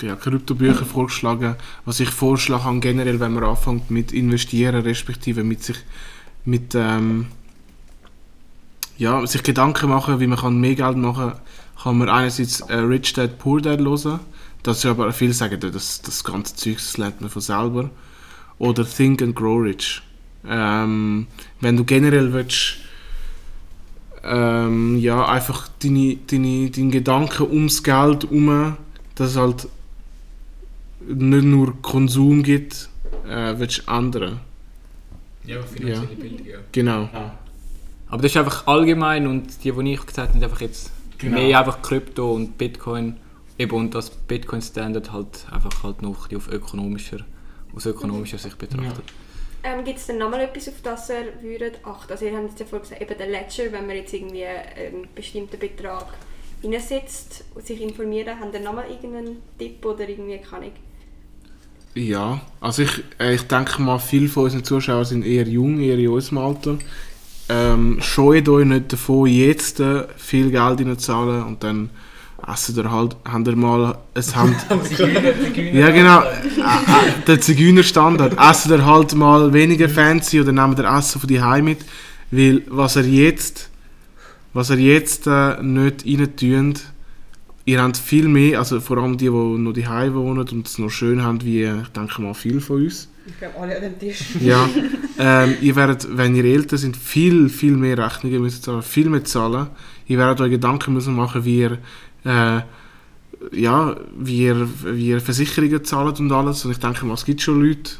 ja, 0.00 0.16
Kryptobücher 0.16 0.84
vorgeschlagen. 0.84 1.56
Was 1.84 2.00
ich 2.00 2.10
vorschlage, 2.10 2.64
habe, 2.64 2.80
generell, 2.80 3.20
wenn 3.20 3.32
man 3.32 3.44
anfängt 3.44 3.90
mit 3.90 4.12
investieren, 4.12 4.82
respektive 4.82 5.44
mit 5.44 5.62
sich 5.62 5.78
mit 6.44 6.74
ähm, 6.74 7.26
ja, 8.96 9.24
sich 9.26 9.42
Gedanken 9.42 9.90
machen, 9.90 10.20
wie 10.20 10.26
man 10.26 10.38
kann 10.38 10.60
mehr 10.60 10.74
Geld 10.74 10.96
machen 10.96 11.32
kann, 11.82 11.98
man 11.98 12.08
einerseits 12.08 12.60
äh, 12.62 12.76
Rich 12.76 13.12
Dad 13.12 13.38
Poor 13.38 13.60
Dad 13.60 13.80
hören. 13.80 14.20
Das 14.62 14.78
ist 14.78 14.86
aber 14.86 15.12
viele 15.12 15.32
sagen, 15.32 15.60
das, 15.60 16.02
das 16.02 16.24
ganze 16.24 16.56
Zeug 16.56 16.76
das 16.76 16.96
lernt 16.96 17.20
man 17.20 17.30
von 17.30 17.42
selber. 17.42 17.90
Oder 18.58 18.84
Think 18.84 19.22
and 19.22 19.36
Grow 19.36 19.62
Rich. 19.62 20.02
Ähm, 20.46 21.26
wenn 21.60 21.76
du 21.76 21.84
generell 21.84 22.32
willst, 22.32 22.78
ähm, 24.24 24.98
ja, 24.98 25.24
einfach 25.26 25.68
deine, 25.82 26.16
deine, 26.26 26.70
deine 26.70 26.90
Gedanken 26.90 27.48
ums 27.50 27.82
Geld 27.82 28.24
herum, 28.24 28.76
dass 29.14 29.36
halt 29.36 29.68
nicht 31.00 31.44
nur 31.44 31.80
Konsum 31.82 32.42
gibt, 32.42 32.88
äh, 33.28 33.54
willst 33.58 33.78
du 33.78 33.88
andere. 33.88 34.40
Ja, 35.44 35.62
finanzielle 35.62 36.16
Bildung, 36.16 36.46
ja. 36.46 36.58
Genau. 36.72 37.08
Aber 38.08 38.22
das 38.22 38.32
ist 38.32 38.36
einfach 38.36 38.66
allgemein 38.66 39.26
und 39.26 39.64
die, 39.64 39.72
die 39.72 39.92
ich 39.92 40.06
gesagt 40.06 40.28
habe, 40.28 40.32
sind 40.32 40.44
einfach 40.44 40.60
jetzt 40.60 40.90
Genau. 41.18 41.36
mehr 41.36 41.58
einfach 41.58 41.82
Krypto 41.82 42.32
und 42.32 42.56
Bitcoin. 42.56 43.16
Eben 43.58 43.72
und 43.72 43.94
das 43.94 44.10
Bitcoin 44.10 44.62
Standard 44.62 45.12
halt 45.12 45.46
einfach 45.50 45.82
halt 45.82 46.00
noch 46.00 46.32
auf 46.32 46.48
ökonomischer, 46.48 47.18
aus 47.74 47.86
ökonomischer 47.86 48.38
Sicht 48.38 48.56
betrachtet. 48.56 49.04
Ähm, 49.64 49.82
Gibt 49.84 49.98
es 49.98 50.06
denn 50.06 50.18
nochmal 50.18 50.42
etwas, 50.42 50.68
auf 50.68 50.80
das 50.82 51.10
ihr 51.10 51.32
würdet 51.42 51.80
achten? 51.84 52.12
Also 52.12 52.24
ihr 52.24 52.36
habt 52.36 52.50
jetzt 52.50 52.60
ja 52.60 52.66
vorhin 52.66 52.88
gesagt, 52.88 53.02
eben 53.02 53.18
der 53.18 53.26
Ledger, 53.26 53.72
wenn 53.72 53.88
man 53.88 53.96
jetzt 53.96 54.14
irgendwie 54.14 54.44
einen 54.44 55.08
bestimmten 55.12 55.58
Betrag 55.58 56.06
reinsetzt 56.62 57.44
und 57.56 57.66
sich 57.66 57.80
informieren, 57.80 58.38
habt 58.38 58.54
ihr 58.54 58.60
nochmal 58.60 58.88
irgendeinen 58.88 59.38
Tipp 59.58 59.84
oder 59.84 60.08
irgendwie, 60.08 60.38
kann 60.38 60.62
ich... 60.62 60.72
Ja, 61.98 62.40
also 62.60 62.82
ich, 62.82 63.02
äh, 63.18 63.34
ich 63.34 63.42
denke 63.42 63.82
mal, 63.82 63.98
viele 63.98 64.28
von 64.28 64.44
unseren 64.44 64.62
Zuschauern 64.62 65.04
sind 65.04 65.26
eher 65.26 65.48
jung, 65.48 65.80
eher 65.80 65.98
in 65.98 66.08
unserem 66.08 66.38
Alter. 66.38 66.78
Ähm, 67.48 67.98
scheut 68.00 68.48
euch 68.48 68.66
nicht 68.66 68.92
davon, 68.92 69.26
jetzt 69.26 69.80
äh, 69.80 70.04
viel 70.16 70.50
Geld 70.50 70.78
reinzuzahlen 70.78 71.42
und 71.42 71.64
dann 71.64 71.90
essen 72.46 72.76
ihr 72.76 72.92
halt, 72.92 73.16
habt 73.24 73.48
ihr 73.48 73.56
mal 73.56 73.98
ein 74.14 74.22
Hand... 74.36 74.56
ja 75.72 75.90
genau, 75.90 76.20
äh, 76.20 77.24
der 77.26 77.40
Zigeunerstandard. 77.40 78.38
Essen 78.38 78.72
ihr 78.72 78.86
halt 78.86 79.14
mal 79.16 79.52
weniger 79.52 79.88
fancy 79.88 80.40
oder 80.40 80.52
nehmt 80.52 80.78
ihr 80.78 80.84
Essen 80.84 81.20
von 81.20 81.28
die 81.28 81.42
Heim 81.42 81.64
mit, 81.64 81.80
weil 82.30 82.62
was 82.68 82.94
ihr 82.94 83.02
jetzt, 83.02 83.70
was 84.52 84.70
ihr 84.70 84.76
jetzt 84.76 85.26
äh, 85.26 85.60
nicht 85.62 86.06
rein 86.06 86.36
tut, 86.36 86.82
ihr 87.68 87.82
habt 87.82 87.98
viel 87.98 88.28
mehr, 88.28 88.58
also 88.58 88.80
vor 88.80 88.96
allem 88.96 89.18
die, 89.18 89.26
die 89.26 89.30
noch 89.30 89.72
die 89.74 89.86
wohnen 89.86 90.48
und 90.48 90.66
es 90.66 90.78
noch 90.78 90.88
schön 90.88 91.22
haben, 91.22 91.44
wie 91.44 91.64
ich 91.64 91.88
denke 91.88 92.22
mal 92.22 92.32
viele 92.32 92.60
von 92.60 92.82
uns. 92.82 93.08
Ich 93.26 93.38
glaube, 93.38 93.58
alle 93.60 93.76
an 93.76 93.82
dem 93.82 93.98
Tisch. 93.98 94.36
Ja, 94.40 94.66
ähm, 95.18 95.54
ihr 95.60 95.76
werdet, 95.76 96.08
wenn 96.16 96.34
ihr 96.34 96.46
älter 96.46 96.78
sind, 96.78 96.96
viel, 96.96 97.50
viel 97.50 97.76
mehr 97.76 97.98
Rechnungen 97.98 98.40
müssen 98.40 98.62
zahlen, 98.62 98.82
viel 98.82 99.10
mehr 99.10 99.24
zahlen. 99.24 99.66
Ihr 100.06 100.16
werdet 100.16 100.40
euch 100.40 100.50
Gedanken 100.50 100.94
müssen 100.94 101.14
machen, 101.14 101.44
wie 101.44 101.58
ihr, 101.58 101.78
äh, 102.24 102.60
ja, 103.52 103.96
wie 104.18 104.44
ihr, 104.44 104.66
wie 104.84 105.08
ihr 105.08 105.20
Versicherungen 105.20 105.84
zahlt 105.84 106.20
und 106.20 106.32
alles. 106.32 106.64
Und 106.64 106.70
ich 106.70 106.78
denke 106.78 107.04
mal, 107.04 107.14
es 107.14 107.26
gibt 107.26 107.42
schon 107.42 107.62
Leute 107.62 107.90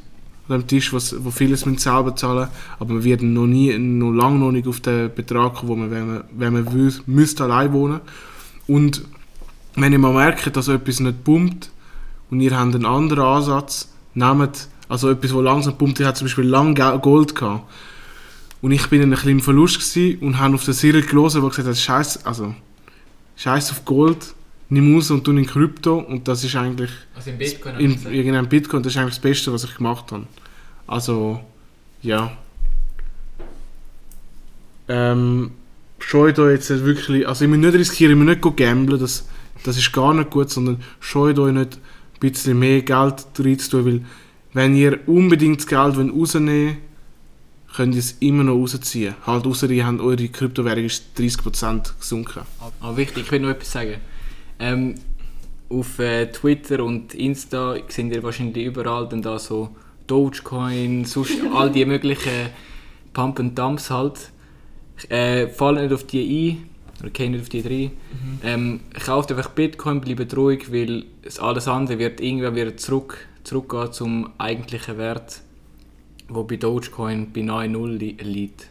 an 0.49 0.61
dem 0.61 0.67
Tisch, 0.67 0.95
was, 0.95 1.15
wo 1.23 1.31
vieles 1.31 1.67
müssen 1.67 1.77
selber 1.77 2.17
zahlen, 2.17 2.49
aber 2.79 2.95
wir 2.95 3.05
werden 3.05 3.35
noch 3.35 3.47
nie, 3.47 3.77
noch 3.77 4.13
lange 4.13 4.39
noch 4.39 4.51
nicht 4.51 4.67
auf 4.67 4.81
den 4.81 5.15
Betrag 5.15 5.57
kommen, 5.57 5.69
wo 5.69 5.77
man, 5.77 5.91
wenn 5.91 6.07
man, 6.07 6.25
wenn 6.33 6.53
man 6.55 6.73
will, 6.73 6.91
müsste 7.05 7.45
allein 7.45 7.75
wohnen. 7.75 8.01
Und 8.67 9.03
wenn 9.81 9.93
ihr 9.93 9.99
mal 9.99 10.13
merkt, 10.13 10.57
dass 10.57 10.69
etwas 10.69 11.01
nicht 11.01 11.25
pumpt 11.25 11.71
und 12.31 12.41
ihr 12.41 12.57
habt 12.59 12.75
einen 12.75 12.87
anderen 12.87 13.25
Ansatz, 13.25 13.93
nehmt 14.15 14.69
also 14.89 15.11
etwas, 15.11 15.35
wo 15.35 15.41
langsam 15.41 15.77
pumpt, 15.77 16.01
ich 16.01 16.07
hatte 16.07 16.19
zum 16.19 16.27
Beispiel 16.27 16.45
lange 16.45 16.75
Gel- 16.75 16.99
Gold 16.99 17.35
gehabt. 17.35 17.71
Und 18.61 18.73
ich 18.73 18.87
bin 18.89 19.03
ein 19.03 19.11
bisschen 19.11 19.31
im 19.31 19.41
Verlust 19.41 19.79
gewesen 19.79 20.19
und 20.21 20.39
habe 20.39 20.55
auf 20.55 20.65
den 20.65 20.75
Cyril 20.75 21.03
gelesen, 21.03 21.43
der 21.43 21.51
gesagt 21.51 21.69
hat, 21.69 21.77
Scheiß, 21.77 22.27
also 22.27 22.55
Scheiß 23.37 23.71
auf 23.71 23.85
Gold, 23.85 24.35
nimm 24.69 24.95
raus 24.95 25.11
und 25.11 25.25
tu 25.25 25.31
in 25.31 25.47
Krypto 25.47 25.99
und 25.99 26.27
das 26.27 26.43
ist 26.43 26.57
eigentlich 26.57 26.91
Also 27.15 27.31
in 27.31 27.39
Bitcoin 27.39 27.77
in 27.79 28.13
irgendeinem 28.13 28.49
Bitcoin, 28.49 28.83
das 28.83 28.93
ist 28.95 28.99
eigentlich 28.99 29.15
das 29.15 29.23
Beste, 29.23 29.53
was 29.53 29.65
ich 29.65 29.77
gemacht 29.77 30.11
habe. 30.11 30.27
Also, 30.87 31.41
ja. 32.03 32.33
Ähm, 34.89 35.51
scheut 35.99 36.39
euch 36.39 36.55
jetzt 36.55 36.85
wirklich, 36.85 37.29
also 37.29 37.45
ich 37.45 37.51
muss 37.51 37.59
nicht 37.59 37.75
riskieren, 37.75 38.13
ich 38.13 38.19
muss 38.19 38.37
nicht 38.37 38.57
gamblen, 38.57 38.99
das, 38.99 39.29
das 39.65 39.77
ist 39.77 39.93
gar 39.93 40.15
nicht 40.15 40.31
gut, 40.31 40.51
sondern 40.51 40.83
scheut 41.01 41.39
euch 41.39 41.53
nicht 41.53 41.77
ein 41.77 42.21
bisschen 42.21 42.59
mehr 42.59 42.83
Geld 42.83 43.27
reinzutun, 43.39 43.85
weil 43.85 44.01
wenn 44.53 44.75
ihr 44.75 45.01
unbedingt 45.07 45.59
das 45.59 45.67
Geld 45.67 45.97
rausnehmen 45.97 46.67
wollt, 46.67 46.77
könnt 47.75 47.95
ihr 47.95 48.01
es 48.01 48.17
immer 48.21 48.45
noch 48.45 48.55
rausziehen. 48.55 49.15
Halt 49.27 49.47
außer 49.47 49.71
ihr 49.71 49.87
habt 49.87 50.01
eure 50.01 50.29
Kryptowährung 50.29 50.85
ist 50.85 51.05
30% 51.17 51.99
gesunken. 52.01 52.43
Aber 52.81 52.97
wichtig, 52.97 53.25
ich 53.25 53.33
will 53.33 53.41
noch 53.41 53.51
etwas 53.51 53.71
sagen. 53.71 53.97
Ähm, 54.59 54.95
auf 55.69 55.99
äh, 55.99 56.27
Twitter 56.33 56.83
und 56.83 57.15
Insta 57.15 57.77
sind 57.89 58.13
ihr 58.13 58.23
wahrscheinlich 58.23 58.65
überall 58.65 59.09
dann 59.09 59.23
da 59.23 59.39
so 59.39 59.77
Dogecoin, 60.07 61.05
sonst 61.05 61.37
all 61.55 61.71
die 61.71 61.85
möglichen 61.85 62.49
Pump 63.13 63.39
and 63.39 63.59
Dumps 63.59 63.91
halt. 63.91 64.33
Äh, 65.09 65.49
fallen 65.49 65.85
nicht 65.85 65.93
auf 65.93 66.05
die 66.05 66.51
ein, 66.51 66.68
oder 67.01 67.11
gehen 67.11 67.33
nicht 67.33 67.43
auf 67.43 67.49
die 67.49 67.61
rein. 67.61 67.91
Ähm, 68.43 68.81
kauft 69.05 69.31
einfach 69.31 69.51
Bitcoin, 69.51 70.01
bleibt 70.01 70.37
ruhig, 70.37 70.73
weil 70.73 71.05
alles 71.39 71.69
andere 71.69 71.99
wird 71.99 72.21
irgendwann 72.21 72.57
wieder 72.57 72.77
zurück, 72.77 73.27
zurückgehen 73.45 73.93
zum 73.93 74.31
eigentlichen 74.39 74.99
Wert, 74.99 75.41
wo 76.29 76.45
bei 76.45 76.57
Dogecoin 76.57 77.33
bei 77.33 77.43
nahe 77.43 77.69
Null 77.69 77.93
li 77.93 78.17
liegt. 78.21 78.69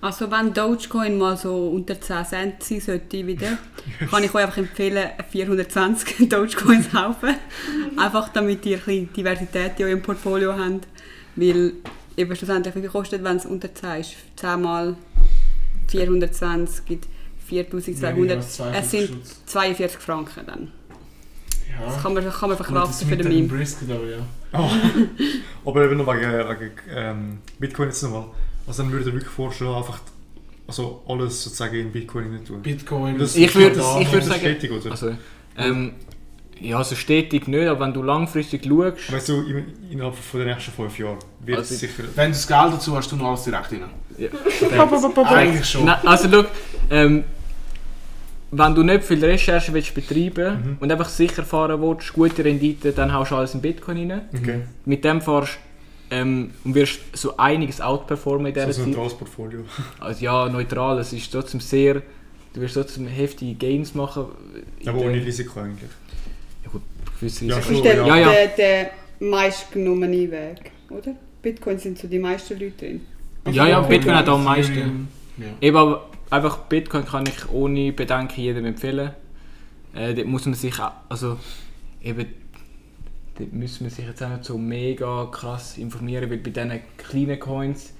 Also 0.00 0.28
wenn 0.32 0.52
Dogecoin 0.52 1.16
mal 1.16 1.36
so 1.36 1.68
unter 1.68 2.00
10 2.00 2.24
Cent 2.24 2.62
sein 2.64 2.80
sollte 2.80 3.24
wieder, 3.24 3.58
kann 4.10 4.24
ich 4.24 4.34
euch 4.34 4.42
einfach 4.42 4.58
empfehlen, 4.58 5.10
420 5.30 6.28
Dogecoins 6.28 6.90
kaufen. 6.90 7.36
Einfach 7.96 8.28
damit 8.30 8.66
ihr 8.66 8.78
ein 8.78 8.84
bisschen 8.84 9.12
Diversität 9.12 9.78
in 9.78 9.86
eurem 9.86 10.02
Portfolio 10.02 10.54
habt. 10.58 10.88
Weil 11.36 11.74
eben 12.16 12.34
schlussendlich, 12.34 12.74
wie 12.74 12.80
viel 12.80 12.90
kostet, 12.90 13.22
wenn 13.22 13.36
es 13.36 13.46
unter 13.46 13.72
10 13.72 14.00
ist? 14.00 14.16
10 14.36 14.60
mal 14.60 14.96
420 15.86 16.84
gibt 16.84 17.06
4200. 17.60 18.38
Es 18.74 18.90
sind 18.90 19.10
42 19.46 19.98
Franken 20.00 20.46
dann. 20.46 20.72
Ja. 21.78 21.86
Das 21.86 22.02
kann 22.02 22.14
man, 22.14 22.22
kann 22.24 22.48
man 22.48 22.56
Gut, 22.58 22.66
verkraften 22.66 22.98
das 23.00 23.08
für 23.08 23.16
den 23.16 23.28
Meme. 23.28 23.48
Brisket 23.48 23.90
aber 23.90 24.06
ja. 24.06 24.18
Aber 25.64 25.84
eben 25.84 25.96
noch 25.96 26.06
wegen, 26.06 26.30
wegen 26.30 26.70
ähm, 26.94 27.38
Bitcoin 27.58 27.88
jetzt 27.88 28.02
nochmal. 28.02 28.24
Also 28.66 28.82
dann 28.82 28.92
würde 28.92 29.08
ich 29.08 29.14
wirklich 29.14 29.32
vorstellen, 29.32 29.74
einfach 29.74 30.00
also 30.66 31.02
alles 31.08 31.42
sozusagen 31.42 31.74
in 31.76 31.90
Bitcoin 31.92 32.30
rein 32.30 32.44
tun. 32.44 32.60
Bitcoin. 32.62 33.18
Das- 33.18 33.34
Ich 33.36 33.54
würde 33.54 33.76
das- 33.76 34.00
ich 34.00 34.12
würd 34.12 34.22
das 34.22 34.28
sagen, 34.28 34.40
stetig, 34.40 34.70
oder? 34.70 34.90
also, 34.90 35.14
ähm, 35.56 35.92
ja, 36.60 36.76
also 36.78 36.94
stetig 36.94 37.48
nicht, 37.48 37.66
aber 37.66 37.80
wenn 37.80 37.94
du 37.94 38.02
langfristig 38.02 38.64
schaust, 38.66 39.10
Weißt 39.12 39.28
du, 39.30 39.42
innerhalb 39.90 40.14
von 40.14 40.40
den 40.40 40.48
nächsten 40.50 40.70
fünf 40.72 40.98
Jahren 40.98 41.18
wird 41.40 41.58
Also- 41.58 41.74
es 41.74 41.80
sicher... 41.80 42.02
Wenn 42.14 42.26
du 42.30 42.36
das 42.36 42.46
Geld 42.46 42.72
dazu 42.74 42.96
hast, 42.96 43.10
du 43.10 43.16
noch 43.16 43.28
alles 43.30 43.44
direkt 43.44 43.72
rein. 43.72 43.84
ja, 44.18 44.28
Eigentlich 45.24 45.64
schon. 45.68 45.86
Nein, 45.86 46.06
also 46.06 46.28
schau, 46.30 46.44
ähm, 46.90 47.24
wenn 48.54 48.74
du 48.74 48.82
nicht 48.82 49.02
viel 49.04 49.24
Recherche 49.24 49.72
willst 49.72 49.94
betreiben 49.94 50.54
Mhm. 50.62 50.76
und 50.80 50.92
einfach 50.92 51.08
sicher 51.08 51.42
fahren 51.42 51.80
willst, 51.80 52.12
gute 52.12 52.44
Rendite, 52.44 52.92
dann 52.92 53.12
haust 53.12 53.30
du 53.30 53.36
alles 53.36 53.54
in 53.54 53.60
Bitcoin 53.62 54.10
rein. 54.10 54.22
Okay. 54.36 54.60
Mit 54.84 55.04
dem 55.04 55.20
fahrst 55.20 55.58
ähm, 56.10 56.50
und 56.64 56.74
wirst 56.74 57.00
so 57.14 57.36
einiges 57.38 57.80
outperformen 57.80 58.46
in 58.48 58.54
dieser 58.54 58.66
Also 58.66 58.82
ein 58.82 58.88
Zeit. 58.88 58.94
Transportfolio. 58.96 59.60
Also 60.00 60.24
ja, 60.24 60.48
neutral, 60.48 60.98
es 60.98 61.12
ist 61.14 61.32
trotzdem 61.32 61.60
sehr, 61.60 62.02
du 62.52 62.60
wirst 62.60 62.74
trotzdem 62.74 63.06
heftige 63.06 63.54
Gains 63.54 63.94
machen. 63.94 64.26
Aber 64.86 64.98
ohne 64.98 65.14
Risiko 65.24 65.60
eigentlich. 65.60 65.90
Ja 66.64 66.70
gut, 66.70 66.82
gewisse 67.18 67.46
Ja, 67.46 67.56
Risiken. 67.56 67.74
schon. 67.76 67.84
Das 67.84 67.92
ist 67.94 67.98
der, 67.98 68.06
Ja, 68.06 68.16
ja. 68.18 68.30
der, 68.30 68.46
der 68.48 68.90
meistgenommene 69.20 70.30
Weg, 70.30 70.70
oder? 70.90 71.14
Bitcoin 71.40 71.78
sind 71.78 71.98
so 71.98 72.06
die 72.06 72.18
meisten 72.18 72.54
Leute 72.58 72.72
drin. 72.78 73.00
Ja, 73.50 73.66
ja, 73.66 73.80
Bitcoin 73.80 74.14
hat 74.14 74.28
am 74.28 74.44
meisten. 74.44 75.08
Ja. 75.38 75.46
Eben, 75.60 75.96
einfach 76.32 76.58
Bitcoin 76.58 77.04
kann 77.04 77.24
ich 77.26 77.50
ohne 77.50 77.92
Bedenken 77.92 78.40
jedem 78.40 78.64
empfehlen. 78.66 79.10
Äh, 79.94 80.14
dort 80.14 80.26
muss 80.26 80.46
man 80.46 80.54
sich 80.54 80.78
auch, 80.80 80.92
also 81.08 81.38
eben, 82.02 82.26
dort 83.38 83.52
muss 83.52 83.80
man 83.80 83.90
sich 83.90 84.06
jetzt 84.06 84.22
auch 84.22 84.30
nicht 84.30 84.44
so 84.44 84.56
mega 84.58 85.26
krass 85.30 85.76
informieren, 85.78 86.30
weil 86.30 86.38
bei 86.38 86.50
diesen 86.50 86.80
kleinen 86.96 87.38
Coins, 87.38 87.92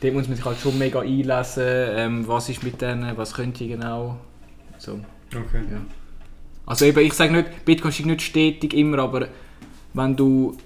dort 0.00 0.14
muss 0.14 0.26
man 0.28 0.36
sich 0.36 0.44
halt 0.44 0.58
schon 0.58 0.78
mega 0.78 1.00
einlesen, 1.00 1.62
ähm, 1.66 2.26
was 2.28 2.48
ist 2.48 2.62
mit 2.62 2.80
denen, 2.80 3.16
was 3.16 3.34
könnte 3.34 3.66
genau. 3.68 4.18
So, 4.78 4.98
Okay. 5.32 5.62
ja. 5.70 5.80
Also 6.66 6.84
eben, 6.86 7.00
ich 7.00 7.12
sage 7.12 7.32
nicht, 7.34 7.64
Bitcoin 7.64 7.90
ist 7.90 8.04
nicht 8.06 8.22
stetig 8.22 8.72
immer, 8.74 9.00
aber 9.00 9.28
wenn 9.92 10.16
du 10.16 10.56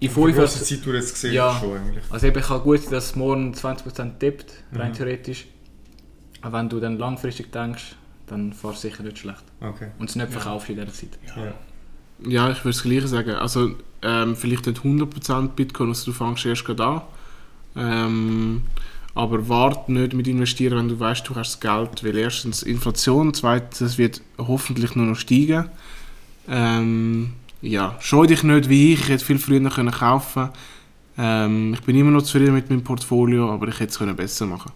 in 0.00 0.10
fünf 0.10 0.36
Jahren... 0.36 0.48
Zeit, 0.48 0.80
du 0.84 0.92
jetzt 0.92 1.14
gesehen 1.14 1.32
Ja. 1.34 1.56
schon 1.58 1.76
eigentlich. 1.76 2.04
Also 2.10 2.26
eben 2.26 2.42
kann 2.42 2.60
gut 2.62 2.80
sein, 2.82 2.90
dass 2.92 3.16
morgen 3.16 3.54
20% 3.54 4.18
tippt, 4.18 4.52
rein 4.74 4.90
Mhm. 4.90 4.94
theoretisch. 4.94 5.46
Aber 6.44 6.58
wenn 6.58 6.68
du 6.68 6.78
dann 6.78 6.98
langfristig 6.98 7.50
denkst, 7.52 7.96
dann 8.26 8.52
fahrst 8.52 8.84
du 8.84 8.88
sicher 8.88 9.02
nicht 9.02 9.18
schlecht. 9.18 9.42
Okay. 9.60 9.88
Und 9.98 10.10
es 10.10 10.16
nicht 10.16 10.30
Ja. 10.30 10.38
verkaufst 10.38 10.68
in 10.68 10.76
dieser 10.76 10.92
Zeit. 10.92 11.18
Ja. 11.36 11.54
Ja, 12.26 12.50
ich 12.50 12.58
würde 12.58 12.76
das 12.76 12.82
Gleiche 12.82 13.08
sagen. 13.08 13.30
Also, 13.30 13.70
ähm, 14.02 14.36
vielleicht 14.36 14.66
nicht 14.66 14.84
100% 14.84 15.56
Bitcoin, 15.56 15.88
also 15.88 16.04
du 16.10 16.16
fängst 16.16 16.44
erst 16.44 16.64
gerade 16.66 16.84
an. 16.84 17.00
Ähm, 17.76 18.62
aber 19.14 19.48
warte 19.48 19.90
nicht 19.92 20.12
mit 20.12 20.26
investieren, 20.26 20.76
wenn 20.78 20.88
du 20.88 21.00
weißt, 21.00 21.26
du 21.28 21.34
hast 21.34 21.54
das 21.54 21.60
Geld. 21.60 22.04
Weil 22.04 22.18
erstens 22.18 22.62
Inflation, 22.62 23.32
zweitens, 23.32 23.80
es 23.80 23.98
wird 23.98 24.20
hoffentlich 24.38 24.94
nur 24.96 25.06
noch 25.06 25.16
steigen. 25.16 25.70
Ähm, 26.48 27.32
ja, 27.62 27.96
scheu 28.00 28.26
dich 28.26 28.42
nicht 28.42 28.68
wie 28.68 28.92
ich, 28.92 29.00
ich 29.00 29.08
hätte 29.08 29.24
viel 29.24 29.38
früher 29.38 29.70
können 29.70 29.90
kaufen 29.90 30.50
ähm, 31.16 31.72
Ich 31.72 31.80
bin 31.80 31.96
immer 31.96 32.10
noch 32.10 32.20
zufrieden 32.20 32.52
mit 32.54 32.68
meinem 32.68 32.84
Portfolio, 32.84 33.50
aber 33.50 33.68
ich 33.68 33.80
hätte 33.80 33.92
es 33.92 33.98
können 33.98 34.14
besser 34.14 34.44
machen 34.44 34.70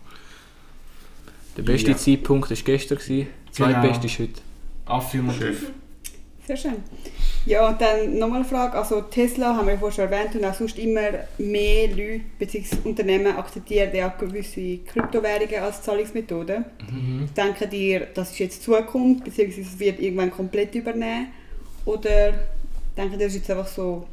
Der 1.59 1.63
beste 1.65 1.91
Ja. 1.91 1.97
Zeitpunkt 1.97 2.49
war 2.51 2.57
gestern, 2.57 2.97
gewesen. 2.99 3.27
der 3.59 3.67
Genau. 3.67 3.81
zweitbeste 3.81 4.07
ist 4.07 4.19
heute. 4.21 4.41
Affirmativ. 4.87 5.71
Sehr 6.47 6.57
schön. 6.57 6.77
Ja, 7.45 7.69
und 7.69 7.79
dann 7.81 8.19
nochmal 8.19 8.39
eine 8.41 8.49
Frage. 8.49 8.79
Also 8.79 9.03
Tesla 9.03 9.55
haben 9.55 9.67
wir 9.67 9.75
ja 9.75 9.79
vorhin 9.79 9.97
schon 9.97 10.11
erwähnt 10.13 10.35
und 10.35 10.45
auch 10.45 10.55
sonst 10.55 10.79
immer 10.79 11.01
mehr 11.37 11.89
Leute 11.89 12.21
bzw. 12.39 12.77
Unternehmen 12.85 13.37
akzeptieren 13.37 13.91
ja 13.95 14.09
gewisse 14.09 14.79
Kryptowährungen 14.79 15.61
als 15.63 15.83
Zahlungsmethode. 15.83 16.65
Mhm. 16.91 17.29
Denken 17.37 17.71
ihr, 17.73 18.07
das 18.15 18.31
ist 18.33 18.39
jetzt 18.39 18.63
Zukunft 18.63 19.25
bzw. 19.25 19.61
es 19.61 19.79
wird 19.79 20.01
irgendwann 20.01 20.31
komplett 20.31 20.75
übernehmen? 20.75 21.29
Oder 21.85 22.33
denken 22.97 23.15
ihr, 23.15 23.19
das 23.27 23.35
ist 23.35 23.41
jetzt 23.41 23.51
einfach 23.51 23.67
so, 23.69 24.07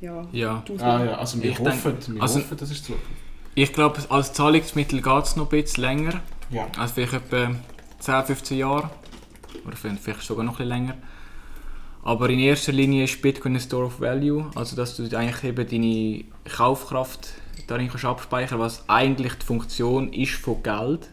ja, 0.00 0.26
Ja. 0.32 0.64
Ah 0.78 1.04
ja, 1.04 1.18
also 1.18 1.40
wir 1.42 1.50
Ich 1.50 1.58
hoffen, 1.60 1.82
denke- 1.94 2.14
wir 2.14 2.22
also- 2.22 2.40
hoffen, 2.40 2.56
das 2.56 2.70
ist 2.70 2.84
Zukunft. 2.84 3.06
Ich 3.54 3.72
glaube, 3.72 4.00
als 4.08 4.32
Zahlungsmittel 4.32 5.00
geht 5.02 5.24
es 5.24 5.36
noch 5.36 5.46
ein 5.52 5.62
bisschen 5.62 5.82
länger. 5.84 6.22
Ja. 6.50 6.66
Also 6.76 6.94
vielleicht 6.94 7.14
etwa 7.14 7.54
10, 7.98 8.24
15 8.24 8.58
Jahre. 8.58 8.90
Oder 9.66 9.76
vielleicht 9.76 10.22
sogar 10.22 10.44
noch 10.44 10.54
ein 10.54 10.56
bisschen 10.56 10.68
länger. 10.68 10.94
Aber 12.02 12.30
in 12.30 12.38
erster 12.38 12.72
Linie 12.72 13.04
ist 13.04 13.20
Bitcoin 13.20 13.54
ein 13.54 13.60
Store 13.60 13.86
of 13.86 14.00
Value. 14.00 14.50
Also 14.54 14.76
dass 14.76 14.96
du 14.96 15.04
eigentlich 15.16 15.44
eben 15.44 15.68
deine 15.68 16.24
Kaufkraft 16.56 17.34
darin 17.66 17.88
kannst 17.88 18.04
abspeichern 18.04 18.60
was 18.60 18.88
eigentlich 18.88 19.34
die 19.34 19.44
Funktion 19.44 20.12
ist 20.12 20.34
von 20.34 20.62
Geld. 20.62 21.10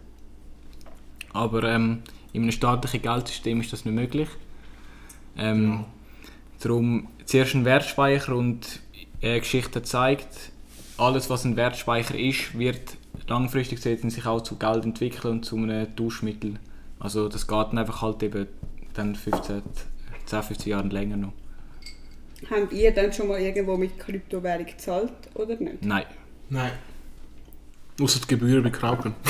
Aber 1.34 1.64
ähm, 1.64 2.04
in 2.32 2.44
einem 2.44 2.52
staatlichen 2.52 3.02
Geldsystem 3.02 3.60
ist 3.60 3.74
das 3.74 3.84
nicht 3.84 3.94
möglich. 3.94 4.30
Ähm, 5.38 5.86
Darum 6.66 7.08
zuerst 7.26 7.54
ein 7.54 7.66
Wertspeicher 7.66 8.36
und 8.36 8.80
äh, 9.22 9.40
Geschichte 9.40 9.84
zeigt, 9.84 10.52
alles 10.98 11.30
was 11.30 11.46
ein 11.46 11.56
Wertspeicher 11.58 12.18
ist, 12.18 12.58
wird 12.58 12.98
langfristig 13.28 13.82
gesehen 13.82 14.10
sich 14.10 14.26
auch 14.26 14.42
zu 14.42 14.58
Geld 14.58 14.84
entwickeln 14.84 15.36
und 15.36 15.46
zu 15.46 15.58
einem 15.58 15.96
Tauschmittel. 15.96 16.56
Also 17.00 17.28
das 17.28 17.48
geht 17.48 17.58
dann 17.58 17.78
einfach 17.78 18.02
halt 18.02 18.24
eben 18.24 18.48
dann 18.94 19.16
15, 19.16 19.62
10, 20.26 20.44
15 20.44 20.72
Jahre 20.72 20.88
länger 20.88 21.18
noch. 21.18 21.34
Habt 22.50 22.74
ihr 22.74 22.94
dann 22.94 23.12
schon 23.12 23.28
mal 23.28 23.40
irgendwo 23.40 23.78
mit 23.78 23.98
Kryptowährung 24.00 24.66
gezahlt 24.66 25.12
oder 25.34 25.56
nicht? 25.56 25.84
Nein. 25.84 26.06
Nein. 26.50 26.72
Außer 28.00 28.20
die 28.20 28.28
Gebühren 28.28 28.64
bei 28.64 28.70
Kraken. 28.70 29.16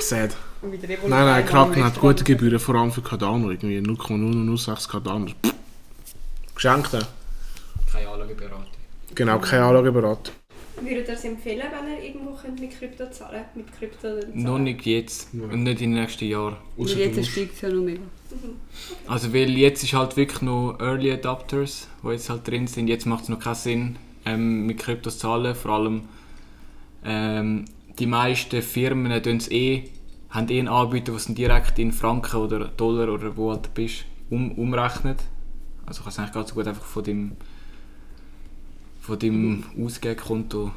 Sad. 0.00 0.36
Nein, 0.62 0.80
nein, 1.08 1.44
Kraken 1.44 1.84
hat 1.84 2.00
gute 2.00 2.24
Gebühren, 2.24 2.58
vor 2.58 2.76
allem 2.76 2.92
für 2.92 3.02
Cardano. 3.02 3.50
Irgendwie 3.50 3.80
0,006 3.80 4.88
Cardano. 4.88 5.26
Geschenkt. 6.54 6.94
äh. 6.94 7.00
Keine 7.92 8.08
Anlageberatung. 8.08 8.64
Genau, 9.14 9.38
keine 9.38 9.64
Anlageberatung. 9.64 10.34
Würdet 10.80 11.08
ihr 11.08 11.14
es 11.14 11.24
empfehlen, 11.24 11.62
wenn 11.70 11.92
ihr 11.94 12.04
irgendwo 12.04 12.32
könnt 12.32 12.60
mit 12.60 12.78
Krypto 12.78 13.10
zahlen 13.10 13.44
Mit 13.54 13.72
Krypto 13.72 13.98
zahlen? 14.20 14.30
Noch 14.34 14.58
nicht 14.58 14.84
jetzt 14.84 15.28
Ja. 15.32 15.44
und 15.44 15.62
nicht 15.62 15.80
in 15.80 15.92
den 15.92 16.00
nächsten 16.00 16.26
Jahren. 16.26 16.56
Weil 16.76 16.84
Ausser 16.84 16.98
jetzt 16.98 17.30
steigt 17.30 17.54
es 17.54 17.60
ja 17.62 17.68
noch 17.70 17.82
mega. 17.82 18.00
Also 19.06 19.32
weil 19.32 19.50
jetzt 19.56 19.82
ist 19.82 19.94
halt 19.94 20.16
wirklich 20.16 20.42
noch 20.42 20.78
Early 20.80 21.12
Adopters, 21.12 21.88
die 22.02 22.08
jetzt 22.08 22.28
halt 22.28 22.46
drin 22.46 22.66
sind. 22.66 22.88
Jetzt 22.88 23.06
macht 23.06 23.22
es 23.24 23.28
noch 23.30 23.38
keinen 23.38 23.54
Sinn, 23.54 23.96
ähm, 24.26 24.66
mit 24.66 24.78
Kryptos 24.78 25.14
zu 25.14 25.20
zahlen. 25.20 25.54
Vor 25.54 25.70
allem 25.72 26.02
ähm, 27.04 27.64
die 27.98 28.06
meisten 28.06 28.60
Firmen 28.62 29.22
tun's 29.22 29.50
eh, 29.50 29.84
haben 30.30 30.48
eh 30.50 30.58
einen 30.58 30.68
Anbieter, 30.68 31.12
der 31.12 31.16
es 31.16 31.26
direkt 31.26 31.78
in 31.78 31.92
Franken 31.92 32.36
oder 32.36 32.66
Dollar 32.68 33.08
oder 33.12 33.36
wo 33.36 33.50
halt 33.52 33.66
du 33.66 33.70
bist, 33.70 34.04
um, 34.28 34.52
umrechnet. 34.52 35.20
Also 35.86 36.02
kannst 36.02 36.18
du 36.18 36.22
eigentlich 36.22 36.34
ganz 36.34 36.54
gut 36.54 36.66
einfach 36.66 36.84
von 36.84 37.04
dem, 37.04 37.32
von 39.06 39.18
dem 39.20 39.62
Ausgabekonto 39.80 40.72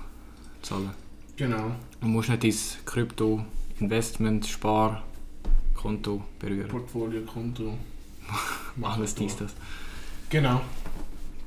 zahlen. 0.61 0.91
Genau. 1.35 1.71
Du 1.99 2.07
musst 2.07 2.29
nicht 2.29 2.43
dein 2.43 2.85
Krypto, 2.85 3.43
Investment, 3.79 4.45
Sparkonto 4.45 6.23
berühren. 6.37 6.67
Portfolio, 6.67 7.21
Konto. 7.21 7.73
Alles 8.81 9.15
dies, 9.15 9.35
das. 9.35 9.53
Genau. 10.29 10.61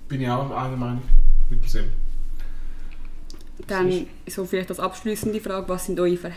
Bin 0.08 0.22
ich 0.22 0.28
auch 0.28 0.50
einer 0.50 0.76
Meinung 0.76 1.02
mit 1.50 1.62
dem 1.62 1.68
Sam. 1.68 1.84
Dann 3.68 4.06
so 4.26 4.44
vielleicht 4.44 4.70
als 4.70 4.80
abschließende 4.80 5.38
Frage, 5.38 5.68
was 5.68 5.86
sind 5.86 6.00
eure 6.00 6.32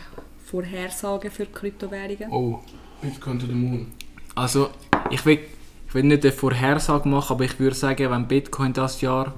Vorhersagen 0.46 1.32
für 1.32 1.48
Kryptowährungen? 1.48 2.32
Oh. 2.32 2.60
Bitcoin 3.02 3.40
to 3.40 3.48
the 3.48 3.54
Moon. 3.54 3.92
Also, 4.36 4.70
ich 5.10 5.26
will, 5.26 5.40
ich 5.88 5.94
will 5.96 6.04
nicht 6.04 6.24
eine 6.24 6.32
Vorhersage 6.32 7.10
machen, 7.10 7.34
aber 7.34 7.46
ich 7.46 7.60
würde 7.60 7.76
sagen, 7.76 8.12
wenn 8.12 8.28
Bitcoin 8.28 8.74
das 8.74 9.02
Jahr 9.02 9.34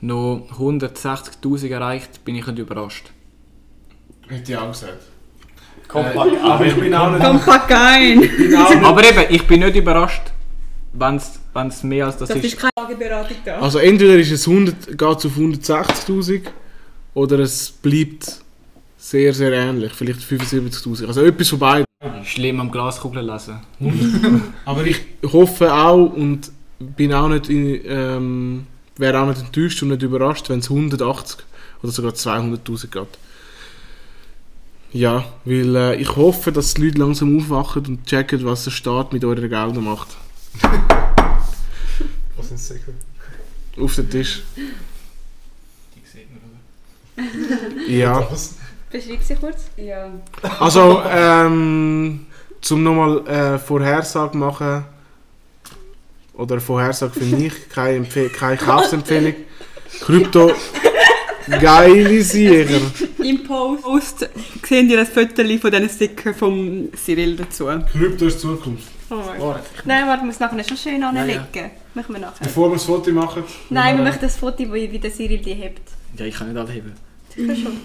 noch 0.00 0.46
160.000 0.58 1.68
erreicht, 1.70 2.24
bin 2.24 2.34
ich 2.36 2.46
nicht 2.46 2.58
überrascht. 2.58 3.10
Hätte 4.28 4.52
ich 4.52 4.58
auch 4.58 4.68
gesagt. 4.70 5.02
Kompakt. 5.88 6.32
Äh, 6.32 6.38
aber 6.38 6.66
ich 6.66 6.74
bin 6.74 6.94
auch 6.94 7.10
nicht. 7.12 7.24
Kompakein! 7.24 8.20
bin 8.20 8.56
auch 8.56 8.70
nicht 8.70 8.84
Aber 8.84 9.04
eben, 9.04 9.24
ich 9.34 9.46
bin 9.46 9.60
nicht 9.60 9.76
überrascht, 9.76 10.22
wenn 10.92 11.16
es 11.16 11.82
mehr 11.84 12.06
als 12.06 12.16
das, 12.18 12.28
Das 12.28 12.38
ist. 12.38 12.44
ist 12.44 12.58
keine 12.58 12.70
Lageberatung 12.78 13.36
da. 13.44 13.58
also 13.60 13.78
entweder 13.78 14.16
ist 14.16 14.30
es 14.32 14.46
100, 14.48 14.98
geht 14.98 15.18
es 15.18 15.26
auf 15.26 15.36
160.000 15.36 16.42
oder 17.14 17.38
es 17.38 17.70
bleibt 17.70 18.40
sehr, 18.98 19.32
sehr 19.32 19.52
ähnlich. 19.52 19.92
Vielleicht 19.92 20.20
75'000. 20.20 21.06
Also 21.06 21.22
etwas 21.24 21.48
von 21.50 21.58
beiden. 21.60 21.86
Schlimm 22.24 22.60
am 22.60 22.70
Glaskugel 22.70 23.24
lesen. 23.24 23.60
Aber 24.64 24.84
ich 24.84 25.00
hoffe 25.32 25.72
auch 25.72 26.12
und 26.12 26.50
bin 26.78 27.12
auch 27.14 27.28
nicht, 27.28 27.48
in, 27.48 27.80
ähm, 27.86 28.66
wäre 28.96 29.20
auch 29.20 29.26
nicht 29.26 29.40
enttäuscht 29.40 29.82
und 29.82 29.88
nicht 29.88 30.02
überrascht, 30.02 30.48
wenn 30.48 30.60
es 30.60 30.70
180 30.70 31.38
oder 31.82 31.92
sogar 31.92 32.12
200'000 32.12 32.88
geht. 32.88 33.18
Ja, 34.92 35.24
weil 35.44 35.76
äh, 35.76 35.96
ich 35.96 36.16
hoffe, 36.16 36.52
dass 36.52 36.74
die 36.74 36.86
Leute 36.86 36.98
langsam 36.98 37.36
aufwachen 37.36 37.84
und 37.86 38.06
checken, 38.06 38.44
was 38.44 38.64
der 38.64 38.70
Staat 38.70 39.12
mit 39.12 39.24
euren 39.24 39.48
Geldern 39.48 39.84
macht. 39.84 40.08
Was 42.36 42.48
sind 42.48 42.58
sicher? 42.58 42.92
Auf 43.80 43.94
den 43.94 44.10
Tisch. 44.10 44.42
Die 44.56 46.00
sieht 46.06 46.28
man, 46.30 46.40
oder? 47.24 47.90
Ja. 47.90 48.20
Beschreib 48.90 49.22
sie 49.22 49.34
kurz. 49.36 49.64
Ja. 49.76 50.10
Also, 50.60 51.02
ähm, 51.10 52.26
zum 52.60 52.82
nochmal 52.82 53.26
äh, 53.26 53.58
Vorhersage 53.58 54.36
machen, 54.36 54.84
oder 56.36 56.60
Vorhersage 56.60 57.18
für 57.20 57.36
mich, 57.36 57.68
keine, 57.68 57.96
Empfe 57.96 58.28
keine 58.28 58.56
Kaufsempfehlung. 58.56 59.34
Krypto, 60.00 60.52
geile 61.60 62.22
Sieger. 62.22 62.80
Im 63.22 63.44
Post 63.44 64.28
sehen 64.62 64.90
ihr 64.90 64.98
ein 64.98 65.06
Foto 65.06 65.42
von 65.58 65.70
diesen 65.70 65.88
Sticker 65.88 66.34
vom 66.34 66.88
Cyril 66.94 67.36
dazu. 67.36 67.66
Krypto 67.92 68.26
ist 68.26 68.40
Zukunft. 68.40 68.88
Oh 69.08 69.14
mein 69.14 69.40
Warte. 69.40 69.64
Nein, 69.84 70.06
warte, 70.06 70.20
ich 70.22 70.26
muss 70.26 70.40
nachher 70.40 70.64
schon 70.64 70.76
schön 70.76 71.00
ja. 71.00 71.08
anlegen. 71.08 71.70
Machen 71.94 72.14
wir 72.14 72.20
nachher. 72.20 72.44
Bevor 72.44 72.68
wir 72.70 72.74
das 72.74 72.84
Foto 72.84 73.10
machen. 73.12 73.44
Nein, 73.70 73.96
wir 73.96 74.04
wir 74.04 74.10
machen 74.10 74.18
das 74.20 74.36
Foto, 74.36 74.68
wo 74.68 74.74
wie 74.74 74.98
der 74.98 75.12
Cyril 75.12 75.38
die 75.38 75.54
hebt. 75.54 75.82
Ja, 76.16 76.26
ich 76.26 76.34
kann 76.34 76.52
nicht 76.52 76.58
anheben. 76.58 76.92
Sicher 77.34 77.54
schon. 77.54 77.76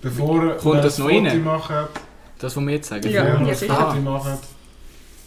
Bevor 0.00 0.42
wir 0.42 0.80
das 0.80 0.98
noch 0.98 1.08
Foto 1.08 1.26
rein? 1.26 1.44
machen, 1.44 1.88
Das, 2.38 2.56
was 2.56 2.64
wir 2.64 2.72
jetzt 2.72 2.88
sagen. 2.88 3.08
Ja, 3.10 3.24
bevor 3.24 3.40
wir 3.40 3.46
ja, 3.46 3.52
das 3.52 3.60
sicher. 3.60 3.74
Foto 3.74 4.00
machen, 4.00 4.38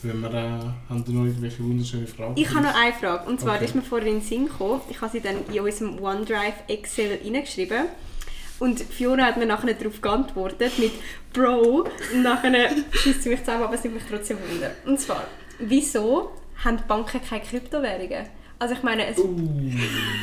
wenn 0.03 0.19
wir, 0.21 0.29
äh, 0.33 0.89
haben 0.89 1.03
wir 1.07 1.13
noch 1.13 1.25
irgendwelche 1.25 1.63
wunderschöne 1.63 2.07
Fragen. 2.07 2.33
Ich 2.35 2.49
habe 2.49 2.61
noch 2.63 2.75
eine 2.75 2.93
Frage. 2.93 3.29
Und 3.29 3.39
zwar 3.39 3.55
Okay. 3.55 3.65
ist 3.65 3.75
mir 3.75 3.81
vorhin 3.81 4.07
in 4.07 4.13
den 4.19 4.21
Sinn 4.21 4.45
gekommen, 4.47 4.81
ich 4.89 4.99
habe 5.01 5.11
sie 5.11 5.21
dann 5.21 5.35
in 5.51 5.59
unserem 5.59 6.01
OneDrive 6.01 6.53
Excel 6.67 7.19
reingeschrieben. 7.23 7.85
Und 8.59 8.79
Fiona 8.79 9.25
hat 9.25 9.37
mir 9.37 9.47
nachher 9.47 9.73
darauf 9.73 10.01
geantwortet 10.01 10.77
mit 10.77 10.91
Bro. 11.33 11.87
Und 12.13 12.21
nachher 12.23 12.69
schießt 12.91 13.23
sie 13.23 13.29
mich 13.29 13.39
zusammen, 13.39 13.63
aber 13.63 13.73
es 13.75 13.83
nimmt 13.83 13.95
mich 13.95 14.03
trotzdem 14.09 14.37
wunder. 14.51 14.71
Und 14.85 14.99
zwar, 14.99 15.23
wieso 15.59 16.31
haben 16.63 16.77
die 16.77 16.83
Banken 16.87 17.19
keine 17.27 17.41
Kryptowährungen? 17.41 18.27
Also 18.59 18.75
ich 18.75 18.83
meine, 18.83 19.07
es, 19.07 19.17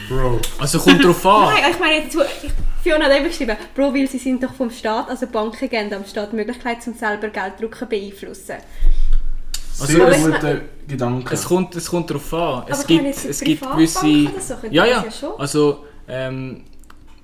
Bro. 0.09 0.41
Also 0.61 0.79
kommt 0.79 1.05
drauf 1.05 1.27
an. 1.27 1.53
Nein, 1.55 1.73
ich 1.73 1.79
meine, 1.81 1.95
jetzt, 2.05 2.15
ich, 2.15 2.51
Fiona 2.85 3.07
hat 3.07 3.17
eben 3.17 3.27
geschrieben, 3.27 3.57
Bro, 3.75 3.93
weil 3.93 4.07
sie 4.07 4.19
sind 4.19 4.41
doch 4.45 4.55
vom 4.55 4.71
Staat, 4.71 5.11
also 5.11 5.27
Banken 5.27 5.69
geben 5.69 5.93
am 5.93 6.05
Staat 6.05 6.31
die 6.31 6.37
Möglichkeit, 6.37 6.81
zum 6.81 6.95
selber 6.95 7.29
Gelddrucken 7.31 7.89
beeinflussen. 7.89 8.55
Sehr 9.87 10.03
Aber 10.07 10.17
ich- 10.17 10.25
gute 10.25 10.61
Gedanken. 10.87 11.29
Es 11.33 11.45
kommt, 11.45 11.75
es 11.77 11.89
kommt 11.89 12.11
darauf 12.11 12.35
an. 12.35 12.65
Es 12.69 12.79
Aber 12.81 12.87
gibt, 12.89 13.05
es 13.25 13.39
die 13.39 13.45
gibt 13.45 13.63
gewisse. 13.73 13.99
oder 14.01 14.41
so, 14.41 14.55
Ja, 14.71 14.85
ja. 14.87 15.05
ja 15.05 15.11
schon. 15.11 15.39
Also, 15.39 15.85
ähm, 16.09 16.63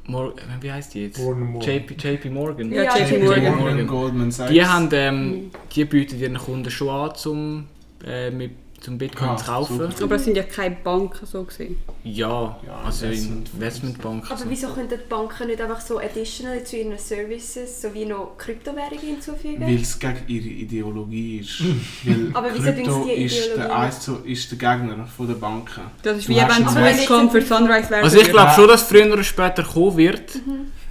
Mor 0.07 0.34
wie 0.61 0.70
heißt 0.70 0.92
die 0.94 1.05
jetzt? 1.07 1.18
JP, 1.18 1.94
JP 1.98 2.28
Morgan. 2.30 2.70
Ja, 2.70 2.82
Ja, 2.82 2.96
JP 2.98 3.14
JP 3.16 3.24
Morgan. 3.26 3.57
Morgan, 3.59 3.86
Goldman 3.86 4.30
Sachs. 4.30 4.50
Die, 4.50 4.64
haben, 4.64 4.88
ähm, 4.92 5.50
die 5.74 5.84
bieten 5.86 6.18
ihren 6.20 6.36
Kunden 6.36 6.70
schon 6.70 6.88
an, 6.90 7.14
zum, 7.14 7.64
äh, 8.07 8.30
mit, 8.30 8.50
zum 8.85 8.99
Bitcoin 8.99 9.30
Ah, 9.30 9.37
zu 9.37 9.45
kaufen. 9.47 9.78
super. 9.91 10.05
Aber 10.05 10.16
es 10.16 10.24
sind 10.24 10.37
ja 10.37 10.43
keine 10.43 10.76
Banken 10.85 11.24
so 11.24 11.43
gesehen. 11.45 11.76
Ja, 12.05 12.59
Ja, 12.66 12.80
also 12.85 13.07
Investment- 13.07 13.51
Investmentbank. 13.55 14.24
Aber 14.30 14.37
so. 14.39 14.45
wieso 14.51 14.68
können 14.68 14.89
die 14.91 14.97
Banken 15.09 15.47
nicht 15.47 15.61
einfach 15.61 15.80
so 15.80 15.99
additional 15.99 16.62
zu 16.64 16.76
ihren 16.76 16.99
Services 16.99 17.80
sowie 17.80 18.05
noch 18.05 18.37
Kryptowährungen 18.37 18.99
hinzufügen? 19.01 19.61
Weil 19.66 19.76
es 19.80 19.99
gegen 19.99 20.16
ihre 20.28 20.49
Ideologie 20.49 21.39
ist. 21.39 21.61
Weil 22.05 22.30
Aber 22.35 22.49
wieso 22.53 22.64
Krypto 22.72 22.91
tun 22.91 23.05
sie 23.09 23.14
die 23.16 23.22
ist 23.22 23.47
der, 23.57 23.64
Ideologie 23.64 23.91
zu, 24.01 24.16
ist 24.24 24.51
der 24.51 24.59
Gegner 24.59 25.07
von 25.07 25.26
der 25.28 25.35
Banken. 25.35 25.80
Das 26.03 26.18
ist 26.18 26.28
Du 26.28 26.32
wie 26.32 26.37
wenn 26.37 26.51
einen 26.51 26.68
Swisscom 26.68 27.30
für 27.30 27.41
Sunrise 27.41 27.89
wäre. 27.91 28.03
Also 28.03 28.18
ich 28.20 28.28
glaube 28.30 28.53
schon, 28.55 28.68
dass 28.68 28.82
es 28.82 28.89
früher 28.89 29.11
oder 29.12 29.24
später 29.24 29.62
kommen 29.62 29.97
wird. 29.97 30.39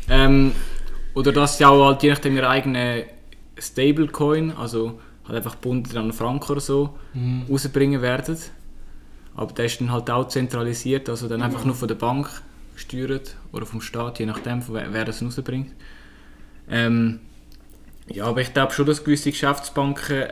Ähm, 0.09 0.53
oder 1.13 1.31
dass 1.31 1.59
sie 1.59 1.65
auch 1.65 1.85
halt 1.85 2.01
je 2.01 2.09
nachdem 2.09 2.35
ihre 2.35 2.49
eigene 2.49 3.05
Stablecoin, 3.57 4.51
also 4.51 4.99
halt 5.27 5.37
einfach 5.37 5.53
gebunden 5.53 5.97
an 5.97 6.11
Franken 6.13 6.51
oder 6.51 6.61
so, 6.61 6.97
Mhm. 7.13 7.43
rausbringen 7.49 8.01
werden. 8.01 8.37
Aber 9.35 9.51
der 9.53 9.65
ist 9.65 9.79
dann 9.81 9.91
halt 9.91 10.09
auch 10.11 10.27
zentralisiert, 10.27 11.09
also 11.09 11.27
dann 11.27 11.41
einfach 11.41 11.65
nur 11.65 11.75
von 11.75 11.87
der 11.87 11.95
Bank 11.95 12.29
gesteuert 12.75 13.35
oder 13.51 13.65
vom 13.65 13.81
Staat, 13.81 14.19
je 14.19 14.25
nachdem, 14.25 14.61
von 14.61 14.75
wer, 14.75 14.93
wer 14.93 15.05
das 15.05 15.23
rausbringt. 15.23 15.71
Ähm, 16.69 17.19
ja, 18.07 18.25
aber 18.25 18.41
ich 18.41 18.53
glaube 18.53 18.73
schon, 18.73 18.85
dass 18.85 19.03
gewisse 19.03 19.31
Geschäftsbanken 19.31 20.23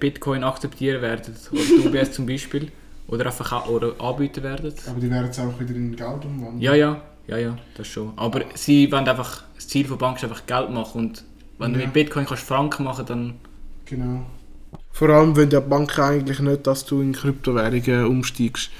Bitcoin 0.00 0.44
akzeptieren 0.44 1.00
werden. 1.00 1.34
Oder 1.52 1.60
UBS 2.02 2.12
zum 2.12 2.26
Beispiel. 2.26 2.70
Oder 3.06 3.26
einfach 3.26 3.68
oder 3.68 3.92
anbieten 4.00 4.42
werden. 4.42 4.72
Aber 4.88 4.98
die 5.00 5.10
werden 5.10 5.28
es 5.30 5.38
auch 5.38 5.58
wieder 5.60 5.74
in 5.74 5.94
Geld 5.94 6.24
umwandeln. 6.24 6.60
Ja, 6.60 6.74
ja, 6.74 7.02
ja, 7.26 7.36
ja, 7.36 7.56
das 7.76 7.86
schon. 7.86 8.12
Aber 8.16 8.42
sie 8.54 8.90
wollen 8.90 9.06
einfach, 9.06 9.44
das 9.54 9.68
Ziel 9.68 9.86
der 9.86 9.96
Bank 9.96 10.16
ist 10.16 10.24
einfach 10.24 10.46
Geld 10.46 10.70
machen 10.70 10.98
und 11.00 11.24
wenn 11.58 11.72
du 11.72 11.78
Ja. 11.80 11.84
mit 11.86 11.94
Bitcoin 11.94 12.24
kannst 12.26 12.42
Franken 12.44 12.84
machen, 12.84 13.04
dann 13.06 13.34
Genau. 13.86 14.24
Vor 14.92 15.08
allem 15.08 15.34
ja 15.36 15.44
die 15.44 15.60
Banken 15.60 16.00
eigentlich 16.00 16.40
nicht, 16.40 16.66
dass 16.66 16.84
du 16.84 17.00
in 17.00 17.12
Kryptowährungen 17.12 18.06
umsteigst. 18.06 18.70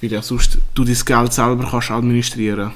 Weil 0.00 0.12
ja 0.12 0.22
sonst 0.22 0.58
du 0.74 0.84
dein 0.84 0.94
Geld 0.94 1.32
selber 1.32 1.68
kannst 1.70 1.90
administrieren 1.90 2.72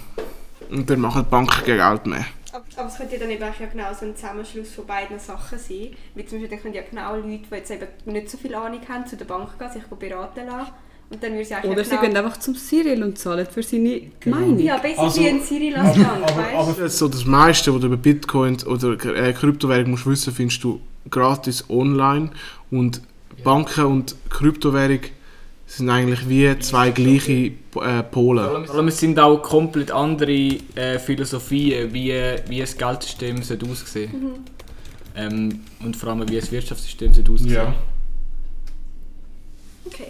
Und 0.70 0.88
dann 0.88 1.00
machen 1.00 1.24
die 1.24 1.30
Banken 1.30 1.64
kein 1.64 1.76
Geld 1.76 2.06
mehr. 2.06 2.26
Aber, 2.52 2.88
es 2.88 2.96
könnte 2.96 3.14
ja 3.14 3.20
dann 3.20 3.30
eben 3.30 3.42
auch 3.42 3.70
genau 3.72 3.92
so 3.92 4.06
ein 4.06 4.16
Zusammenschluss 4.16 4.70
von 4.70 4.86
beiden 4.86 5.18
Sachen 5.18 5.58
sein. 5.58 5.90
Wie 6.14 6.24
zum 6.24 6.38
Beispiel 6.38 6.48
dann 6.48 6.62
können 6.62 6.74
ja 6.74 6.82
genau 6.88 7.16
Leute, 7.16 7.44
die 7.50 7.54
jetzt 7.54 7.70
eben 7.70 7.86
nicht 8.06 8.30
so 8.30 8.38
viel 8.38 8.54
Ahnung 8.54 8.80
haben, 8.88 9.06
zu 9.06 9.16
der 9.16 9.24
Bank 9.24 9.58
gehen, 9.58 9.70
sich 9.70 9.82
beraten 9.84 10.46
lassen. 10.46 10.72
Und 11.10 11.22
dann 11.22 11.32
würde 11.32 11.44
sie 11.46 11.54
Oder 11.66 11.78
ja 11.78 11.84
sie 11.84 11.96
gehen 11.96 12.16
einfach 12.16 12.36
zum 12.38 12.54
Cyril 12.54 13.02
und 13.02 13.16
zahlen 13.18 13.46
für 13.50 13.62
seine 13.62 14.02
Genau. 14.20 14.36
Meinung. 14.36 14.58
Ja, 14.58 14.76
basically 14.76 15.04
Also, 15.06 15.20
ein 15.22 15.42
Cyril 15.42 15.74
als 15.76 15.96
Bank, 15.96 16.08
aber, 16.22 16.36
weißt 16.36 16.78
aber 16.80 16.88
so 16.90 17.08
das 17.08 17.24
meiste, 17.24 17.72
was 17.74 17.80
du 17.80 17.86
über 17.86 17.96
Bitcoin 17.96 18.58
oder 18.64 18.92
äh, 19.16 19.32
Kryptowährung 19.32 19.92
musst 19.92 20.06
wissen, 20.06 20.34
findest 20.34 20.62
du 20.64 20.80
gratis 21.10 21.64
online. 21.70 22.30
Und 22.70 23.00
Banken 23.42 23.84
und 23.86 24.16
Kryptowährung 24.28 25.00
sind 25.66 25.88
eigentlich 25.88 26.28
wie 26.28 26.58
zwei 26.58 26.90
gleiche 26.90 27.52
äh, 27.80 28.02
Polen. 28.10 28.66
vor 28.66 28.74
allem 28.76 28.88
es 28.88 28.98
sind 28.98 29.18
auch 29.18 29.38
komplett 29.42 29.90
andere 29.90 30.30
äh, 30.74 30.98
Philosophien, 30.98 31.92
wie, 31.92 32.12
wie 32.48 32.62
ein 32.62 32.68
Geldsystem 32.76 33.42
sollte 33.42 33.66
aussehen 33.66 34.10
Mhm. 34.12 34.32
ähm, 35.16 35.60
Und 35.84 35.96
vor 35.96 36.10
allem, 36.10 36.28
wie 36.28 36.38
ein 36.38 36.50
Wirtschaftssystem 36.50 37.14
sollte 37.14 37.32
aussehen 37.32 37.50
Ja. 37.50 37.74
Okay. 39.86 40.08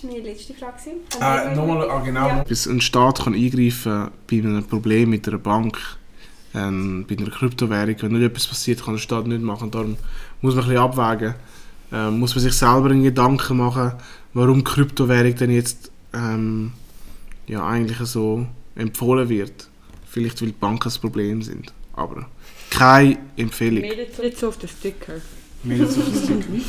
Das 0.00 0.08
war 0.08 0.16
meine 0.16 0.30
letzte 0.30 0.54
Frage. 0.54 1.50
Äh, 1.50 1.54
nochmal 1.54 1.90
ah, 1.90 2.00
genau. 2.00 2.26
Ja. 2.26 2.42
Bis 2.42 2.66
ein 2.66 2.80
Staat 2.80 3.24
kann 3.24 3.34
eingreifen 3.34 4.08
bei 4.30 4.36
einem 4.38 4.64
Problem 4.64 5.10
mit 5.10 5.28
einer 5.28 5.38
Bank, 5.38 5.78
ähm, 6.54 7.04
bei 7.08 7.16
einer 7.18 7.30
Kryptowährung. 7.30 7.96
Wenn 8.00 8.12
nicht 8.12 8.22
etwas 8.22 8.46
passiert, 8.46 8.82
kann 8.82 8.94
der 8.94 9.00
Staat 9.00 9.26
nicht 9.26 9.42
machen. 9.42 9.70
Darum 9.70 9.96
muss 10.40 10.54
man 10.54 10.64
ein 10.64 10.70
bisschen 10.70 10.82
abwägen. 10.82 11.34
Ähm, 11.92 12.18
muss 12.18 12.34
man 12.34 12.42
sich 12.42 12.54
selber 12.54 12.90
einen 12.90 13.02
Gedanken 13.02 13.58
machen, 13.58 13.92
warum 14.32 14.64
Kryptowährung 14.64 15.34
denn 15.34 15.50
jetzt 15.50 15.90
ähm, 16.14 16.72
ja, 17.46 17.66
eigentlich 17.66 17.98
so 18.08 18.46
empfohlen 18.76 19.28
wird. 19.28 19.68
Vielleicht 20.06 20.40
weil 20.40 20.48
die 20.48 20.54
Banken 20.54 20.84
das 20.84 20.98
Problem 20.98 21.42
sind. 21.42 21.72
Aber 21.92 22.26
keine 22.70 23.18
Empfehlung. 23.36 23.82
Mehr 23.82 24.06
dazu 24.22 24.48
auf 24.48 24.56
den 24.56 24.68
Sticker. 24.68 25.14
Mehr 25.64 25.78
dazu 25.78 26.00
auf 26.00 26.10
das 26.10 26.26
Ding. 26.26 26.62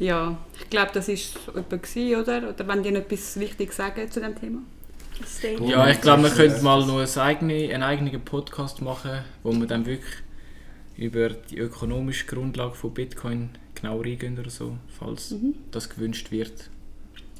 Ja, 0.00 0.36
ich 0.58 0.70
glaube, 0.70 0.90
das 0.94 1.08
war 1.08 1.56
etwa, 1.56 1.76
gewesen, 1.76 2.20
oder? 2.20 2.48
Oder 2.48 2.68
wenn 2.68 2.82
die 2.82 2.90
noch 2.90 3.00
etwas 3.00 3.38
Wichtiges 3.38 3.76
sagen 3.76 4.10
zu 4.10 4.20
dem 4.20 4.34
Thema? 4.34 4.60
Ja, 5.66 5.88
ich 5.90 6.00
glaube, 6.00 6.22
wir 6.22 6.30
könnten 6.30 6.64
mal 6.64 6.84
noch 6.86 6.98
ein 6.98 7.22
eigene, 7.22 7.54
einen 7.74 7.82
eigenen 7.82 8.20
Podcast 8.22 8.80
machen, 8.80 9.20
wo 9.42 9.52
wir 9.52 9.66
dann 9.66 9.84
wirklich 9.84 10.14
über 10.96 11.28
die 11.28 11.58
ökonomische 11.58 12.24
Grundlage 12.26 12.74
von 12.74 12.94
Bitcoin 12.94 13.50
genau 13.74 14.00
reingehen 14.00 14.38
oder 14.38 14.48
so, 14.48 14.78
falls 14.98 15.34
das 15.70 15.90
gewünscht 15.90 16.30
wird. 16.30 16.70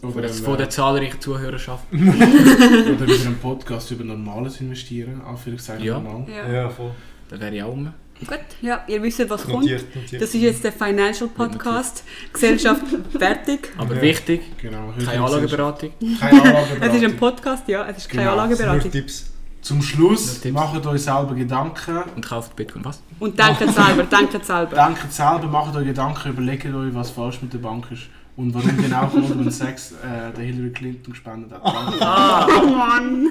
Oder, 0.03 0.23
der, 0.23 0.31
von 0.31 0.59
der 0.59 0.69
zahlreichen 0.69 1.21
Zuhörerschaft. 1.21 1.85
oder 1.93 3.05
über 3.05 3.27
einen 3.27 3.39
Podcast 3.41 3.91
über 3.91 4.05
normales 4.05 4.61
Investieren. 4.61 5.21
Anführungszeichen 5.23 5.85
Ja. 5.85 5.99
normal. 5.99 6.27
Ja, 6.29 6.69
voll. 6.69 6.93
Da 7.29 7.41
wäre 7.41 7.55
ich 7.55 7.63
auch 7.63 7.71
rum. 7.71 7.93
Gut, 8.27 8.39
ja, 8.61 8.83
ihr 8.87 9.03
wisst, 9.03 9.29
was 9.31 9.43
kommt. 9.45 9.61
Notiert, 9.63 9.95
notiert. 9.97 10.23
Das 10.23 10.35
ist 10.35 10.41
jetzt 10.43 10.63
der 10.65 10.73
Financial 10.73 11.29
Podcast. 11.29 12.05
Gesellschaft 12.33 12.83
fertig. 13.19 13.71
Aber 13.79 13.95
Ja. 13.97 14.03
wichtig, 14.03 14.43
Genau. 14.61 14.93
keine 15.05 15.25
Anlageberatung. 15.25 15.91
Keine 16.21 16.41
Anlageberatung. 16.43 16.83
Es 16.89 16.95
ist 16.97 17.05
ein 17.05 17.17
Podcast, 17.17 17.69
ja, 17.69 17.87
es 17.89 17.97
ist 17.99 18.09
keine 18.11 18.23
Genau, 18.25 18.35
Nur 18.35 18.43
Anlageberatung. 18.45 18.91
Tipps. 18.91 19.27
Zum 19.63 19.83
Schluss 19.83 20.27
Nur 20.35 20.43
Tipps. 20.43 20.55
macht 20.55 20.87
euch 20.87 21.03
selber 21.03 21.35
Gedanken. 21.35 21.99
Und 22.17 22.25
kauft 22.27 22.57
Bitcoin. 22.57 22.85
Was? 22.85 23.03
Und 23.19 23.39
denkt 23.39 23.59
selber, 23.75 24.03
denkt 24.05 24.45
selber. 24.45 24.75
Denkt 24.77 25.13
selber, 25.13 25.47
macht 25.47 25.75
euch 25.77 25.85
Gedanken, 25.87 26.29
überlegt 26.31 26.67
euch, 26.67 26.95
was 26.95 27.11
falsch 27.11 27.41
mit 27.43 27.53
der 27.53 27.59
Bank 27.59 27.87
ist. 27.91 28.03
Und 28.37 28.55
warum 28.55 28.75
genau 28.77 29.07
Goldman 29.09 29.51
Sachs 29.51 29.93
äh, 30.03 30.33
der 30.35 30.45
Hillary 30.45 30.71
Clinton 30.73 31.13
gespendet 31.13 31.53
hat. 31.53 31.61
Oh 31.63 32.67
Mann! 32.71 33.29